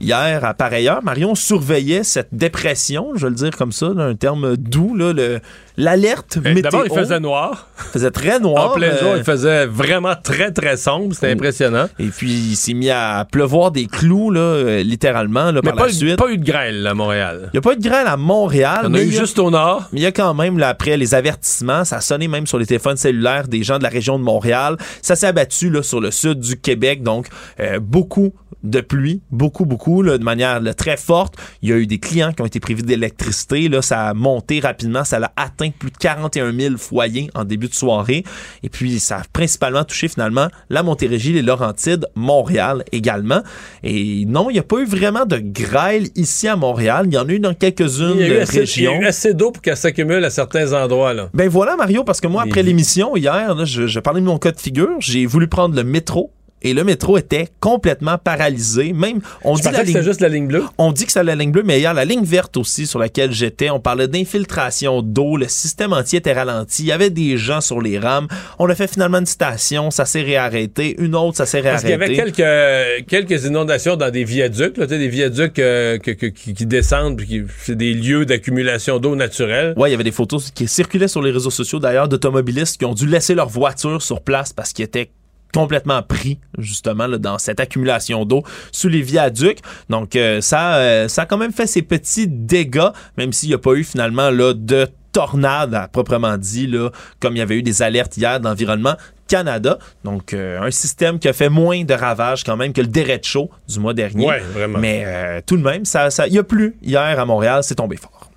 [0.00, 4.14] Hier, à pareille heure, Marion surveillait cette dépression, je vais le dire comme ça, d'un
[4.14, 5.40] terme doux, là, le-
[5.78, 6.60] l'alerte météo.
[6.62, 7.68] D'abord, il faisait noir.
[7.92, 8.72] faisait très noir.
[8.72, 11.14] En plein jour, euh, il faisait vraiment très, très sombre.
[11.14, 11.86] C'était impressionnant.
[11.98, 15.76] Et puis, il s'est mis à pleuvoir des clous, là, euh, littéralement, là, Mais par
[15.76, 16.16] pas, la eu- suite.
[16.16, 17.42] pas eu de grêle à Montréal.
[17.46, 18.80] Il n'y a pas eu de grêle à Montréal.
[18.82, 19.88] Il y en a eu il a- juste au nord.
[19.92, 22.58] Mais il y a quand même, là, après les avertissements, ça a sonné même sur
[22.58, 24.76] les téléphones cellulaires des gens de la région de Montréal.
[25.00, 27.02] Ça s'est abattu là, sur le sud du Québec.
[27.04, 27.28] Donc,
[27.60, 28.32] euh, beaucoup
[28.64, 31.34] de pluie, beaucoup, beaucoup, là, de manière là, très forte.
[31.62, 33.68] Il y a eu des clients qui ont été privés d'électricité.
[33.68, 35.04] Là, ça a monté rapidement.
[35.04, 38.24] Ça a atteint plus de 41 000 foyers en début de soirée.
[38.62, 43.42] Et puis, ça a principalement touché finalement la Montérégie, les Laurentides, Montréal également.
[43.82, 47.06] Et non, il n'y a pas eu vraiment de grêle ici à Montréal.
[47.08, 48.92] Il y en a eu dans quelques-unes assez, il y régions.
[48.92, 51.14] a eu assez d'eau pour qu'elle s'accumule à certains endroits.
[51.14, 51.30] Là.
[51.34, 54.38] Ben voilà, Mario, parce que moi, après l'émission hier, là, je, je parlais de mon
[54.38, 54.96] cas de figure.
[55.00, 56.32] J'ai voulu prendre le métro.
[56.62, 58.92] Et le métro était complètement paralysé.
[58.92, 60.64] Même, on Je dit la que ligne- juste la ligne bleue?
[60.76, 63.32] on dit que c'est la ligne bleue, mais hier, la ligne verte aussi sur laquelle
[63.32, 67.60] j'étais, on parlait d'infiltration d'eau, le système entier était ralenti, il y avait des gens
[67.60, 68.28] sur les rames.
[68.58, 72.06] On a fait finalement une station, ça s'est réarrêté, une autre, ça s'est Parce réarrêté.
[72.14, 76.26] qu'il y avait quelques, quelques inondations dans des viaducs, là, des viaducs euh, que- que-
[76.26, 79.74] qui, qui descendent, puis qui- c'est des lieux d'accumulation d'eau naturelle.
[79.76, 82.84] Ouais, il y avait des photos qui circulaient sur les réseaux sociaux d'ailleurs d'automobilistes qui
[82.84, 85.10] ont dû laisser leur voiture sur place parce qu'ils étaient
[85.52, 88.42] complètement pris justement là, dans cette accumulation d'eau
[88.72, 89.60] sous les viaducs.
[89.88, 93.54] Donc euh, ça, euh, ça a quand même fait ses petits dégâts, même s'il n'y
[93.54, 97.56] a pas eu finalement là, de tornade à proprement dit, là, comme il y avait
[97.56, 98.94] eu des alertes hier d'environnement.
[99.26, 102.86] Canada, donc euh, un système qui a fait moins de ravages quand même que le
[102.86, 104.26] derecho du mois dernier.
[104.26, 104.78] Ouais, vraiment.
[104.78, 107.98] Mais tout de même, ça, ça, il y a plu hier à Montréal, c'est tombé
[107.98, 108.30] fort.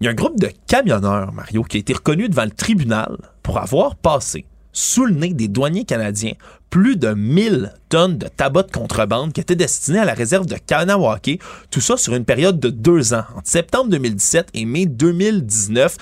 [0.00, 3.16] Il y a un groupe de camionneurs, Mario, qui a été reconnu devant le tribunal
[3.42, 6.34] pour avoir passé sous le nez des douaniers canadiens
[6.70, 10.56] plus de 1000 tonnes de tabac de contrebande qui étaient destinées à la réserve de
[10.56, 11.38] Kanawake.
[11.70, 15.96] Tout ça sur une période de deux ans, entre septembre 2017 et mai 2019.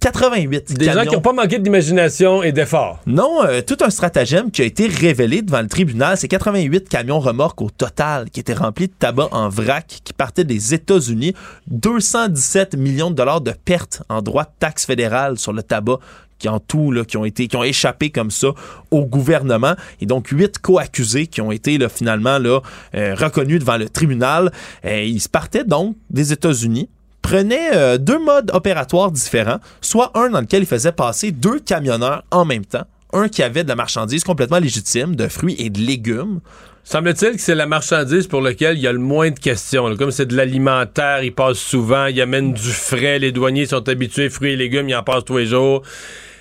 [0.00, 3.00] 88 Des gens qui n'ont pas manqué d'imagination et d'effort.
[3.06, 6.16] Non, euh, tout un stratagème qui a été révélé devant le tribunal.
[6.16, 10.44] C'est 88 camions remorques au total qui étaient remplis de tabac en vrac qui partaient
[10.44, 11.34] des États-Unis.
[11.68, 15.98] 217 millions de dollars de pertes en droits de taxes fédérales sur le tabac
[16.38, 18.48] qui en tout là, qui ont été qui ont échappé comme ça
[18.90, 22.60] au gouvernement et donc huit co-accusés qui ont été là, finalement là,
[22.94, 24.52] euh, reconnus devant le tribunal.
[24.84, 26.88] Euh, ils se partaient donc des États-Unis
[27.22, 32.24] prenait euh, deux modes opératoires différents, soit un dans lequel il faisait passer deux camionneurs
[32.30, 35.78] en même temps, un qui avait de la marchandise complètement légitime, de fruits et de
[35.78, 36.40] légumes.
[36.84, 39.88] Semble-t-il que c'est la marchandise pour laquelle il y a le moins de questions.
[39.88, 39.96] là.
[39.96, 44.30] Comme c'est de l'alimentaire, ils passent souvent, ils amènent du frais, les douaniers sont habitués,
[44.30, 45.82] fruits et légumes, ils en passent tous les jours.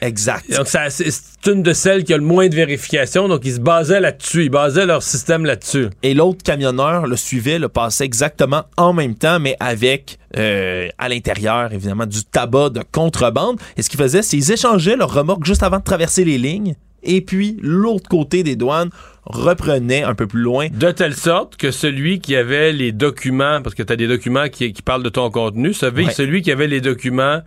[0.02, 0.50] Exact.
[0.56, 1.08] Donc c'est
[1.52, 4.50] une de celles qui a le moins de vérification, donc ils se basaient là-dessus, ils
[4.50, 5.88] basaient leur système là-dessus.
[6.04, 11.10] Et l'autre camionneur le suivait, le passait exactement en même temps, mais avec euh, à
[11.10, 13.60] l'intérieur, évidemment, du tabac de contrebande.
[13.78, 16.76] Et ce qu'ils faisaient, c'est qu'ils échangeaient leurs remorques juste avant de traverser les lignes.
[17.04, 18.90] Et puis, l'autre côté des douanes
[19.24, 20.68] reprenait un peu plus loin.
[20.72, 24.50] De telle sorte que celui qui avait les documents, parce que tu as des documents
[24.50, 26.12] qui, qui parlent de ton contenu, celui, Ouais.
[26.12, 27.42] celui qui avait les documents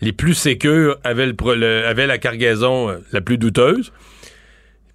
[0.00, 3.92] les plus sécures avait, le, avait la cargaison euh, la plus douteuse.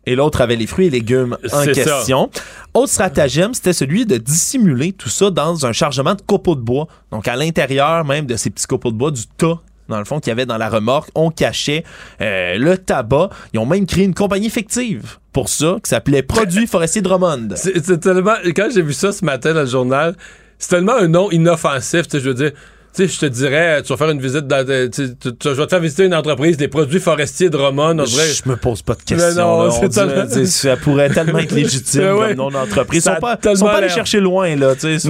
[0.06, 1.72] et l'autre avait les fruits et légumes en ça.
[1.72, 2.30] question.
[2.74, 6.88] Autre stratagème, c'était celui de dissimuler tout ça dans un chargement de copeaux de bois.
[7.12, 10.20] Donc à l'intérieur même de ces petits copeaux de bois, du tas dans le fond
[10.20, 11.84] qu'il y avait dans la remorque, on cachait
[12.22, 13.30] euh, le tabac.
[13.54, 17.50] Ils ont même créé une compagnie fictive pour ça qui s'appelait Produits Forestiers Drummond.
[17.56, 18.36] C'est c'est tellement.
[18.56, 20.16] Quand j'ai vu ça ce matin dans le journal,
[20.60, 22.52] c'est tellement un nom inoffensif, tu sais, je veux dire.
[22.96, 24.66] Tu sais, je te dirais, tu vas faire une visite dans.
[24.66, 27.50] tu sais, tu- tu- je vais te faire visiter une entreprise des produits forestiers.
[27.54, 28.28] On dirait.
[28.34, 29.36] Je me pose pas de questions.
[29.36, 29.70] non, là.
[29.72, 32.28] On tellement- tu ça pourrait tellement être légitime Ouais, ouais.
[32.30, 33.00] comme nom d'entreprise.
[33.06, 35.10] Ils sont pas, sont pas allés chercher loin, là, tu sais, c'est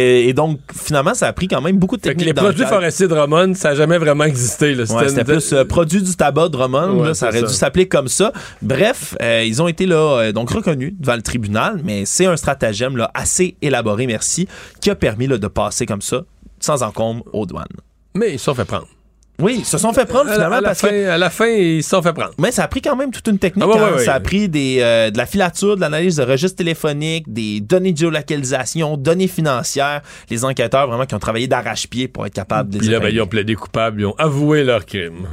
[0.00, 2.26] et donc, finalement, ça a pris quand même beaucoup de techniques.
[2.26, 4.74] les dans produits forestiers Drummond, ça n'a jamais vraiment existé.
[4.74, 4.84] Là.
[4.84, 6.48] Ouais, c'était une- plus euh, produit du tabac
[7.00, 8.32] Ouais, là, ça aurait dû s'appeler comme ça.
[8.62, 12.36] Bref, euh, ils ont été là euh, donc reconnus devant le tribunal, mais c'est un
[12.36, 14.46] stratagème là, assez élaboré, merci,
[14.80, 16.22] qui a permis là, de passer comme ça,
[16.60, 17.66] sans encombre, aux douanes.
[18.14, 18.86] Mais ils se sont fait prendre.
[19.38, 21.16] Oui, ils se sont fait prendre À la- finalement à la parce fin, que À
[21.16, 22.32] la fin, ils se sont fait prendre.
[22.38, 23.64] mais ça a pris quand même toute une technique.
[23.66, 23.84] Ah ouais, hein.
[23.92, 24.04] ouais, ouais.
[24.04, 27.92] Ça a pris des, euh, de la filature, de l'analyse de registres téléphoniques, des données
[27.92, 30.02] de géolocalisation, données financières.
[30.28, 33.08] Les enquêteurs vraiment qui ont travaillé d'arrache-pied pour être capables de Puis les là, ben,
[33.08, 35.26] ils ont plaidé coupables, ils ont avoué leur crime.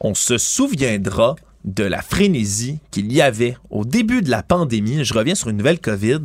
[0.00, 5.04] on se souviendra de la frénésie qu'il y avait au début de la pandémie.
[5.04, 6.20] Je reviens sur une nouvelle COVID.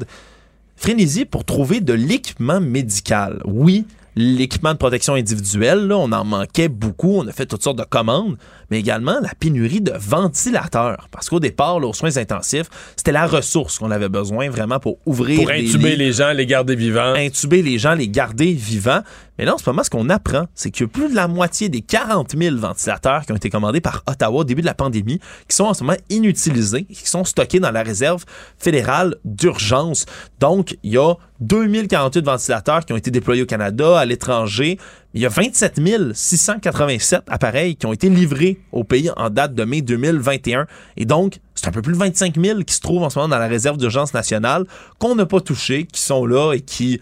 [0.82, 3.40] Frénésie pour trouver de l'équipement médical.
[3.46, 3.86] Oui,
[4.16, 7.18] l'équipement de protection individuelle, on en manquait beaucoup.
[7.18, 8.36] On a fait toutes sortes de commandes,
[8.72, 11.08] mais également la pénurie de ventilateurs.
[11.12, 14.98] Parce qu'au départ, là, aux soins intensifs, c'était la ressource qu'on avait besoin vraiment pour
[15.06, 17.14] ouvrir Pour intuber lits les gens, les garder vivants.
[17.14, 19.02] intuber les gens, les garder vivants.
[19.38, 21.82] Mais là, en ce moment, ce qu'on apprend, c'est que plus de la moitié des
[21.82, 25.56] 40 000 ventilateurs qui ont été commandés par Ottawa au début de la pandémie, qui
[25.56, 28.24] sont en ce moment inutilisés, qui sont stockés dans la réserve
[28.58, 30.06] fédérale d'urgence.
[30.40, 34.78] Donc, il y a 2048 ventilateurs qui ont été déployés au Canada, à l'étranger.
[35.14, 35.80] Il y a 27
[36.14, 40.68] 687 appareils qui ont été livrés au pays en date de mai 2021.
[40.98, 43.30] Et donc, c'est un peu plus de 25 000 qui se trouvent en ce moment
[43.30, 44.66] dans la réserve d'urgence nationale,
[45.00, 47.02] qu'on n'a pas touché, qui sont là et qui,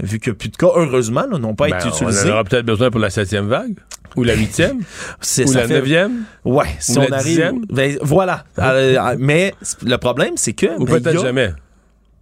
[0.00, 2.30] vu qu'il n'y a plus de cas, heureusement, n'ont pas Ben, été on en utilisés.
[2.30, 3.74] aura peut-être besoin pour la septième vague.
[4.16, 4.78] Ou la huitième.
[5.46, 6.24] Ou la neuvième.
[6.44, 7.52] Ouais, si Ou on la arrive.
[7.72, 8.44] Ben, voilà.
[8.58, 9.54] Euh, mais
[9.84, 10.66] le problème, c'est que.
[10.78, 11.50] Ou ben, peut-être a- jamais.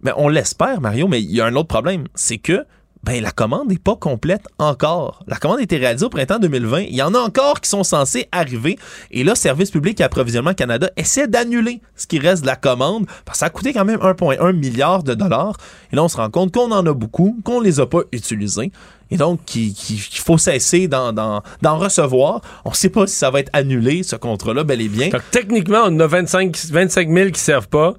[0.01, 2.05] Ben, on l'espère, Mario, mais il y a un autre problème.
[2.15, 2.63] C'est que
[3.03, 5.23] ben, la commande n'est pas complète encore.
[5.27, 6.81] La commande a été réalisée au printemps 2020.
[6.81, 8.77] Il y en a encore qui sont censés arriver.
[9.11, 13.05] Et là, Service public et approvisionnement Canada essaie d'annuler ce qui reste de la commande
[13.23, 15.55] parce que ça a coûté quand même 1,1 milliard de dollars.
[15.93, 18.71] Et là, on se rend compte qu'on en a beaucoup, qu'on les a pas utilisés.
[19.11, 22.41] Et donc, qu'il faut cesser d'en recevoir.
[22.65, 25.09] On ne sait pas si ça va être annulé, ce contrat-là, bel et bien.
[25.09, 27.93] Que techniquement, on a 25, 25 000 qui servent pas.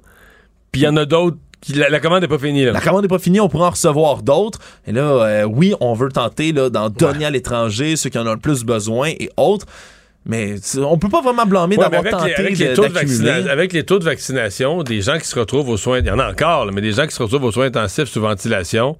[0.71, 1.37] Puis il y en a d'autres.
[1.69, 2.65] La, la commande n'est pas finie.
[2.65, 2.71] Là.
[2.71, 4.59] La commande n'est pas finie, on pourra en recevoir d'autres.
[4.87, 8.25] Et là, euh, oui, on veut tenter là, d'en donner à l'étranger, ceux qui en
[8.25, 9.65] ont le plus besoin et autres.
[10.25, 13.49] Mais on peut pas vraiment blâmer Ouais, d'avoir avec, les, tenté avec, les taux de
[13.49, 16.19] avec les taux de vaccination, des gens qui se retrouvent aux soins, il y en
[16.19, 18.97] a encore, là, mais des gens qui se retrouvent aux soins intensifs sous ventilation,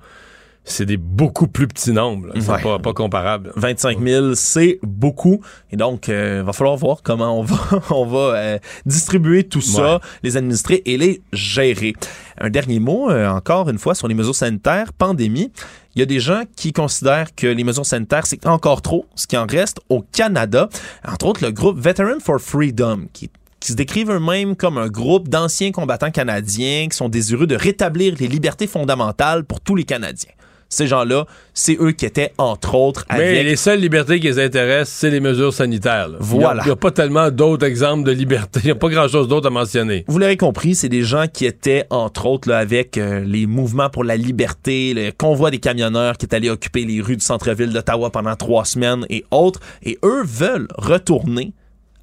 [0.64, 2.30] c'est des beaucoup plus petits nombres.
[2.36, 2.62] C'est Ouais.
[2.62, 3.52] pas, pas comparable.
[3.56, 5.42] 25 000, c'est beaucoup.
[5.72, 7.58] Et donc, il va falloir voir comment on va,
[7.90, 10.00] on va euh, distribuer tout ça, Ouais.
[10.24, 11.94] les administrer et les gérer.
[12.40, 15.52] Un dernier mot, euh, encore une fois, sur les mesures sanitaires, pandémie.
[15.96, 19.28] Il y a des gens qui considèrent que les mesures sanitaires, c'est encore trop, ce
[19.28, 20.70] qui en reste au Canada.
[21.06, 23.30] Entre autres, le groupe Veteran for Freedom, qui
[23.60, 28.16] qui se décrivent eux-mêmes comme un groupe d'anciens combattants canadiens qui sont désireux de rétablir
[28.20, 30.32] les libertés fondamentales pour tous les Canadiens.
[30.72, 33.26] Ces gens-là, c'est eux qui étaient, entre autres, avec...
[33.28, 36.08] Mais les seules libertés qui les intéressent, c'est les mesures sanitaires.
[36.08, 36.18] là.
[36.22, 36.64] Voilà.
[36.64, 38.62] Il n'y a, pas tellement d'autres exemples de liberté.
[38.64, 40.06] Il n'y a pas grand-chose d'autre à mentionner.
[40.08, 43.90] Vous l'avez compris, c'est des gens qui étaient, entre autres, là, avec euh, les mouvements
[43.90, 47.74] pour la liberté, le convoi des camionneurs qui est allé occuper les rues du centre-ville
[47.74, 49.60] d'Ottawa pendant trois semaines et autres.
[49.84, 51.52] Et eux veulent retourner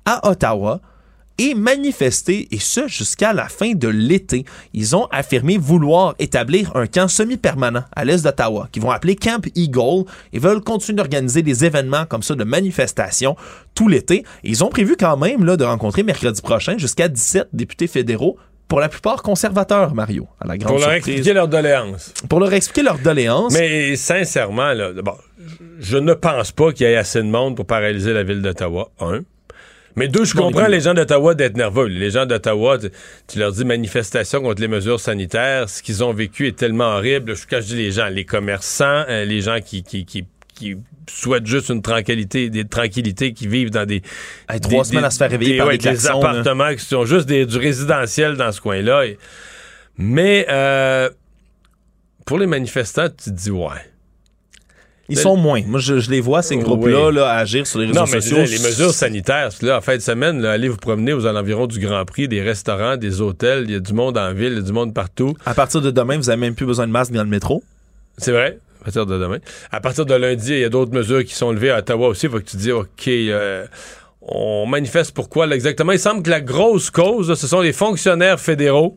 [0.04, 0.82] à Ottawa
[1.38, 4.44] et manifester, et ce jusqu'à la fin de l'été.
[4.74, 9.46] Ils ont affirmé vouloir établir un camp semi-permanent à l'est d'Ottawa, qu'ils vont appeler Camp
[9.54, 13.36] Eagle, et veulent continuer d'organiser des événements comme ça de manifestations
[13.74, 14.24] tout l'été.
[14.42, 18.36] Ils ont prévu quand même là, de rencontrer mercredi prochain jusqu'à 17 députés fédéraux
[18.66, 21.14] pour la plupart conservateurs, Mario, à la grande Pour leur surprise.
[21.14, 22.12] expliquer leur doléance.
[22.28, 23.54] Pour leur expliquer leur doléance.
[23.54, 25.14] Mais sincèrement, là, bon,
[25.80, 28.90] je ne pense pas qu'il y ait assez de monde pour paralyser la ville d'Ottawa,
[29.00, 29.22] un.
[29.98, 31.86] Mais deux, je comprends les gens d'Ottawa d'être nerveux?
[31.86, 32.88] Les gens d'Ottawa, tu,
[33.26, 35.68] tu leur dis manifestation contre les mesures sanitaires.
[35.68, 37.34] Ce qu'ils ont vécu est tellement horrible.
[37.34, 40.76] Je, quand je dis les gens, les commerçants, euh, les gens qui, qui, qui, qui
[41.10, 44.02] souhaitent juste une tranquillité, des tranquillités, qui vivent dans des...
[44.48, 47.26] Hey, trois semaines à se faire réveiller par ouais, des klaxons, appartements qui sont juste
[47.26, 49.02] des, du résidentiel dans ce coin-là.
[49.96, 51.10] Mais euh,
[52.24, 53.66] pour les manifestants, tu te dis ouais.
[55.10, 55.62] Ils sont moins.
[55.66, 57.14] Moi, je, je les vois, ces groupes-là, Oui.
[57.14, 58.42] là, agir sur les réseaux Non, mais sociaux.
[58.42, 61.66] disais, les mesures sanitaires, là, en fin de semaine, là, allez vous promener aux environs
[61.66, 64.56] du Grand Prix, des restaurants, des hôtels, il y a du monde en ville, il
[64.56, 65.34] y a du monde partout.
[65.46, 67.62] À partir de demain, vous n'avez même plus besoin de masque dans le métro?
[68.18, 69.38] C'est vrai, à partir de demain.
[69.72, 72.26] À partir de lundi, il y a d'autres mesures qui sont levées à Ottawa aussi.
[72.26, 73.64] Il faut que tu te dis, OK, euh,
[74.20, 75.92] on manifeste pourquoi là, exactement.
[75.92, 78.96] Il semble que la grosse cause, là, ce sont les fonctionnaires fédéraux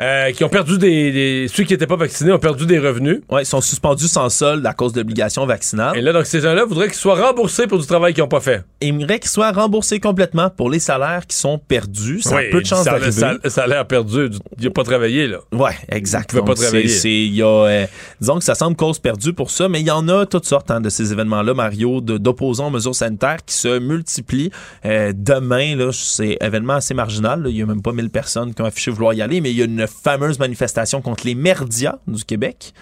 [0.00, 3.20] euh, qui ont perdu des, des- Ceux qui n'étaient pas vaccinés ont perdu des revenus.
[3.30, 5.96] Oui, ils sont suspendus sans solde à cause de l'obligation vaccinale.
[5.96, 8.40] Et là, donc, ces gens-là voudraient qu'ils soient remboursés pour du travail qu'ils n'ont pas
[8.40, 8.64] fait.
[8.80, 12.20] Et ils aimeraient qu'ils soient remboursés complètement pour les salaires qui sont perdus.
[12.22, 13.12] Ça Oui, a peu de chances ça- d'arriver.
[13.12, 14.30] ça- Salaire perdu.
[14.58, 15.38] Il n'a pas travaillé, là.
[15.52, 16.30] Ouais, exact.
[16.30, 16.88] Pouvaient pas travailler.
[16.88, 17.86] c'est- il y a, euh,
[18.20, 20.70] disons que ça semble cause perdue pour ça, mais il y en a toutes sortes
[20.70, 24.50] hein, de ces événements-là, Mario, d'opposants aux mesures sanitaires qui se multiplient.
[24.84, 27.44] Euh, demain, là, c'est événement assez marginal.
[27.48, 29.56] Il y a même pas 1000 personnes qui ont affiché vouloir y aller, mais il
[29.56, 32.72] y a une fameuse manifestation contre les merdias du Québec.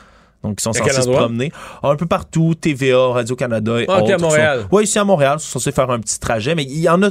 [0.43, 1.53] Donc, ils sont censés se promener
[1.85, 4.67] un peu partout, TVA, Radio-Canada et Ah, à Montréal.
[4.73, 7.01] Oui, ici à Montréal, ils sont censés faire un petit trajet, mais il y en
[7.05, 7.11] a,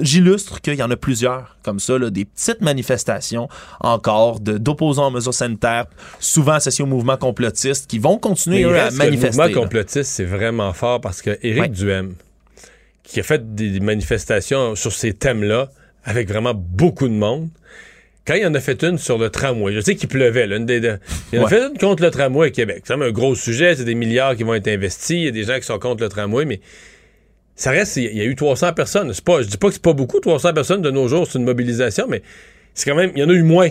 [0.00, 3.48] j'illustre qu'il y en a plusieurs comme ça, là, des petites manifestations
[3.80, 5.86] encore d'opposants aux mesures sanitaires,
[6.20, 9.36] souvent associés au mouvement complotiste, qui vont continuer eux, à manifester.
[9.38, 11.68] Le mouvement complotiste, c'est vraiment fort parce que Éric Ouais.
[11.70, 12.14] Duhem,
[13.02, 15.68] qui a fait des manifestations sur ces thèmes-là
[16.04, 17.48] avec vraiment beaucoup de monde,
[18.28, 20.66] quand il en a fait une sur le tramway, je sais qu'il pleuvait, là, une
[20.66, 20.98] des- de-
[21.32, 21.50] il en a Ouais.
[21.50, 22.82] fait une contre le tramway à Québec.
[22.86, 25.44] C'est un gros sujet, c'est des milliards qui vont être investis, il y a des
[25.44, 26.60] gens qui sont contre le tramway, mais
[27.56, 29.12] ça reste, il y a eu 300 personnes.
[29.14, 31.38] C'est pas, je dis pas que c'est pas beaucoup, 300 personnes de nos jours, c'est
[31.38, 32.22] une mobilisation, mais
[32.74, 33.70] c'est quand même, il y en a eu moins.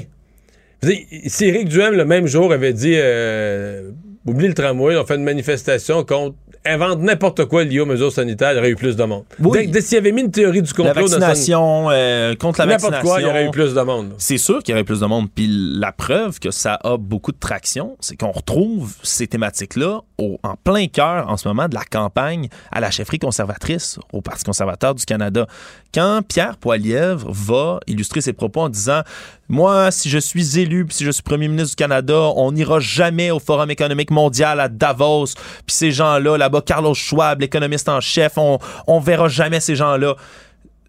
[0.83, 0.97] Dire,
[1.27, 3.91] si Éric Duhem, le même jour, avait dit euh,
[4.25, 6.35] oublie le tramway, on fait une manifestation contre.
[6.67, 9.23] Invente n'importe quoi lié aux mesures sanitaires, il y aurait eu plus de monde.
[9.39, 9.67] Oui.
[9.67, 13.09] Dès, s'il avait mis une théorie du complot La vaccination, euh, contre la N'importe vaccination.
[13.09, 14.13] quoi, il y aurait eu plus de monde.
[14.17, 15.27] C'est sûr qu'il y aurait plus de monde.
[15.33, 20.39] Puis la preuve que ça a beaucoup de traction, c'est qu'on retrouve ces thématiques-là au-
[20.43, 24.43] en plein cœur en ce moment de la campagne à la chefferie conservatrice au Parti
[24.43, 25.47] conservateur du Canada.
[25.93, 29.01] Quand Pierre Poilievre va illustrer ses propos en disant
[29.49, 32.79] Moi, si je suis élu, puis si je suis premier ministre du Canada, on n'ira
[32.79, 35.27] jamais au Forum économique mondial à Davos.
[35.65, 40.15] Puis ces gens-là, là-bas, Carlos Schwab, l'économiste en chef, on, on verra jamais ces gens-là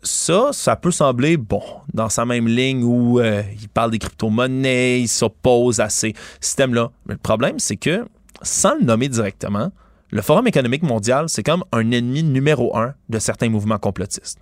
[0.03, 1.61] ça, ça peut sembler, bon,
[1.93, 6.91] dans sa même ligne où euh, il parle des crypto-monnaies, il s'oppose à ces systèmes-là.
[7.07, 8.07] Mais le problème, c'est que,
[8.43, 9.73] sans le nommer directement,
[10.10, 14.39] le Forum économique mondial, c'est comme un ennemi numéro un de certains mouvements complotistes.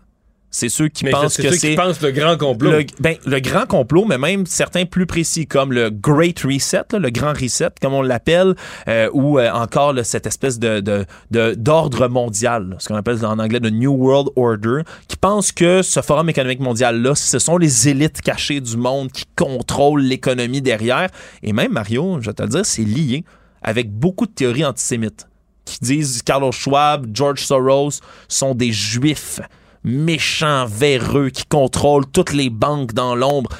[0.50, 2.70] C'est ceux qui Mais pensent que c'est pensent le grand complot.
[2.70, 6.98] le, ben, le grand complot, mais même certains plus précis, comme le Great Reset, là,
[6.98, 8.54] le grand reset, comme on l'appelle,
[8.88, 13.38] euh, ou euh, encore là, cette espèce de, d'ordre mondial, là, ce qu'on appelle en
[13.38, 17.88] anglais le New World Order, qui pense que ce forum économique mondial-là, ce sont les
[17.88, 21.08] élites cachées du monde qui contrôlent l'économie derrière.
[21.42, 23.24] Et même, Mario, je vais te le dire, c'est lié
[23.66, 25.26] avec beaucoup de théories antisémites
[25.66, 27.90] qui disent Carlos Schwab, George Soros
[28.28, 29.40] sont des juifs
[29.84, 33.50] méchants, véreux, qui contrôlent toutes les banques dans l'ombre.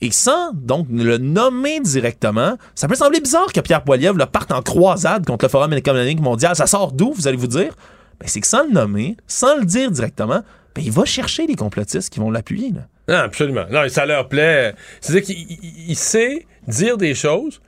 [0.00, 4.50] Et sans donc le nommer directement, ça peut sembler bizarre que Pierre Poilievre le parte
[4.50, 6.56] en croisade contre le Forum économique mondial.
[6.56, 7.74] Ça sort d'où, vous allez vous dire?
[8.18, 10.42] Ben, c'est que sans le nommer, sans le dire directement,
[10.74, 12.72] ben, il va chercher les complotistes qui vont l'appuyer.
[13.08, 13.64] Non, absolument.
[13.70, 14.74] Non, ça leur plaît.
[15.00, 17.60] C'est-à-dire qu'il il- il sait dire des choses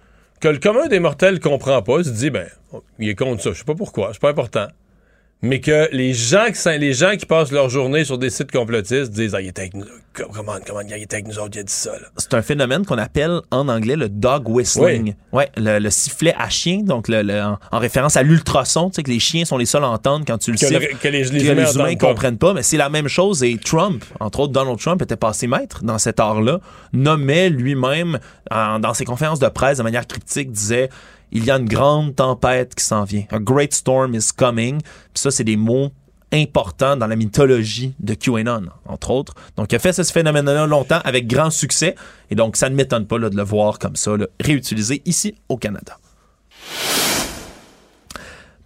[0.44, 2.00] que le commun des mortels comprend pas.
[2.00, 2.46] Il se dit, ben,
[2.98, 3.52] il est contre ça.
[3.52, 4.10] Je sais pas pourquoi.
[4.12, 4.66] C'est pas important.
[5.44, 8.50] Mais que les gens qui, sont- les gens qui passent leur journée sur des sites
[8.50, 9.84] complotistes disent Ah, il était avec nous.
[10.12, 12.06] Comment, comment il était avec nous autres, il a dit ça, là.
[12.18, 15.14] C'est un phénomène qu'on appelle en anglais le dog whistling.
[15.32, 18.94] Ouais, le, le sifflet à chien, donc le, le- en, en référence à l'ultrason, tu
[18.96, 20.96] sais que les chiens sont les seuls à entendre quand tu le Que le- siffles.
[21.02, 22.06] que les- les que les humains pas.
[22.08, 25.48] comprennent pas, mais c'est la même chose et Trump, entre autres Donald Trump était passé
[25.48, 26.60] maître dans cet art-là,
[26.92, 28.18] nommait lui-même
[28.52, 30.90] dans ses conférences de presse de manière cryptique disait
[31.34, 33.24] il y a une grande tempête qui s'en vient.
[33.30, 34.80] A great storm is coming.
[35.14, 35.90] Ça c'est des mots
[36.32, 39.34] importants dans la mythologie de QAnon, entre autres.
[39.56, 41.94] Donc, il a fait ce phénomène-là longtemps avec grand succès.
[42.30, 45.56] Et donc, ça ne m'étonne pas là, de le voir comme ça, réutilisé ici au
[45.56, 45.96] Canada.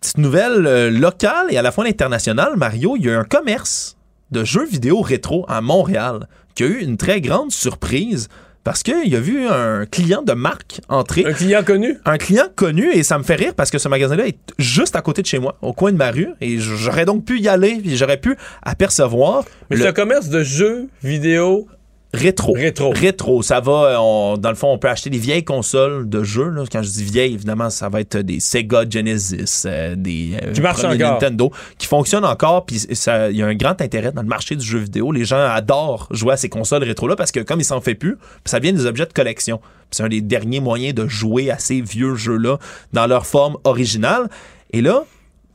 [0.01, 3.97] Petite nouvelle euh, locale et à la fois internationale, Mario, il y a un commerce
[4.31, 8.29] de jeux vidéo rétro à Montréal qui a eu une très grande surprise
[8.69, 11.25] parce qu'il a vu un client de marque entrer.
[11.25, 11.97] Un client connu?
[12.05, 15.01] Un client connu et ça me fait rire parce que ce magasin-là est juste à
[15.01, 17.81] côté de chez moi, au coin de ma rue et j'aurais donc pu y aller
[17.83, 19.45] et j'aurais pu apercevoir.
[19.71, 21.67] Mais le- c'est un commerce de jeux vidéo
[22.15, 22.55] Rétro.
[22.55, 22.91] Rétro.
[22.91, 23.43] Rétro.
[23.43, 26.49] Ça va, euh, on- dans le fond, on peut acheter des vieilles consoles de jeux.
[26.49, 26.65] là.
[26.71, 30.53] Quand je dis vieilles, évidemment, ça va être des Sega Genesis, euh, des euh.
[30.97, 32.65] Nintendo, qui fonctionnent encore.
[32.65, 35.13] Puis il y a un grand intérêt dans le marché du jeu vidéo.
[35.13, 38.17] Les gens adorent jouer à ces consoles rétro-là parce que comme ils s'en fait plus,
[38.47, 39.61] ça devient des objets de collection.
[39.91, 42.59] C'est un des derniers moyens de jouer à ces vieux jeux-là
[42.95, 44.29] dans leur forme originale.
[44.73, 45.05] Et là,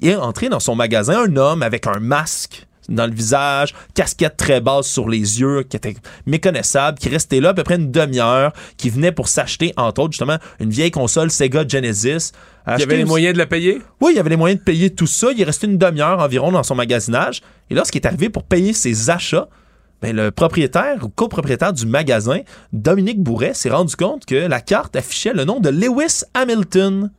[0.01, 4.37] il est entré dans son magasin un homme avec un masque dans le visage, casquette
[4.37, 5.95] très basse sur les yeux, qui était
[6.25, 10.13] méconnaissable, qui restait là à peu près une demi-heure, qui venait pour s'acheter, entre autres,
[10.13, 12.31] justement, une vieille console Sega Genesis.
[12.67, 13.81] Il y avait les moyens de la payer?
[14.01, 15.31] oui, il y avait les moyens de payer tout ça.
[15.31, 17.41] Il est resté une demi-heure environ dans son magasinage.
[17.69, 19.49] Et lorsqu'il est arrivé pour payer ses achats,
[20.01, 22.41] ben, le propriétaire ou copropriétaire du magasin,
[22.73, 27.09] Dominique Bourret, s'est rendu compte que la carte affichait le nom de Lewis Hamilton.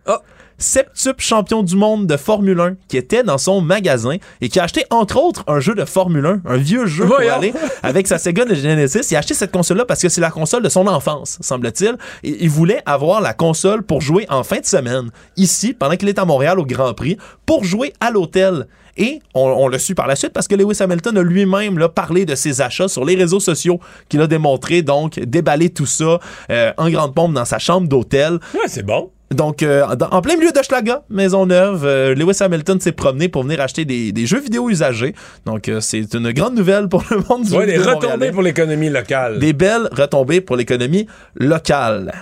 [0.58, 4.64] Septuple champion du monde de Formule 1 qui était dans son magasin et qui a
[4.64, 7.52] acheté entre autres un jeu de Formule 1, un vieux jeu pour aller
[7.82, 9.10] avec sa Sega Genesis.
[9.10, 11.96] Il a acheté cette console-là parce que c'est la console de son enfance, semble-t-il.
[12.22, 16.08] Et il voulait avoir la console pour jouer en fin de semaine, ici, pendant qu'il
[16.08, 17.16] est à Montréal au Grand Prix,
[17.46, 18.66] pour jouer à l'hôtel.
[18.96, 21.88] Et on, on l'a su par la suite parce que Lewis Hamilton a lui-même là,
[21.88, 26.20] parlé de ses achats sur les réseaux sociaux qu'il a démontré, donc déballer tout ça
[26.50, 28.38] euh, en grande pompe dans sa chambre d'hôtel.
[28.54, 29.10] Ouais, c'est bon.
[29.30, 33.42] Donc, euh, dans- en plein milieu de Schlaga, Maisonneuve, euh, Lewis Hamilton s'est promené pour
[33.42, 35.14] venir acheter des, des jeux vidéo usagés.
[35.46, 38.32] Donc, euh, c'est une grande nouvelle pour le monde du Ouais, jeu des retombées montréalais.
[38.32, 39.38] pour l'économie locale.
[39.38, 42.12] Des belles retombées pour l'économie locale.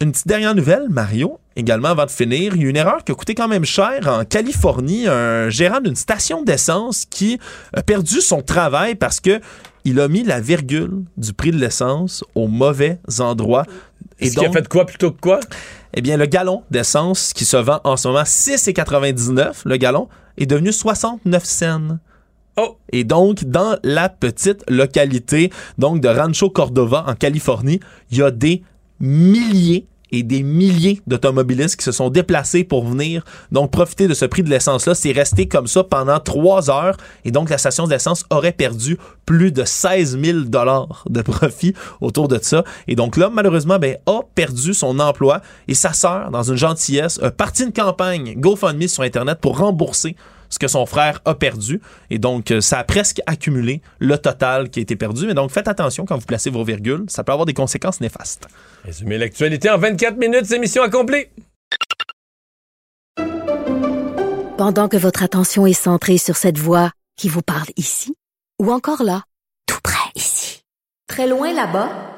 [0.00, 2.54] Une petite dernière nouvelle, Mario, également avant de finir.
[2.54, 5.08] Il y a une erreur qui a coûté quand même cher en Californie.
[5.08, 7.40] Un gérant d'une station d'essence qui
[7.74, 9.40] a perdu son travail parce que
[9.88, 13.64] il a mis la virgule du prix de l'essence au mauvais endroit.
[14.18, 15.40] Est-ce qu'il a fait quoi plutôt que quoi?
[15.94, 20.46] Eh bien, le gallon d'essence qui se vend en ce moment 6,99 le gallon est
[20.46, 21.98] devenu 69 cents.
[22.58, 22.76] Oh.
[22.92, 28.30] Et donc, dans la petite localité donc de Rancho Cordova, en Californie, il y a
[28.30, 28.62] des
[29.00, 34.24] milliers et des milliers d'automobilistes qui se sont déplacés pour venir donc profiter de ce
[34.24, 34.94] prix de l'essence-là.
[34.94, 39.52] C'est resté comme ça pendant trois heures et donc la station d'essence aurait perdu plus
[39.52, 42.64] de 16 000 dollars de profit autour de ça.
[42.86, 47.20] Et donc là, malheureusement, ben, a perdu son emploi et sa sœur, dans une gentillesse,
[47.22, 50.16] a parti une campagne GoFundMe sur Internet pour rembourser
[50.48, 51.80] ce que son frère a perdu.
[52.10, 55.26] Et donc, euh, ça a presque accumulé le total qui a été perdu.
[55.26, 57.04] Mais donc, faites attention quand vous placez vos virgules.
[57.08, 58.46] Ça peut avoir des conséquences néfastes.
[58.84, 61.26] Résumé l'actualité en 24 minutes, c'est mission accomplie.
[64.56, 68.14] Pendant que votre attention est centrée sur cette voix qui vous parle ici,
[68.60, 69.22] ou encore là,
[69.66, 70.62] tout près ici,
[71.06, 72.17] très loin là-bas,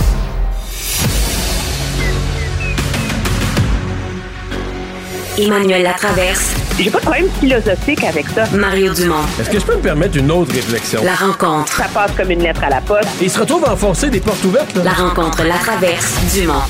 [5.37, 6.55] Emmanuel Latraverse.
[6.77, 8.45] J'ai pas de problème philosophique avec ça.
[8.53, 9.23] Mario Dumont.
[9.39, 11.01] Est-ce que je peux me permettre une autre réflexion?
[11.03, 11.71] La rencontre.
[11.71, 13.07] Ça passe comme une lettre à la poste.
[13.21, 14.75] Et il se retrouve à enfoncer des portes ouvertes.
[14.75, 14.83] Là.
[14.83, 16.35] La rencontre Latraverse.
[16.35, 16.61] Dumont.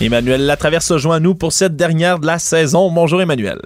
[0.00, 2.90] Emmanuel Latraverse se joint à nous pour cette dernière de la saison.
[2.90, 3.58] Bonjour Emmanuel.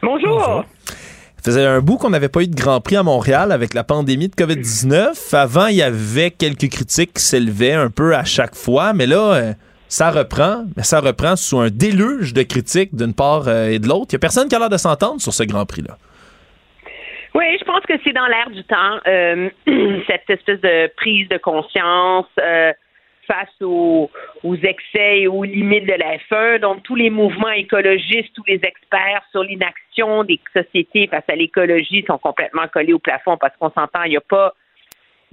[0.00, 0.38] Bonjour.
[0.38, 0.64] Bonjour.
[0.86, 3.84] Ça faisait un bout qu'on n'avait pas eu de Grand Prix à Montréal avec la
[3.84, 5.34] pandémie de COVID-19.
[5.34, 9.34] Avant, il y avait quelques critiques qui s'élevaient un peu à chaque fois, mais là,
[9.34, 9.52] euh,
[9.94, 13.86] ça reprend, mais ça reprend sous un déluge de critiques d'une part euh, et de
[13.86, 14.08] l'autre.
[14.10, 15.94] Il n'y a personne qui a l'air de s'entendre sur ce Grand Prix-là.
[17.34, 19.50] Oui, je pense que c'est dans l'air du temps, euh,
[20.08, 22.26] cette espèce de prise de conscience
[23.26, 24.10] face aux,
[24.42, 26.58] aux, excès et aux limites de la F1.
[26.60, 32.04] Donc, tous les mouvements écologistes, tous les experts sur l'inaction des sociétés face à l'écologie
[32.06, 34.54] sont complètement collés au plafond parce qu'on s'entend, il n'y a pas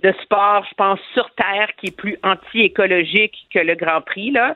[0.04, 4.56] de sport, je pense, sur Terre qui est plus anti-écologique que le Grand Prix, là.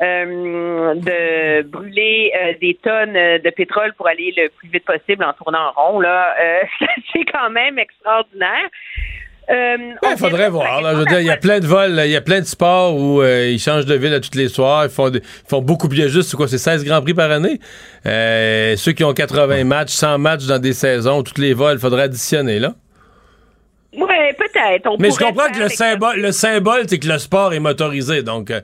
[0.00, 5.32] Euh, de brûler euh, des tonnes de pétrole pour aller le plus vite possible en
[5.32, 6.60] tournant en rond, là, euh,
[7.12, 8.68] c'est quand même extraordinaire.
[9.50, 10.82] Il faudrait voir.
[10.82, 12.44] Là, je veux dire, il y a plein de vols, il y a plein de
[12.44, 14.84] sports où euh, ils changent de ville à toutes les soirs.
[14.84, 16.30] Ils font, ils font beaucoup bien juste.
[16.30, 17.58] C'est quoi, c'est 16 Grands Prix par année?
[18.06, 21.80] Euh, ceux qui ont 80 matchs, 100 matchs dans des saisons, toutes les vols, il
[21.80, 22.74] faudrait additionner, là.
[23.94, 24.06] Oui,
[24.58, 24.96] peut-être.
[24.98, 28.22] Mais je comprends que le symbole, le symbole, c'est que le sport est motorisé.
[28.22, 28.60] Donc, euh,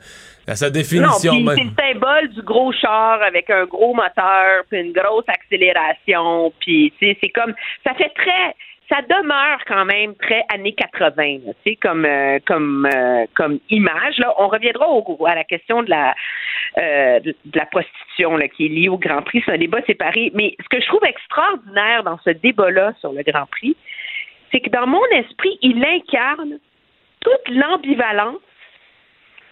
[0.46, 1.34] à sa définition.
[1.34, 6.52] Non, c'est le symbole du gros char avec un gros moteur, puis une grosse accélération.
[6.60, 7.54] Puis, c'est comme.
[7.84, 8.54] Ça fait très
[8.88, 14.18] ça demeure quand même très années 80, tu sais, comme euh, comme euh, comme image.
[14.18, 16.14] Là, on reviendra au, à la question de la
[16.78, 19.42] euh, de, la prostitution là, qui est liée au Grand Prix.
[19.44, 20.30] C'est un débat séparé.
[20.34, 23.76] Mais ce que je trouve extraordinaire dans ce débat-là sur le Grand Prix,
[24.54, 26.58] c'est que dans mon esprit, il incarne
[27.20, 28.38] toute l'ambivalence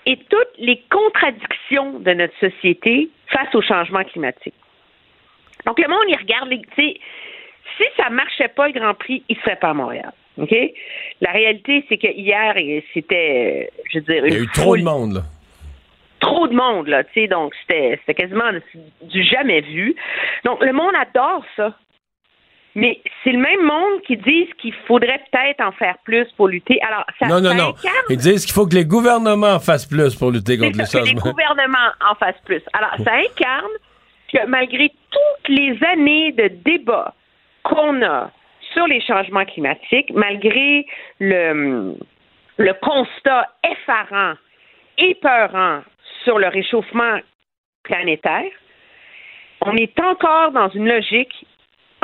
[0.07, 4.55] et toutes les contradictions de notre société face au changement climatique.
[5.67, 9.57] Donc le monde, il regarde les, si ça marchait pas le Grand Prix, il serait
[9.57, 10.13] pas à Montréal.
[10.39, 10.55] OK?
[11.21, 12.55] La réalité, c'est que hier,
[12.95, 15.23] c'était, je veux dire, Il y a eu trop de monde, là.
[16.21, 18.53] Trop de monde, là, tu sais, donc c'était, quasiment
[19.03, 19.97] du jamais vu.
[20.45, 21.77] Donc, le monde adore ça.
[22.75, 26.81] Mais c'est le même monde qui disent qu'il faudrait peut-être en faire plus pour lutter.
[26.83, 27.75] Alors, ça Non, non, non.
[28.09, 31.21] Ils disent qu'il faut que les gouvernements fassent plus pour lutter contre les changements.
[31.21, 32.63] Que les gouvernements en fassent plus.
[32.73, 33.73] Alors, ça incarne
[34.33, 37.15] que malgré toutes les années de débats,
[37.63, 38.31] qu'on a
[38.73, 40.87] sur les changements climatiques, malgré
[41.21, 41.95] le,
[42.57, 44.35] le constat effarant,
[44.97, 45.83] épeurant
[46.25, 47.19] sur le réchauffement
[47.83, 48.51] planétaire,
[49.61, 51.47] on est encore dans une logique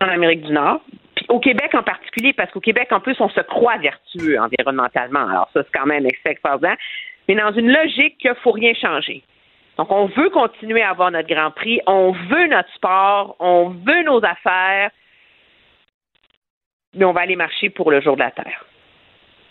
[0.00, 0.80] en Amérique du Nord,
[1.16, 5.26] puis au Québec en particulier, parce qu'au Québec, en plus, on se croit vertueux environnementalement.
[5.26, 6.76] Alors ça, c'est quand même extraordinaire.
[7.28, 9.22] Mais dans une logique qu'il ne faut rien changer.
[9.76, 14.02] Donc, on veut continuer à avoir notre Grand Prix, on veut notre sport, on veut
[14.04, 14.90] nos affaires,
[16.94, 18.64] mais on va aller marcher pour le jour de la Terre.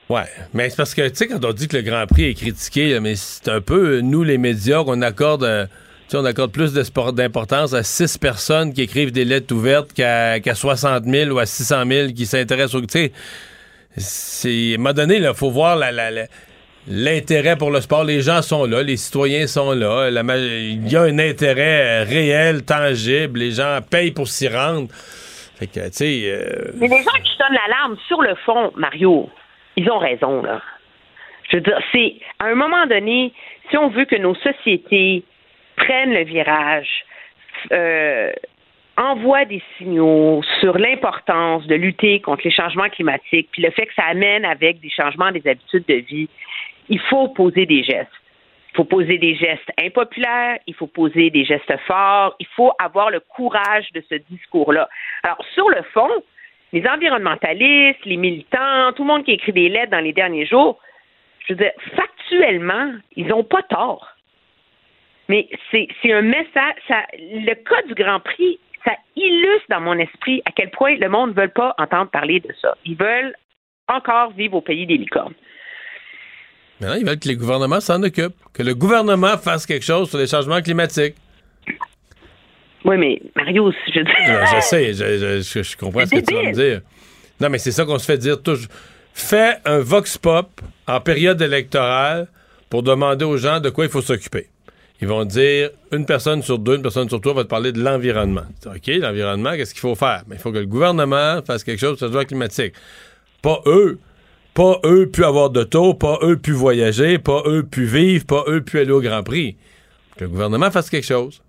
[0.10, 2.34] Ouais, mais c'est parce que, tu sais, quand on dit que le Grand Prix est
[2.34, 5.66] critiqué, mais c'est un peu, nous, les médias, qu'on accorde, euh,
[6.14, 11.32] on accorde plus d'importance à six personnes qui écrivent des lettres ouvertes qu'à 60 000
[11.32, 12.82] ou à 600 000 qui s'intéressent au.
[12.82, 13.12] Tu
[13.98, 15.78] sais, à un moment donné, il faut voir
[16.88, 18.04] l'intérêt pour le sport.
[18.04, 20.10] Les gens sont là, les citoyens sont là.
[20.10, 23.40] il y a un intérêt réel, tangible.
[23.40, 24.88] Les gens payent pour s'y rendre.
[25.60, 25.80] Fait que.
[25.80, 29.30] Euh, Mais les gens qui sonnent l'alarme sur le fond, Mario,
[29.76, 30.62] ils ont raison, là.
[31.50, 32.16] Je veux dire, c'est.
[32.40, 33.34] À un moment donné,
[33.70, 35.24] si on veut que nos sociétés
[35.78, 37.06] prennent le virage,
[37.72, 38.34] euh,
[38.98, 43.94] envoient des signaux sur l'importance de lutter contre les changements climatiques, puis le fait que
[43.94, 46.28] ça amène avec des changements des habitudes de vie,
[46.90, 48.10] il faut poser des gestes.
[48.74, 53.10] Il faut poser des gestes impopulaires, il faut poser des gestes forts, il faut avoir
[53.10, 54.88] le courage de ce discours-là.
[55.24, 56.10] Alors, sur le fond,
[56.74, 60.80] les environnementalistes, les militants, tout le monde qui écrit des lettres dans les derniers jours,
[61.48, 64.17] je veux dire, factuellement, ils n'ont pas tort.
[65.30, 70.42] Mais c'est un message, ça, le cas du Grand Prix, ça illustre dans mon esprit
[70.46, 72.76] à quel point le monde ne veut pas entendre parler de ça.
[72.86, 73.36] Ils veulent
[73.90, 75.34] encore vivre au pays des licornes.
[76.80, 80.20] Maintenant, ils veulent que les gouvernements s'en occupent, que le gouvernement fasse quelque chose sur
[80.20, 81.16] les changements climatiques.
[82.86, 84.12] Oui, mais Mario, je dis.
[84.26, 86.82] je sais, je, je, comprends ce que tu vas me dire.
[87.42, 88.70] Non, mais c'est ça qu'on se fait dire toujours.
[89.14, 92.28] Fais un vox pop en période électorale
[92.70, 94.48] pour demander aux gens de quoi il faut s'occuper.
[95.00, 97.80] Ils vont dire une personne sur deux, une personne sur trois va te parler de
[97.82, 98.42] l'environnement.
[98.66, 100.24] OK, l'environnement, qu'est-ce qu'il faut faire?
[100.28, 102.74] Mais il faut que le gouvernement fasse quelque chose sur le climatique.
[103.44, 104.00] Pas eux.
[104.56, 108.44] Pas eux pu avoir de taux, pas eux pu voyager, pas eux pu vivre, pas
[108.48, 109.56] eux pu aller au Grand Prix.
[110.18, 111.44] Que le gouvernement fasse quelque chose.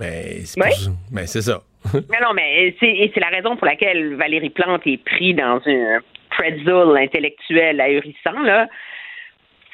[0.00, 1.62] Mais c'est ça- mais c'est ça.
[1.94, 6.00] Mais non, mais c'est la raison pour laquelle Valérie Plante est prise dans un
[6.30, 8.68] pretzel intellectuel ahurissant, là.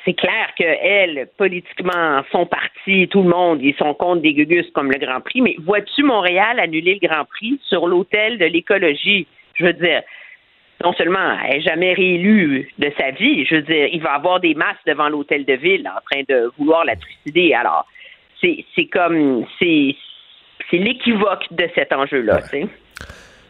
[0.07, 4.71] C'est clair que elle, politiquement, son parti, tout le monde, ils sont contre des gugus
[4.73, 5.41] comme le Grand Prix.
[5.41, 9.27] Mais vois-tu Montréal annuler le Grand Prix sur l'autel de l'écologie?
[9.55, 10.03] Je veux dire,
[10.85, 14.39] non seulement elle n'est jamais réélue de sa vie, je veux dire, il va avoir
[14.39, 17.53] des masses devant l'hôtel de ville en train de vouloir la trucider.
[17.55, 17.85] Alors,
[18.41, 19.97] c'est comme c'est
[20.73, 22.69] l'équivoque de cet enjeu-là, tu sais.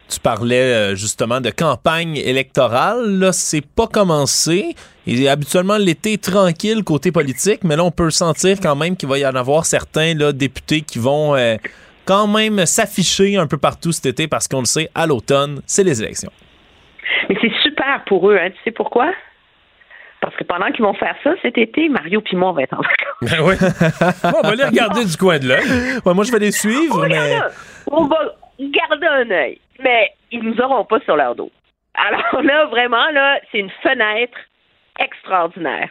[0.09, 3.19] Tu parlais euh, justement de campagne électorale.
[3.19, 4.75] Là, c'est pas commencé.
[5.05, 9.09] Et habituellement, l'été est tranquille côté politique, mais là, on peut sentir quand même qu'il
[9.09, 11.55] va y en avoir certains là, députés qui vont euh,
[12.05, 15.83] quand même s'afficher un peu partout cet été parce qu'on le sait, à l'automne, c'est
[15.83, 16.31] les élections.
[17.29, 18.49] Mais c'est super pour eux, hein.
[18.49, 19.11] Tu sais pourquoi?
[20.21, 22.73] Parce que pendant qu'ils vont faire ça cet été, Mario puis moi, on va être
[22.73, 23.21] en vacances.
[23.21, 23.55] Ben oui.
[24.31, 25.99] Bon, on va les regarder du coin de l'œil.
[26.05, 27.19] Ouais, moi, je vais les suivre, mais.
[27.19, 27.53] Regarde,
[27.91, 28.17] on va
[28.59, 31.51] garder un œil, mais ils nous auront pas sur leur dos.
[31.95, 34.37] Alors là, vraiment, là, c'est une fenêtre
[34.99, 35.89] extraordinaire.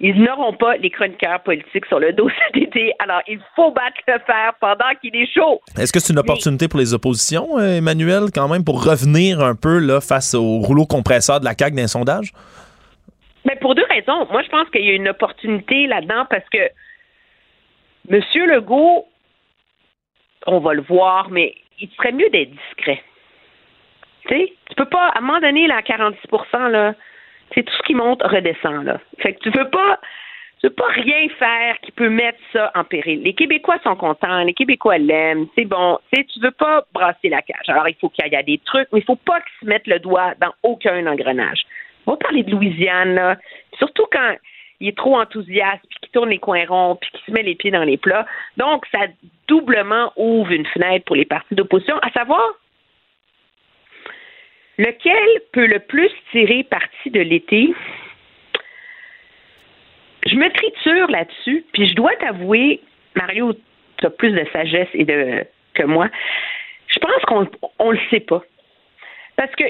[0.00, 2.92] Ils n'auront pas les chroniqueurs politiques sur le dos cet été.
[2.98, 5.60] Alors, il faut battre le fer pendant qu'il est chaud.
[5.78, 9.54] Est-ce que c'est une opportunité pour les oppositions, euh, Emmanuel, quand même, pour revenir un
[9.54, 12.32] peu là, face au rouleau compresseur de la CAQ d'un sondage?
[13.46, 14.26] Mais pour deux raisons.
[14.30, 16.70] Moi, je pense qu'il y a une opportunité là-dedans parce que
[18.10, 18.20] M.
[18.46, 19.06] Legault,
[20.46, 23.02] on va le voir, mais il serait mieux d'être discret.
[24.28, 26.28] Tu tu peux pas, à un moment donné, là, à 46
[26.70, 26.94] là,
[27.54, 29.00] c'est tout ce qui monte redescend, là.
[29.18, 30.00] Fait que tu veux pas,
[30.60, 33.22] tu veux pas rien faire qui peut mettre ça en péril.
[33.22, 35.98] Les Québécois sont contents, les Québécois l'aiment, c'est bon.
[36.12, 37.68] Tu tu veux pas brasser la cage.
[37.68, 39.86] Alors, il faut qu'il y ait des trucs, mais il faut pas qu'ils se mettent
[39.86, 41.62] le doigt dans aucun engrenage.
[42.06, 43.36] On va parler de Louisiane, là.
[43.78, 44.36] Surtout quand
[44.80, 47.54] il est trop enthousiaste, puis qu'il tourne les coins ronds, puis qu'il se met les
[47.54, 48.26] pieds dans les plats.
[48.56, 49.06] Donc, ça
[49.48, 52.42] doublement ouvre une fenêtre pour les partis d'opposition, à savoir
[54.78, 57.74] lequel peut le plus tirer parti de l'été?
[60.26, 62.80] Je me triture là-dessus, puis je dois t'avouer,
[63.14, 63.54] Mario,
[63.98, 66.08] tu as plus de sagesse et de que moi.
[66.88, 67.48] Je pense qu'on
[67.78, 68.42] on le sait pas.
[69.36, 69.64] Parce que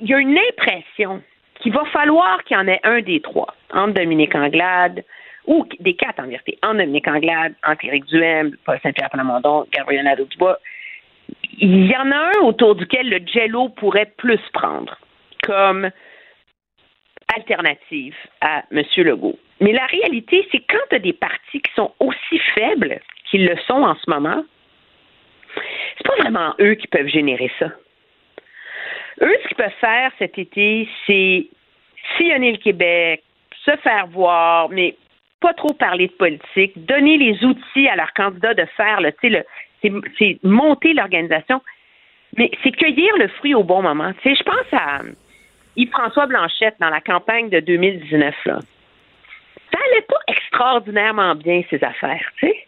[0.00, 1.22] il y a une impression
[1.60, 5.04] qu'il va falloir qu'il y en ait un des trois, entre Dominique Anglade,
[5.46, 10.04] ou des quatre en vérité, entre Dominique Anglade, entre Éric Duhem, Paul Saint-Pierre Plamondon, Gabriel
[10.04, 10.58] Nadeau-Dubois.
[11.58, 14.98] Il y en a un autour duquel le jello pourrait plus prendre,
[15.42, 15.90] comme
[17.34, 18.82] alternative à M.
[18.96, 19.38] Legault.
[19.60, 23.00] Mais la réalité, c'est quand tu as des partis qui sont aussi faibles
[23.30, 24.42] qu'ils le sont en ce moment,
[25.98, 27.70] c'est pas vraiment eux qui peuvent générer ça.
[29.22, 31.46] Eux, ce qu'ils peuvent faire cet été, c'est
[32.16, 33.22] sillonner le Québec,
[33.64, 34.96] se faire voir, mais
[35.40, 40.02] pas trop parler de politique, donner les outils à leurs candidats de faire, sais, le-
[40.18, 41.62] c'est monter l'organisation,
[42.36, 44.12] mais c'est cueillir le fruit au bon moment.
[44.22, 45.00] Tu sais, je pense à
[45.76, 48.58] Yves-François Blanchette dans la campagne de 2019, là.
[49.72, 52.66] Ça allait pas extraordinairement bien, ses affaires, tu sais.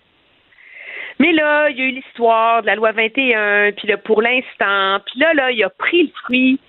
[1.18, 5.00] Mais là, il y a eu l'histoire de la loi 21, puis là, pour l'instant,
[5.06, 6.60] puis là, là, il a pris le fruit,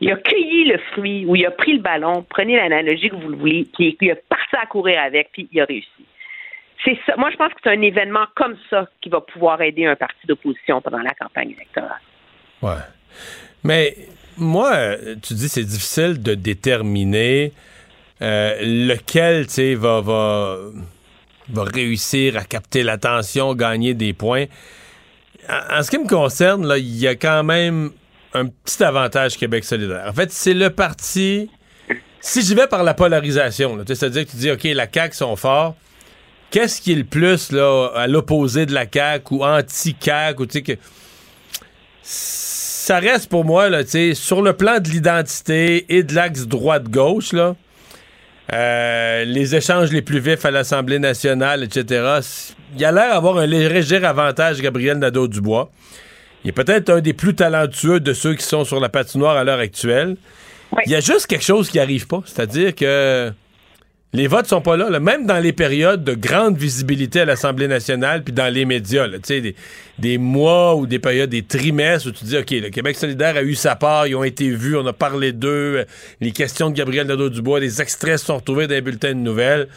[0.00, 3.28] il a cueilli le fruit, ou il a pris le ballon, prenez l'analogie que vous
[3.28, 6.06] le voulez, puis il a parti à courir avec, puis il a réussi.
[6.84, 7.14] C'est ça.
[7.16, 10.26] Moi, je pense que c'est un événement comme ça qui va pouvoir aider un parti
[10.26, 12.00] d'opposition pendant la campagne électorale.
[12.62, 12.82] Ouais.
[13.64, 13.96] Mais
[14.36, 17.52] moi, tu dis c'est difficile de déterminer
[18.22, 20.58] euh, lequel, tu sais, va, va,
[21.48, 24.46] va réussir à capter l'attention, gagner des points.
[25.48, 27.90] En, ce qui me concerne, il y a quand même
[28.34, 30.04] un petit avantage Québec solidaire.
[30.08, 31.50] En fait, c'est le parti...
[32.20, 35.76] Si j'y vais par la polarisation, c'est-à-dire que tu dis, OK, la CAQ sont forts,
[36.50, 40.52] qu'est-ce qui est le plus là, à l'opposé de la CAQ ou anti-CAQ, ou tu
[40.52, 40.72] sais que
[42.02, 43.82] ça reste pour moi, là,
[44.14, 47.54] sur le plan de l'identité et de l'axe droite-gauche, là,
[48.52, 52.20] euh, les échanges les plus vifs à l'Assemblée nationale, etc.,
[52.76, 55.70] il a l'air d'avoir un léger avantage, Gabriel Nadeau-Dubois.
[56.44, 59.44] Il est peut-être un des plus talentueux de ceux qui sont sur la patinoire à
[59.44, 60.16] l'heure actuelle.
[60.84, 63.32] Il y a juste quelque chose qui n'arrive pas, c'est-à-dire que
[64.12, 68.22] les votes sont pas là, même dans les périodes de grande visibilité à l'Assemblée nationale
[68.22, 69.54] puis dans les médias, là, des,
[69.98, 73.42] des mois ou des périodes, des trimestres où tu dis, OK, le Québec solidaire a
[73.42, 75.84] eu sa part, ils ont été vus, on a parlé d'eux,
[76.20, 79.68] les questions de Gabriel Nadeau-Dubois, les extraits sont retrouvés dans les bulletins de nouvelles.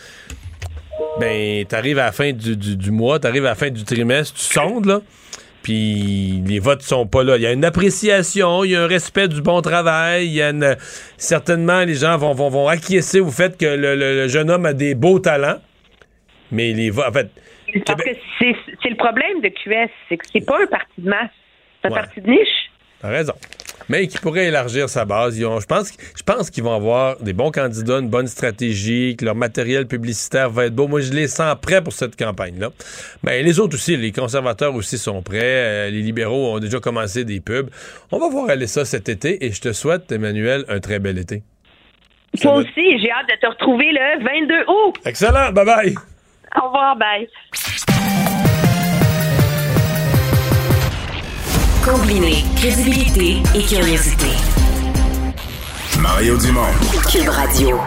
[1.20, 4.36] Ben, t'arrives à la fin du, du, du mois, t'arrives à la fin du trimestre,
[4.38, 5.02] tu sondes, là,
[5.64, 7.36] puis les votes sont pas là.
[7.38, 10.42] Il y a une appréciation, il y a un respect du bon travail, il y
[10.42, 10.76] a une...
[11.18, 14.66] certainement les gens vont, vont, vont acquiescer au fait que le, le- le jeune homme
[14.66, 15.60] a des beaux talents,
[16.52, 17.30] mais les vo- en fait,
[17.86, 18.10] Parce que
[18.40, 21.30] c'est c'est le problème de QS, c'est que c'est pas un parti de masse,
[21.82, 22.00] c'est un Ouais.
[22.02, 22.72] parti de niche.
[23.02, 23.34] T'as raison.
[23.90, 25.38] Mais qui pourrait élargir sa base.
[25.38, 29.16] Ils ont- je pense, je pense qu'ils vont avoir des bons candidats, une bonne stratégie,
[29.18, 30.88] que leur matériel publicitaire va être beau.
[30.88, 32.70] Moi, je les sens prêts pour cette campagne-là.
[33.24, 35.40] Mais les autres aussi, les conservateurs aussi sont prêts.
[35.42, 37.70] Euh, les libéraux ont déjà commencé des pubs.
[38.12, 41.18] On va voir aller ça cet été et je te souhaite, Emmanuel, un très bel
[41.18, 41.42] été.
[42.40, 44.96] Toi aussi, j'ai hâte de te retrouver le 22 août.
[45.04, 45.52] Excellent.
[45.52, 45.96] Bye bye.
[46.62, 47.28] Au revoir, bye.
[51.90, 54.28] Combiner crédibilité et curiosité.
[56.00, 56.68] Mario Dumont.
[57.12, 57.80] Cube Radio.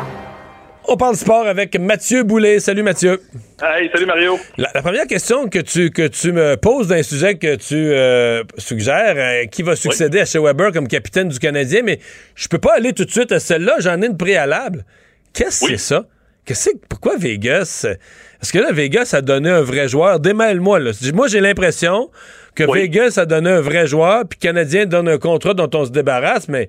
[0.89, 2.59] On parle sport avec Mathieu Boulet.
[2.59, 3.23] Salut Mathieu.
[3.63, 4.41] Hey, salut Mario.
[4.57, 8.43] La, la première question que tu, que tu me poses d'un sujet que tu euh,
[8.59, 12.01] suggères, euh, qui va succéder à Shea Weber comme capitaine du Canadien, mais
[12.35, 14.85] je peux pas aller tout de suite à celle-là, j'en ai une préalable.
[15.33, 16.07] Qu'est-ce que c'est ça?
[16.45, 17.83] Qu'est-ce que pourquoi Vegas?
[17.85, 17.95] euh,
[18.43, 20.19] Est-ce que là, Vegas a donné un vrai joueur?
[20.19, 20.91] Démêle-moi, là.
[21.15, 22.11] Moi, j'ai l'impression
[22.55, 25.91] que Vegas a donné un vrai joueur, puis Canadien donne un contrat dont on se
[25.91, 26.69] débarrasse, mais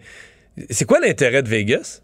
[0.70, 2.02] c'est quoi l'intérêt de Vegas?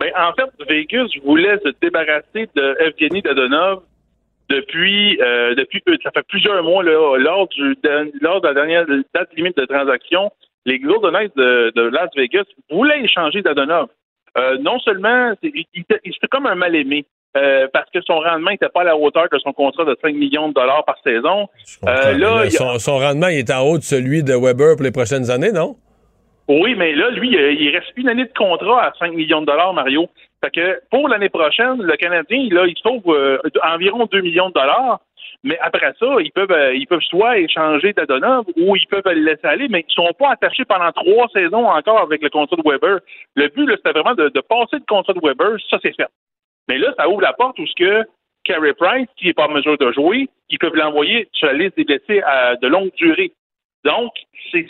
[0.00, 3.82] Ben, en fait, Vegas voulait se débarrasser de Evgeny Dadonov
[4.48, 7.76] depuis, euh, depuis ça fait plusieurs mois là, lors du
[8.20, 10.30] lors de la dernière date limite de transaction.
[10.66, 13.88] Les Golden Knights de, de Las Vegas voulaient échanger Dadonov.
[14.36, 17.04] Euh, non seulement c'était comme un mal aimé.
[17.36, 20.14] Euh, parce que son rendement n'était pas à la hauteur de son contrat de 5
[20.14, 21.48] millions de dollars par saison.
[21.86, 24.90] Euh, là, a- son, rendement il est en haut de celui de Weber pour les
[24.92, 25.76] prochaines années, non?
[26.48, 29.46] Oui, mais là, lui, euh, il reste une année de contrat à 5 millions de
[29.46, 30.08] dollars, Mario.
[30.42, 34.54] Fait que pour l'année prochaine, le Canadien, là, il sauve euh, environ 2 millions de
[34.54, 34.98] dollars.
[35.42, 39.46] Mais après ça, ils peuvent ils peuvent soit échanger Dadonov ou ils peuvent le laisser
[39.46, 42.98] aller, mais ils sont pas attachés pendant trois saisons encore avec le contrat de Weber.
[43.36, 46.08] Le but, c'était vraiment de, de passer le contrat de Weber, ça c'est fait.
[46.70, 48.08] Mais là, ça ouvre la porte où ce que
[48.44, 51.76] Carey Price, qui n'est pas en mesure de jouer, ils peuvent l'envoyer sur la liste
[51.76, 53.32] des blessés à de longue durée.
[53.84, 54.12] Donc,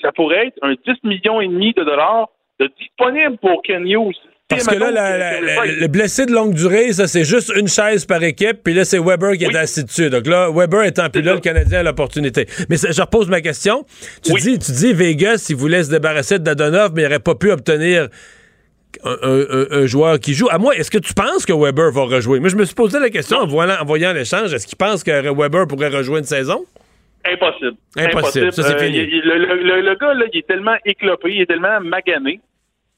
[0.03, 2.29] ça pourrait être un 10 millions et demi de dollars
[2.59, 4.15] de disponible pour Ken Hughes.
[4.49, 7.69] Parce que là, la- la- la- le blessé de longue durée, ça, c'est juste une
[7.69, 10.11] chaise par équipe, puis là, c'est Weber qui est assis dessus.
[10.11, 12.47] Donc là, Weber étant plus là, le Canadien a l'opportunité.
[12.69, 13.85] Mais ça- je repose ma question.
[14.25, 17.37] Tu, dis, tu dis Vegas, il voulait se débarrasser de Dadonov, mais il n'aurait pas
[17.37, 18.09] pu obtenir
[19.05, 20.49] un, un- un- un joueur qui joue.
[20.51, 22.41] À moi, est-ce que tu penses que Weber va rejouer?
[22.41, 24.53] Moi, je me suis posé la question en voyant, en voyant l'échange.
[24.55, 26.65] Est-ce qu'il pense que Weber pourrait rejouer une saison?
[27.25, 27.77] Impossible.
[27.97, 28.99] Impossible, ça, c'est fini.
[28.99, 32.41] il- il- le, le- gars, là, il est tellement éclopé, il est tellement magané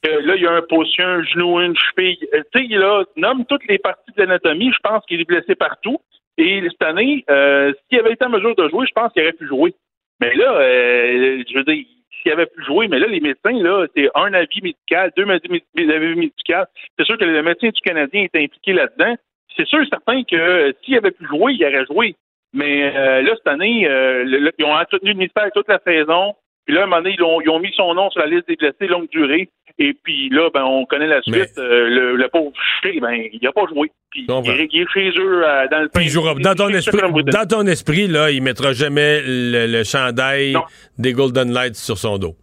[0.03, 2.19] que là, il a un position, un genou, une cheville.
[2.35, 4.71] Euh, Tu sais, là, nomme toutes les parties de l'anatomie.
[4.73, 5.99] Je pense qu'il est blessé partout.
[6.39, 9.33] Et cette année, euh, s'il avait été en mesure de jouer, je pense qu'il aurait
[9.33, 9.75] pu jouer.
[10.21, 11.85] Mais là, euh, je veux dire,
[12.23, 15.49] s'il avait pu jouer, mais là, les médecins, là, c'est un avis médical, deux avis
[15.49, 16.65] mé- avis médicaux.
[16.99, 19.15] C'est sûr que le médecin du Canadien est impliqué là-dedans.
[19.57, 22.15] C'est sûr certain que euh, s'il avait pu jouer, il aurait joué.
[22.55, 26.35] Mais euh, là, cette année, euh, ils ont entretenu le mystère toute la saison.
[26.65, 28.27] Puis là, à un moment donné, ils ont, ils ont mis son nom sur la
[28.27, 29.49] liste des blessés longue durée.
[29.79, 31.53] Et puis là, ben, on connaît la suite.
[31.59, 33.91] Euh, le, le pauvre Shea, ben, il n'a pas joué.
[34.11, 36.99] Puis il, est- il est chez eux euh, dans le jouera- dans, ton esprit,
[37.33, 40.55] dans ton esprit, là, il mettra jamais le, le chandail
[40.99, 42.35] des Golden Lights sur son dos.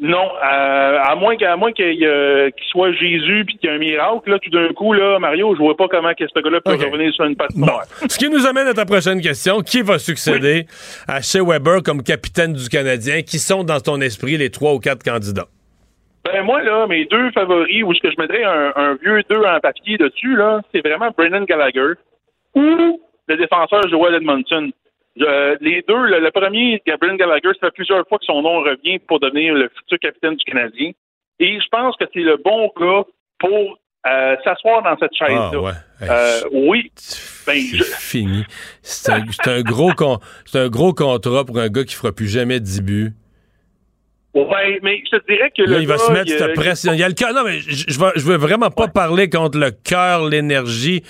[0.00, 3.78] Non, euh, à moins qu'à moins qu'il euh, soit Jésus puis qu'il y ait un
[3.78, 6.72] miracle, là, tout d'un coup, là, Mario, je vois pas comment que ce gars-là peut
[6.86, 7.84] revenir sur une patte noire.
[8.08, 9.60] Ce qui nous amène à ta prochaine question.
[9.60, 10.66] Qui va succéder
[11.06, 13.22] à Shea Weber comme capitaine du Canadien?
[13.22, 15.46] Qui sont dans ton esprit les trois ou quatre candidats?
[16.24, 19.42] Ben moi, là, mes deux favoris, où ce que je mettrais un, un vieux deux
[19.42, 21.94] en papier dessus, là, c'est vraiment Brendan Gallagher
[22.54, 24.70] ou le défenseur Joel Edmondson.
[25.16, 28.60] Je- les deux, le, le premier, Brendan Gallagher, ça fait plusieurs fois que son nom
[28.60, 30.92] revient pour devenir le futur capitaine du Canadien.
[31.40, 33.02] Et je pense que c'est le bon gars
[33.38, 35.50] pour euh, s'asseoir dans cette chaise-là.
[35.52, 35.72] Ah, ouais.
[36.08, 36.90] Euh, oui.
[37.46, 38.44] Ben, je- Fini.
[38.82, 42.60] C'est un, gros con- c'est un gros contrat pour un gars qui fera plus jamais
[42.60, 43.12] 10 buts.
[44.34, 46.54] Ouais, mais je te dirais que Là, le il va gars, se mettre il, cette
[46.54, 46.92] pression.
[46.92, 47.32] Il y a le cœur.
[47.34, 51.02] Non, mais je, je veux vraiment pas parler contre le cœur, l'énergie.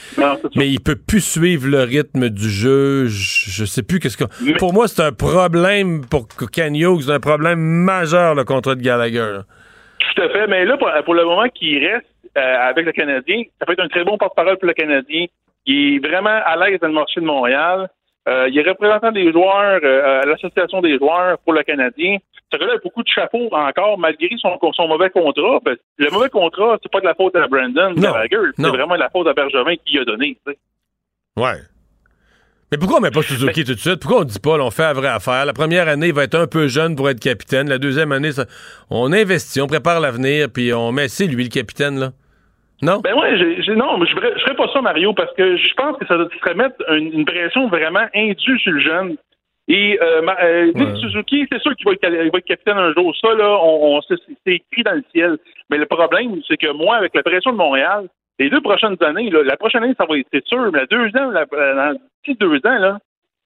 [0.57, 3.07] Mais il peut plus suivre le rythme du jeu.
[3.07, 4.25] Je, je sais plus qu'est-ce que.
[4.59, 8.83] Pour moi, c'est un problème pour Ken Hughes, c'est un problème majeur, le contrat de
[8.83, 9.41] Gallagher.
[10.15, 10.47] Tout à fait.
[10.49, 13.85] Mais là, pour, pour le moment qu'il reste euh, avec le Canadien, ça peut être
[13.85, 15.27] un très bon porte-parole pour le Canadien.
[15.67, 17.89] Il est vraiment à l'aise dans le marché de Montréal.
[18.29, 22.19] Euh, il est représentant des joueurs euh, à l'association des joueurs pour le Canadien.
[22.53, 25.59] Ce gars-là a beaucoup de chapeaux encore, malgré son, son mauvais contrat.
[25.99, 29.11] Le mauvais contrat, c'est pas de la faute à Brandon Gallagher, c'est vraiment de la
[29.11, 30.39] faute à Bergevin qui a donné.
[30.47, 30.59] tu sais.
[31.37, 31.59] Ouais.
[32.71, 34.01] Mais pourquoi on met pas Suzuki tout de suite?
[34.01, 35.45] Pourquoi on dit pas, là, on fait la vraie affaire?
[35.45, 37.69] La première année, il va être un peu jeune pour être capitaine.
[37.69, 38.47] La deuxième année, ça-
[38.89, 42.13] on investit, on prépare l'avenir, puis on met, c'est lui le capitaine, là.
[42.83, 42.99] Non?
[42.99, 45.75] Ben ouais, j'ai, j'ai- non, mais je je ferais pas ça, Mario, parce que je
[45.75, 49.17] pense que ça serait mettre une, une pression vraiment indue sur le jeune.
[49.69, 50.97] Et euh, ma- euh, Ouais.
[50.97, 53.15] Suzuki, c'est sûr qu'il va, être, il va être capitaine un jour.
[53.21, 55.39] Ça, là, on, on- c'est, c'est écrit dans le ciel.
[55.71, 58.09] Mais le problème, c'est que moi, avec la pression de Montréal,
[58.41, 60.87] les deux prochaines années, là, la prochaine année, ça va être c'est sûr, mais la
[60.87, 62.99] deuxième, la, la, d'ici deux ans, là,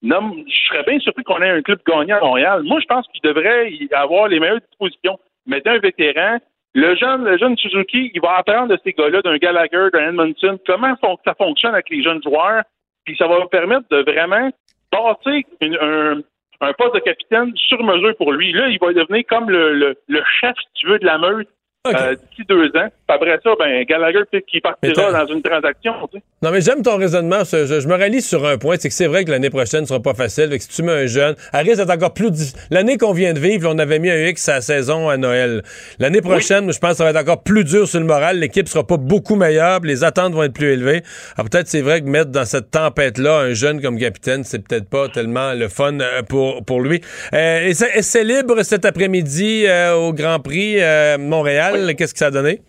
[0.03, 2.63] non, je serais bien surpris qu'on ait un club gagnant à Montréal.
[2.65, 5.19] Moi, je pense qu'il devrait y avoir les meilleures dispositions.
[5.47, 6.39] Mettez un vétéran.
[6.77, 10.59] Le jeune, le jeune Suzuki, il va apprendre de ces gars-là, d'un Gallagher, d'un Edmondson,
[10.67, 10.95] comment
[11.25, 12.65] ça fonctionne avec les jeunes joueurs.
[13.07, 14.51] Puis ça va lui permettre de vraiment
[14.93, 18.53] bâtir un poste de capitaine sur mesure pour lui.
[18.53, 21.49] Là, il va devenir comme le, le, le chef, si tu veux, de la meute
[21.95, 22.89] euh, d'ici deux ans.
[23.09, 25.93] Après ça, ben, Gallagher, peut-être qu'il partira dans une transaction.
[26.13, 26.25] tu sais.
[26.43, 27.45] Non, mais j'aime ton raisonnement.
[27.45, 29.83] Je, je- je me rallie sur un point, c'est que c'est vrai que l'année prochaine
[29.83, 30.51] ne sera pas facile.
[30.51, 32.59] Que si tu mets un jeune, elle risque d'être encore plus difficile.
[32.71, 35.63] L'année qu'on vient de vivre, on avait mis un X à la saison à Noël.
[35.99, 38.39] L'année prochaine, je pense que ça va être encore plus dur sur le moral.
[38.39, 41.03] L'équipe sera pas beaucoup meilleure, les attentes vont être plus élevées.
[41.37, 44.89] Alors peut-être c'est vrai que mettre dans cette tempête-là un jeune comme capitaine, c'est peut-être
[44.89, 47.01] pas tellement le fun euh, pour, pour lui.
[47.35, 51.76] Euh, et c'est et c'est libre cet après-midi euh, au Grand Prix euh, Montréal?
[51.97, 52.61] Qu'est-ce que ça a donné?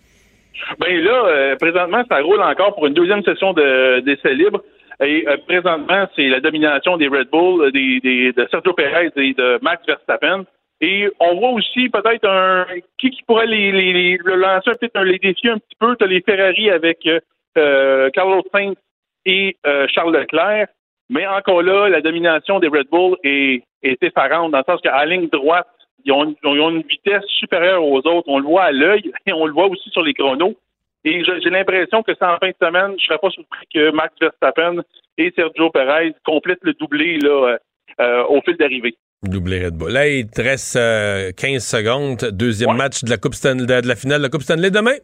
[0.80, 4.62] Ben là, euh, présentement, ça roule encore pour une deuxième session de- d'essai libre.
[5.00, 9.10] Et euh, présentement, c'est la domination des Red Bull, euh, des, des- de Sergio Perez
[9.16, 10.44] et de Max Verstappen.
[10.80, 12.66] Et on voit aussi peut-être un
[12.98, 15.94] qui, qui pourrait les, les, les- le lancer peut-être un, les défier un petit peu.
[15.96, 16.98] Tu as les Ferrari avec
[17.56, 18.74] euh, Carlos Sainz
[19.26, 20.66] et euh, Charles Leclerc.
[21.10, 25.04] Mais encore là, la domination des Red Bull est, est effarante, dans le sens qu'à
[25.06, 25.66] ligne droite,
[26.08, 28.24] ils ont, ils ont une vitesse supérieure aux autres.
[28.28, 30.56] On le voit à l'œil et on le voit aussi sur les chronos.
[31.04, 34.12] Et j'ai l'impression que ça, en fin de semaine, je serais pas surpris que Max
[34.20, 34.82] Verstappen
[35.16, 37.58] et Sergio Perez complètent le doublé là, euh,
[38.00, 38.94] euh, au fil d'arrivée.
[39.22, 39.92] Doublé Red Bull.
[39.92, 42.18] Là, il te reste euh, 15 secondes.
[42.32, 44.94] Deuxième match de la Coupe Stanley, de, la finale de la Coupe Stanley demain?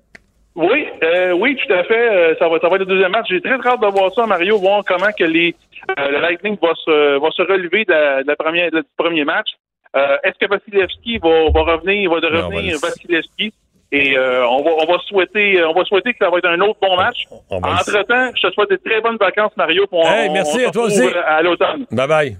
[0.56, 2.08] Oui, euh, oui, tout à fait.
[2.10, 3.26] Euh, ça va, ça va être le deuxième match.
[3.28, 5.54] J'ai très hâte de voir ça, Mario, voir comment que les
[5.98, 8.86] euh, le Lightning va se va se relever de la, de la première de- du
[8.96, 9.48] premier match.
[9.96, 13.52] Euh, Est-ce que Vasilevski va, va revenir, va de Non, on va revenir le- Vasilevski?
[13.92, 16.60] Et euh, on va on va souhaiter on va souhaiter que ça va être un
[16.62, 17.26] autre bon match.
[17.48, 19.86] on va le- Entre temps, je te souhaite de très bonnes vacances, Mario.
[19.92, 21.00] on- Hey, on- merci on à toi aussi.
[21.02, 21.86] euh, À l'automne.
[21.92, 22.36] Bye bye.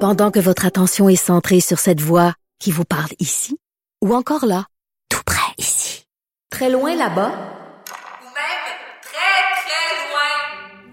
[0.00, 3.58] Pendant que votre attention est centrée sur cette voix qui vous parle ici,
[4.02, 4.64] ou encore là,
[5.10, 6.04] tout près ici,
[6.50, 7.30] très loin là-bas,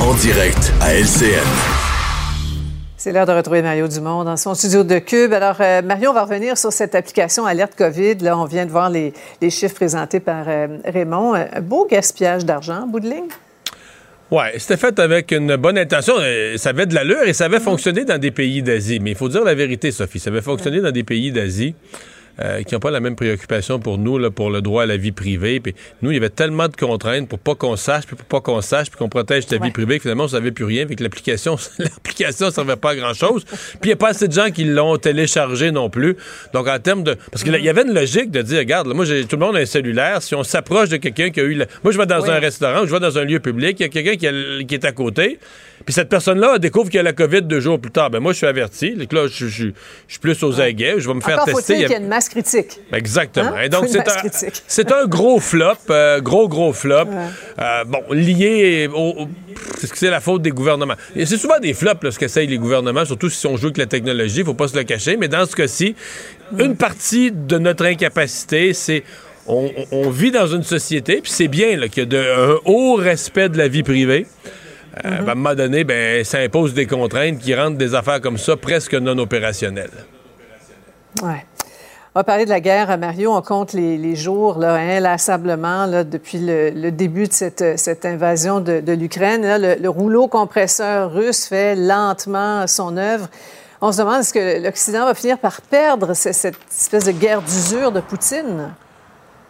[0.00, 1.42] En direct à LCN.
[2.96, 5.32] C'est l'heure de retrouver Mario Dumont dans son studio de Cube.
[5.32, 8.18] Alors, euh, Mario, on va revenir sur cette application Alerte COVID.
[8.20, 9.12] Là, on vient de voir les,
[9.42, 11.34] les chiffres présentés par euh, Raymond.
[11.34, 13.28] Un beau gaspillage d'argent, en bout de ligne.
[14.30, 16.14] Ouais, c'était fait avec une bonne intention.
[16.18, 19.00] Euh, Ça avait de l'allure et ça avait fonctionné dans des pays d'Asie.
[19.00, 20.20] Mais il faut dire la vérité, Sophie.
[20.20, 21.74] Ça avait fonctionné dans des pays d'Asie.
[22.42, 24.96] Euh, qui n'ont pas la même préoccupation pour nous, là, pour le droit à la
[24.96, 25.60] vie privée.
[25.60, 28.40] Puis nous, il y avait tellement de contraintes pour pas qu'on sache, puis pour pas
[28.40, 31.00] qu'on sache, puis qu'on protège ta vie privée, que finalement, on savait plus rien, avec
[31.00, 33.44] l'application, l'application ne servait pas à grand-chose.
[33.44, 36.16] Puis il n'y a pas assez de gens qui l'ont téléchargé non plus.
[36.52, 37.16] Donc, en termes de...
[37.32, 39.56] Parce qu'il y avait une logique de dire, regarde, là, moi, j'ai- tout le monde
[39.56, 40.22] a un cellulaire.
[40.22, 41.54] Si on s'approche de quelqu'un qui a eu...
[41.54, 42.30] la- Moi, je vais dans Oui.
[42.30, 44.74] un restaurant je vais dans un lieu public, il y a quelqu'un qui, a- qui
[44.74, 45.38] est à côté,
[45.88, 48.10] puis cette personne-là découvre qu'il a la COVID deux jours plus tard.
[48.10, 48.94] Ben moi, je suis averti.
[48.94, 49.72] Là, je, je- je
[50.06, 50.96] suis plus aux aguets.
[50.98, 51.62] Je vais me faire Encore tester.
[51.62, 52.78] faut-il Il y a- y une masse critique.
[52.92, 53.52] Exactement.
[53.56, 53.62] Hein?
[53.62, 57.06] Et donc, c'est un, c'est un gros flop, euh, gros, gros flop.
[57.58, 58.98] Euh, bon, lié au.
[59.22, 59.28] au-
[59.82, 60.92] Est-ce que c'est la faute des gouvernements?
[61.16, 63.78] Et c'est souvent des flops, là, ce qu'essayent les gouvernements, surtout si on joue avec
[63.78, 65.16] la technologie, faut pas se le cacher.
[65.16, 65.94] Mais dans ce cas-ci,
[66.58, 69.04] une partie de notre incapacité, c'est.
[69.46, 72.96] On, on- vit dans une société, puis c'est bien qu'il y a de- un haut
[72.96, 74.26] respect de la vie privée.
[75.04, 78.20] Euh, ben, à un moment donné, ben, ça impose des contraintes qui rendent des affaires
[78.20, 79.90] comme ça presque non opérationnelles.
[81.22, 81.44] Ouais.
[82.14, 83.32] On va parler de la guerre, Mario.
[83.32, 88.04] On compte les, les jours là, inlassablement là, depuis le, le, début de cette, cette
[88.04, 89.42] invasion de, de l'Ukraine.
[89.42, 93.28] Le, le, rouleau compresseur russe fait lentement son œuvre.
[93.80, 97.92] On se demande est-ce que l'Occident va finir par perdre cette espèce de guerre d'usure
[97.92, 98.72] de Poutine?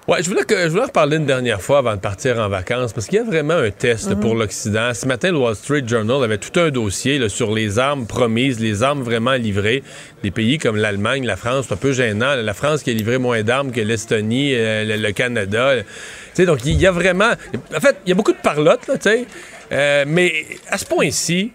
[0.09, 2.95] Ouais, je voulais, que, je voulais reparler une dernière fois avant de partir en vacances
[2.95, 4.21] parce qu'il y a vraiment un test Mhm.
[4.21, 4.95] pour l'Occident.
[4.95, 8.59] Ce matin, le Wall Street Journal avait tout un dossier là, sur les armes promises,
[8.59, 9.83] les armes vraiment livrées.
[10.23, 12.37] Des pays comme l'Allemagne, la France, c'est un peu gênant.
[12.37, 15.75] La France qui a livré moins d'armes que l'Estonie, euh, le, le Canada.
[15.77, 15.85] Tu
[16.33, 17.33] sais, donc il y a vraiment.
[17.77, 19.27] En fait, il y a beaucoup de parlotte, là, tu sais.
[19.73, 20.33] Euh, mais
[20.71, 21.53] à ce point-ci,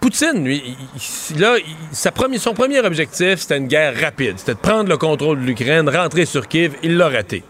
[0.00, 0.76] Poutine, lui,
[1.38, 1.56] là,
[1.92, 4.34] son premier objectif, c'était une guerre rapide.
[4.38, 6.72] C'était de prendre le contrôle de l'Ukraine, rentrer sur Kiev.
[6.82, 7.42] Il l'a raté.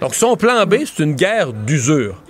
[0.00, 2.20] Donc, son plan B, c'est une guerre d'usure.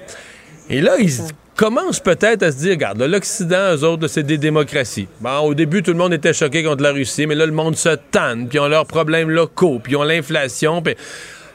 [0.68, 1.10] Et là, il
[1.54, 5.06] commence peut-être à se dire, regarde, l'Occident, eux autres, c'est des démocraties.
[5.20, 7.76] Bon, au début, tout le monde était choqué contre la Russie, mais là, le monde
[7.76, 10.96] se tanne, puis ils ont leurs problèmes locaux, puis ils ont l'inflation, puis...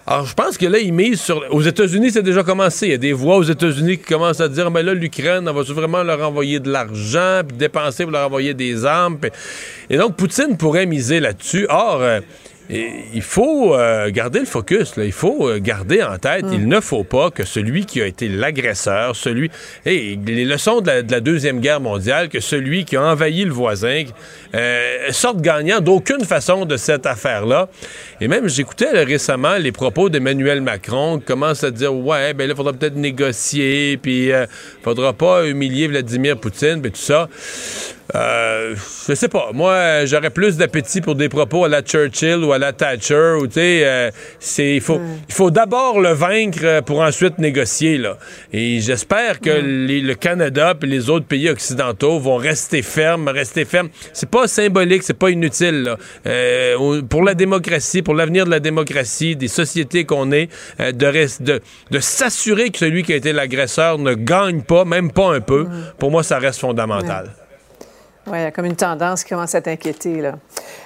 [0.10, 1.44] Alors, je pense que là, ils misent sur...
[1.52, 2.86] Aux États-Unis, c'est déjà commencé.
[2.86, 5.52] Il y a des voix aux États-Unis qui commencent à dire, mais là, l'Ukraine, on
[5.52, 9.18] va vraiment leur envoyer de l'argent, puis dépenser pour leur envoyer des armes.
[9.90, 11.68] Et donc, Poutine pourrait miser là-dessus.
[11.70, 12.22] Or, euh,
[12.70, 14.96] et- il faut euh, garder le focus.
[14.98, 15.06] là.
[15.06, 18.28] Il faut euh, garder en tête, il ne faut pas que celui qui a été
[18.28, 19.50] l'agresseur, celui...
[19.86, 23.46] Hey, les leçons de la, de la Deuxième Guerre mondiale, que celui qui a envahi
[23.46, 24.04] le voisin
[24.56, 27.70] euh, sorte gagnant d'aucune façon de cette affaire-là.
[28.22, 32.54] Et même, j'écoutais récemment les propos d'Emmanuel Macron qui commence à dire, ouais, ben là,
[32.54, 34.32] il faudra peut-être négocier, puis
[34.84, 37.28] faudra pas humilier Vladimir Poutine, puis tout ça.
[38.16, 38.76] Euh,
[39.08, 39.50] je sais pas.
[39.54, 43.48] Moi, j'aurais plus d'appétit pour des propos à la Churchill ou à la Thatcher, où
[43.48, 47.98] tu sais, euh, c'est il faut il faut d'abord le vaincre euh, pour ensuite négocier
[47.98, 48.18] là.
[48.54, 53.66] Et j'espère que les- le Canada et les autres pays occidentaux vont rester fermes, rester
[53.66, 53.90] fermes.
[54.14, 55.84] C'est pas symbolique, c'est pas inutile.
[55.84, 55.98] là.
[56.28, 61.62] Euh, pour la démocratie, pour l'avenir de la démocratie, des sociétés qu'on est, euh, de,
[61.92, 65.66] de s'assurer que celui qui a été l'agresseur ne gagne pas, même pas un peu.
[66.00, 67.32] Pour moi, ça reste fondamental.
[68.28, 70.32] Oui, il y a comme une tendance qui commence à t'inquiéter.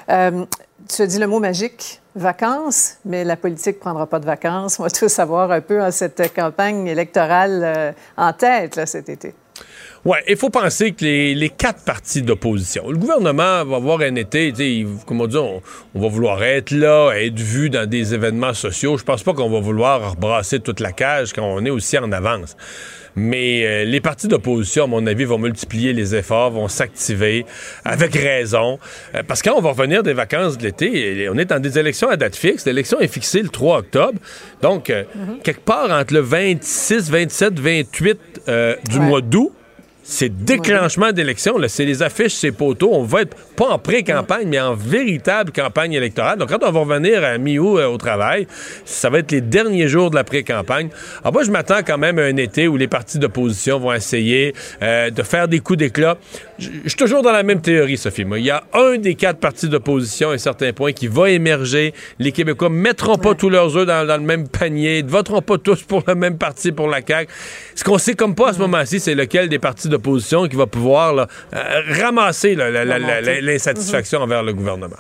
[0.09, 0.45] Euh,
[0.87, 4.79] tu as dit le mot magique, vacances, mais la politique ne prendra pas de vacances.
[4.79, 9.33] On va tous avoir un peu hein, cette campagne électorale euh, en tête cet été.
[10.03, 14.47] Oui, il faut penser que les, quatre partis d'opposition, le gouvernement va avoir un été,
[14.47, 15.61] il- comme on dit, on,
[15.93, 18.97] on va vouloir être là, être vu dans des événements sociaux.
[18.97, 22.11] Je pense pas qu'on va vouloir brasser toute la cage quand on est aussi en
[22.11, 22.55] avance.
[23.15, 27.45] Mais euh, les partis d'opposition, à mon avis, vont multiplier les efforts, vont s'activer
[27.83, 28.79] avec raison.
[29.15, 31.77] Euh, parce que quand on va revenir des vacances de l'été, on est dans des
[31.77, 32.65] élections à date fixe.
[32.65, 34.19] L'élection est fixée le 3 octobre.
[34.61, 35.03] Donc, euh,
[35.43, 39.05] quelque part entre le 26, 27, 28 euh, du Ouais.
[39.05, 39.51] mois d'août,
[40.11, 41.55] c'est déclenchement d'élection.
[41.67, 42.89] C'est les affiches, c'est poteaux.
[42.91, 46.37] On va être pas en pré-campagne, mais en véritable campagne électorale.
[46.37, 48.45] Donc, quand on va revenir à mi-août euh, au travail,
[48.83, 50.89] ça va être les derniers jours de la pré-campagne.
[51.21, 54.53] Alors, moi, je m'attends quand même à un été où les partis d'opposition vont essayer
[54.81, 56.17] euh, de faire des coups d'éclat.
[56.59, 58.25] Je suis toujours dans la même théorie, Sophie.
[58.25, 61.29] Moi, il y a un des quatre partis d'opposition à un certain point qui va
[61.29, 61.93] émerger.
[62.19, 65.57] Les Québécois mettront pas tous leurs œufs dans, dans le même panier, ne voteront pas
[65.57, 67.31] tous pour le même parti pour la CAQ.
[67.75, 70.00] Ce qu'on sait comme pas à ce moment-ci, c'est lequel des partis d'opposition
[70.49, 72.55] qui va pouvoir là, euh, ramasser
[73.41, 74.95] l'insatisfaction envers le gouvernement.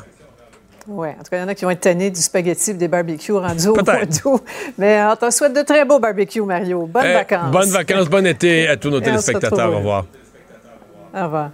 [0.87, 2.73] Oui, en tout cas, il y en a qui vont être tannés du spaghetti et
[2.73, 4.43] des barbecues rendus au mois d'août.
[4.77, 6.87] Mais on te souhaite de très beaux barbecues, Mario.
[6.87, 7.51] Bonnes Eh, vacances.
[7.51, 9.71] Bonnes vacances, bon été à tous nos Et téléspectateurs.
[9.71, 10.05] Au revoir.
[11.15, 11.51] Au revoir.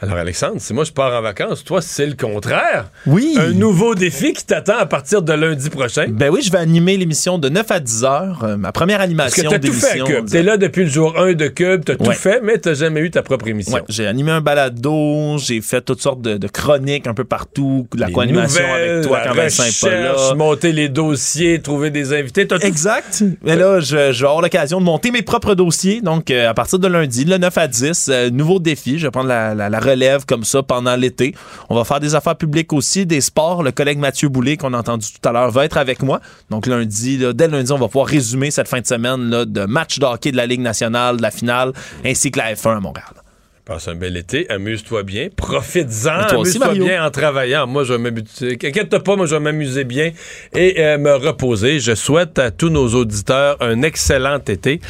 [0.00, 2.90] Alors, Alexandre, si moi je pars en vacances, toi, c'est le contraire.
[3.06, 3.34] Oui.
[3.36, 6.06] Un nouveau défi qui t'attend à partir de lundi prochain.
[6.08, 9.06] Ben oui, je vais animer l'émission de 9 à 10 heures, euh, ma première Parce
[9.08, 10.04] animation que t'as tout fait à.
[10.04, 10.26] Cube.
[10.30, 12.14] T'es là depuis le jour 1 de Cube, t'as tout Ouais.
[12.14, 13.74] fait, mais t'as jamais eu ta propre émission.
[13.74, 17.88] Ouais, j'ai animé un balado, j'ai fait toutes sortes de, de chroniques un peu partout,
[17.92, 20.12] de la Les co-animation avec toi quand Vincent est pas là.
[20.12, 22.46] recherche, monter les dossiers, trouver des invités.
[22.46, 23.24] T'as tout Exact.
[23.42, 26.00] Mais là, je, je vais avoir l'occasion de monter mes propres dossiers.
[26.02, 28.96] Donc, euh, à partir de lundi, le 9 à 10, euh, nouveau défi.
[28.98, 31.34] Je vais prendre la, la- la relève comme ça pendant l'été.
[31.68, 33.62] On va faire des affaires publiques aussi, des sports.
[33.62, 36.20] Le collègue Mathieu Boulay, qu'on a entendu tout à l'heure, va être avec moi.
[36.50, 39.98] Donc, lundi, dès lundi, on va pouvoir résumer cette fin de semaine là, de match
[39.98, 41.72] de de la Ligue nationale, de la finale,
[42.04, 43.27] ainsi que la F1 à Montréal.
[43.68, 47.66] Passe un bel été, amuse-toi bien, profites-en, amuse-toi bien en travaillant.
[47.66, 48.52] Moi, je vais m'amuser.
[48.64, 50.12] Inquiète-toi pas, moi, je vais m'amuser bien
[50.56, 51.78] et euh, me reposer.
[51.78, 54.80] Je souhaite à tous nos auditeurs un excellent été.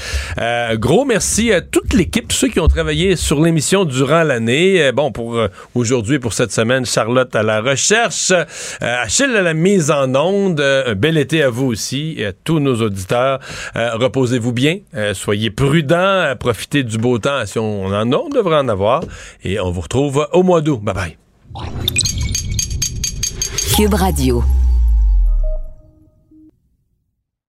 [0.41, 4.81] Euh, gros merci à toute l'équipe, ceux qui ont travaillé sur l'émission durant l'année.
[4.81, 8.33] Euh, bon, pour euh, aujourd'hui, pour cette semaine, Charlotte à la recherche,
[8.81, 10.61] Achille à la mise en onde.
[10.61, 13.41] Un bel été à vous aussi et à tous nos auditeurs.
[13.75, 14.77] Reposez-vous bien,
[15.15, 19.03] soyez prudents, profitez du beau temps si on en a, on devrait avoir.
[19.45, 20.81] Et on vous retrouve au mois d'août.
[20.83, 21.19] Bye bye.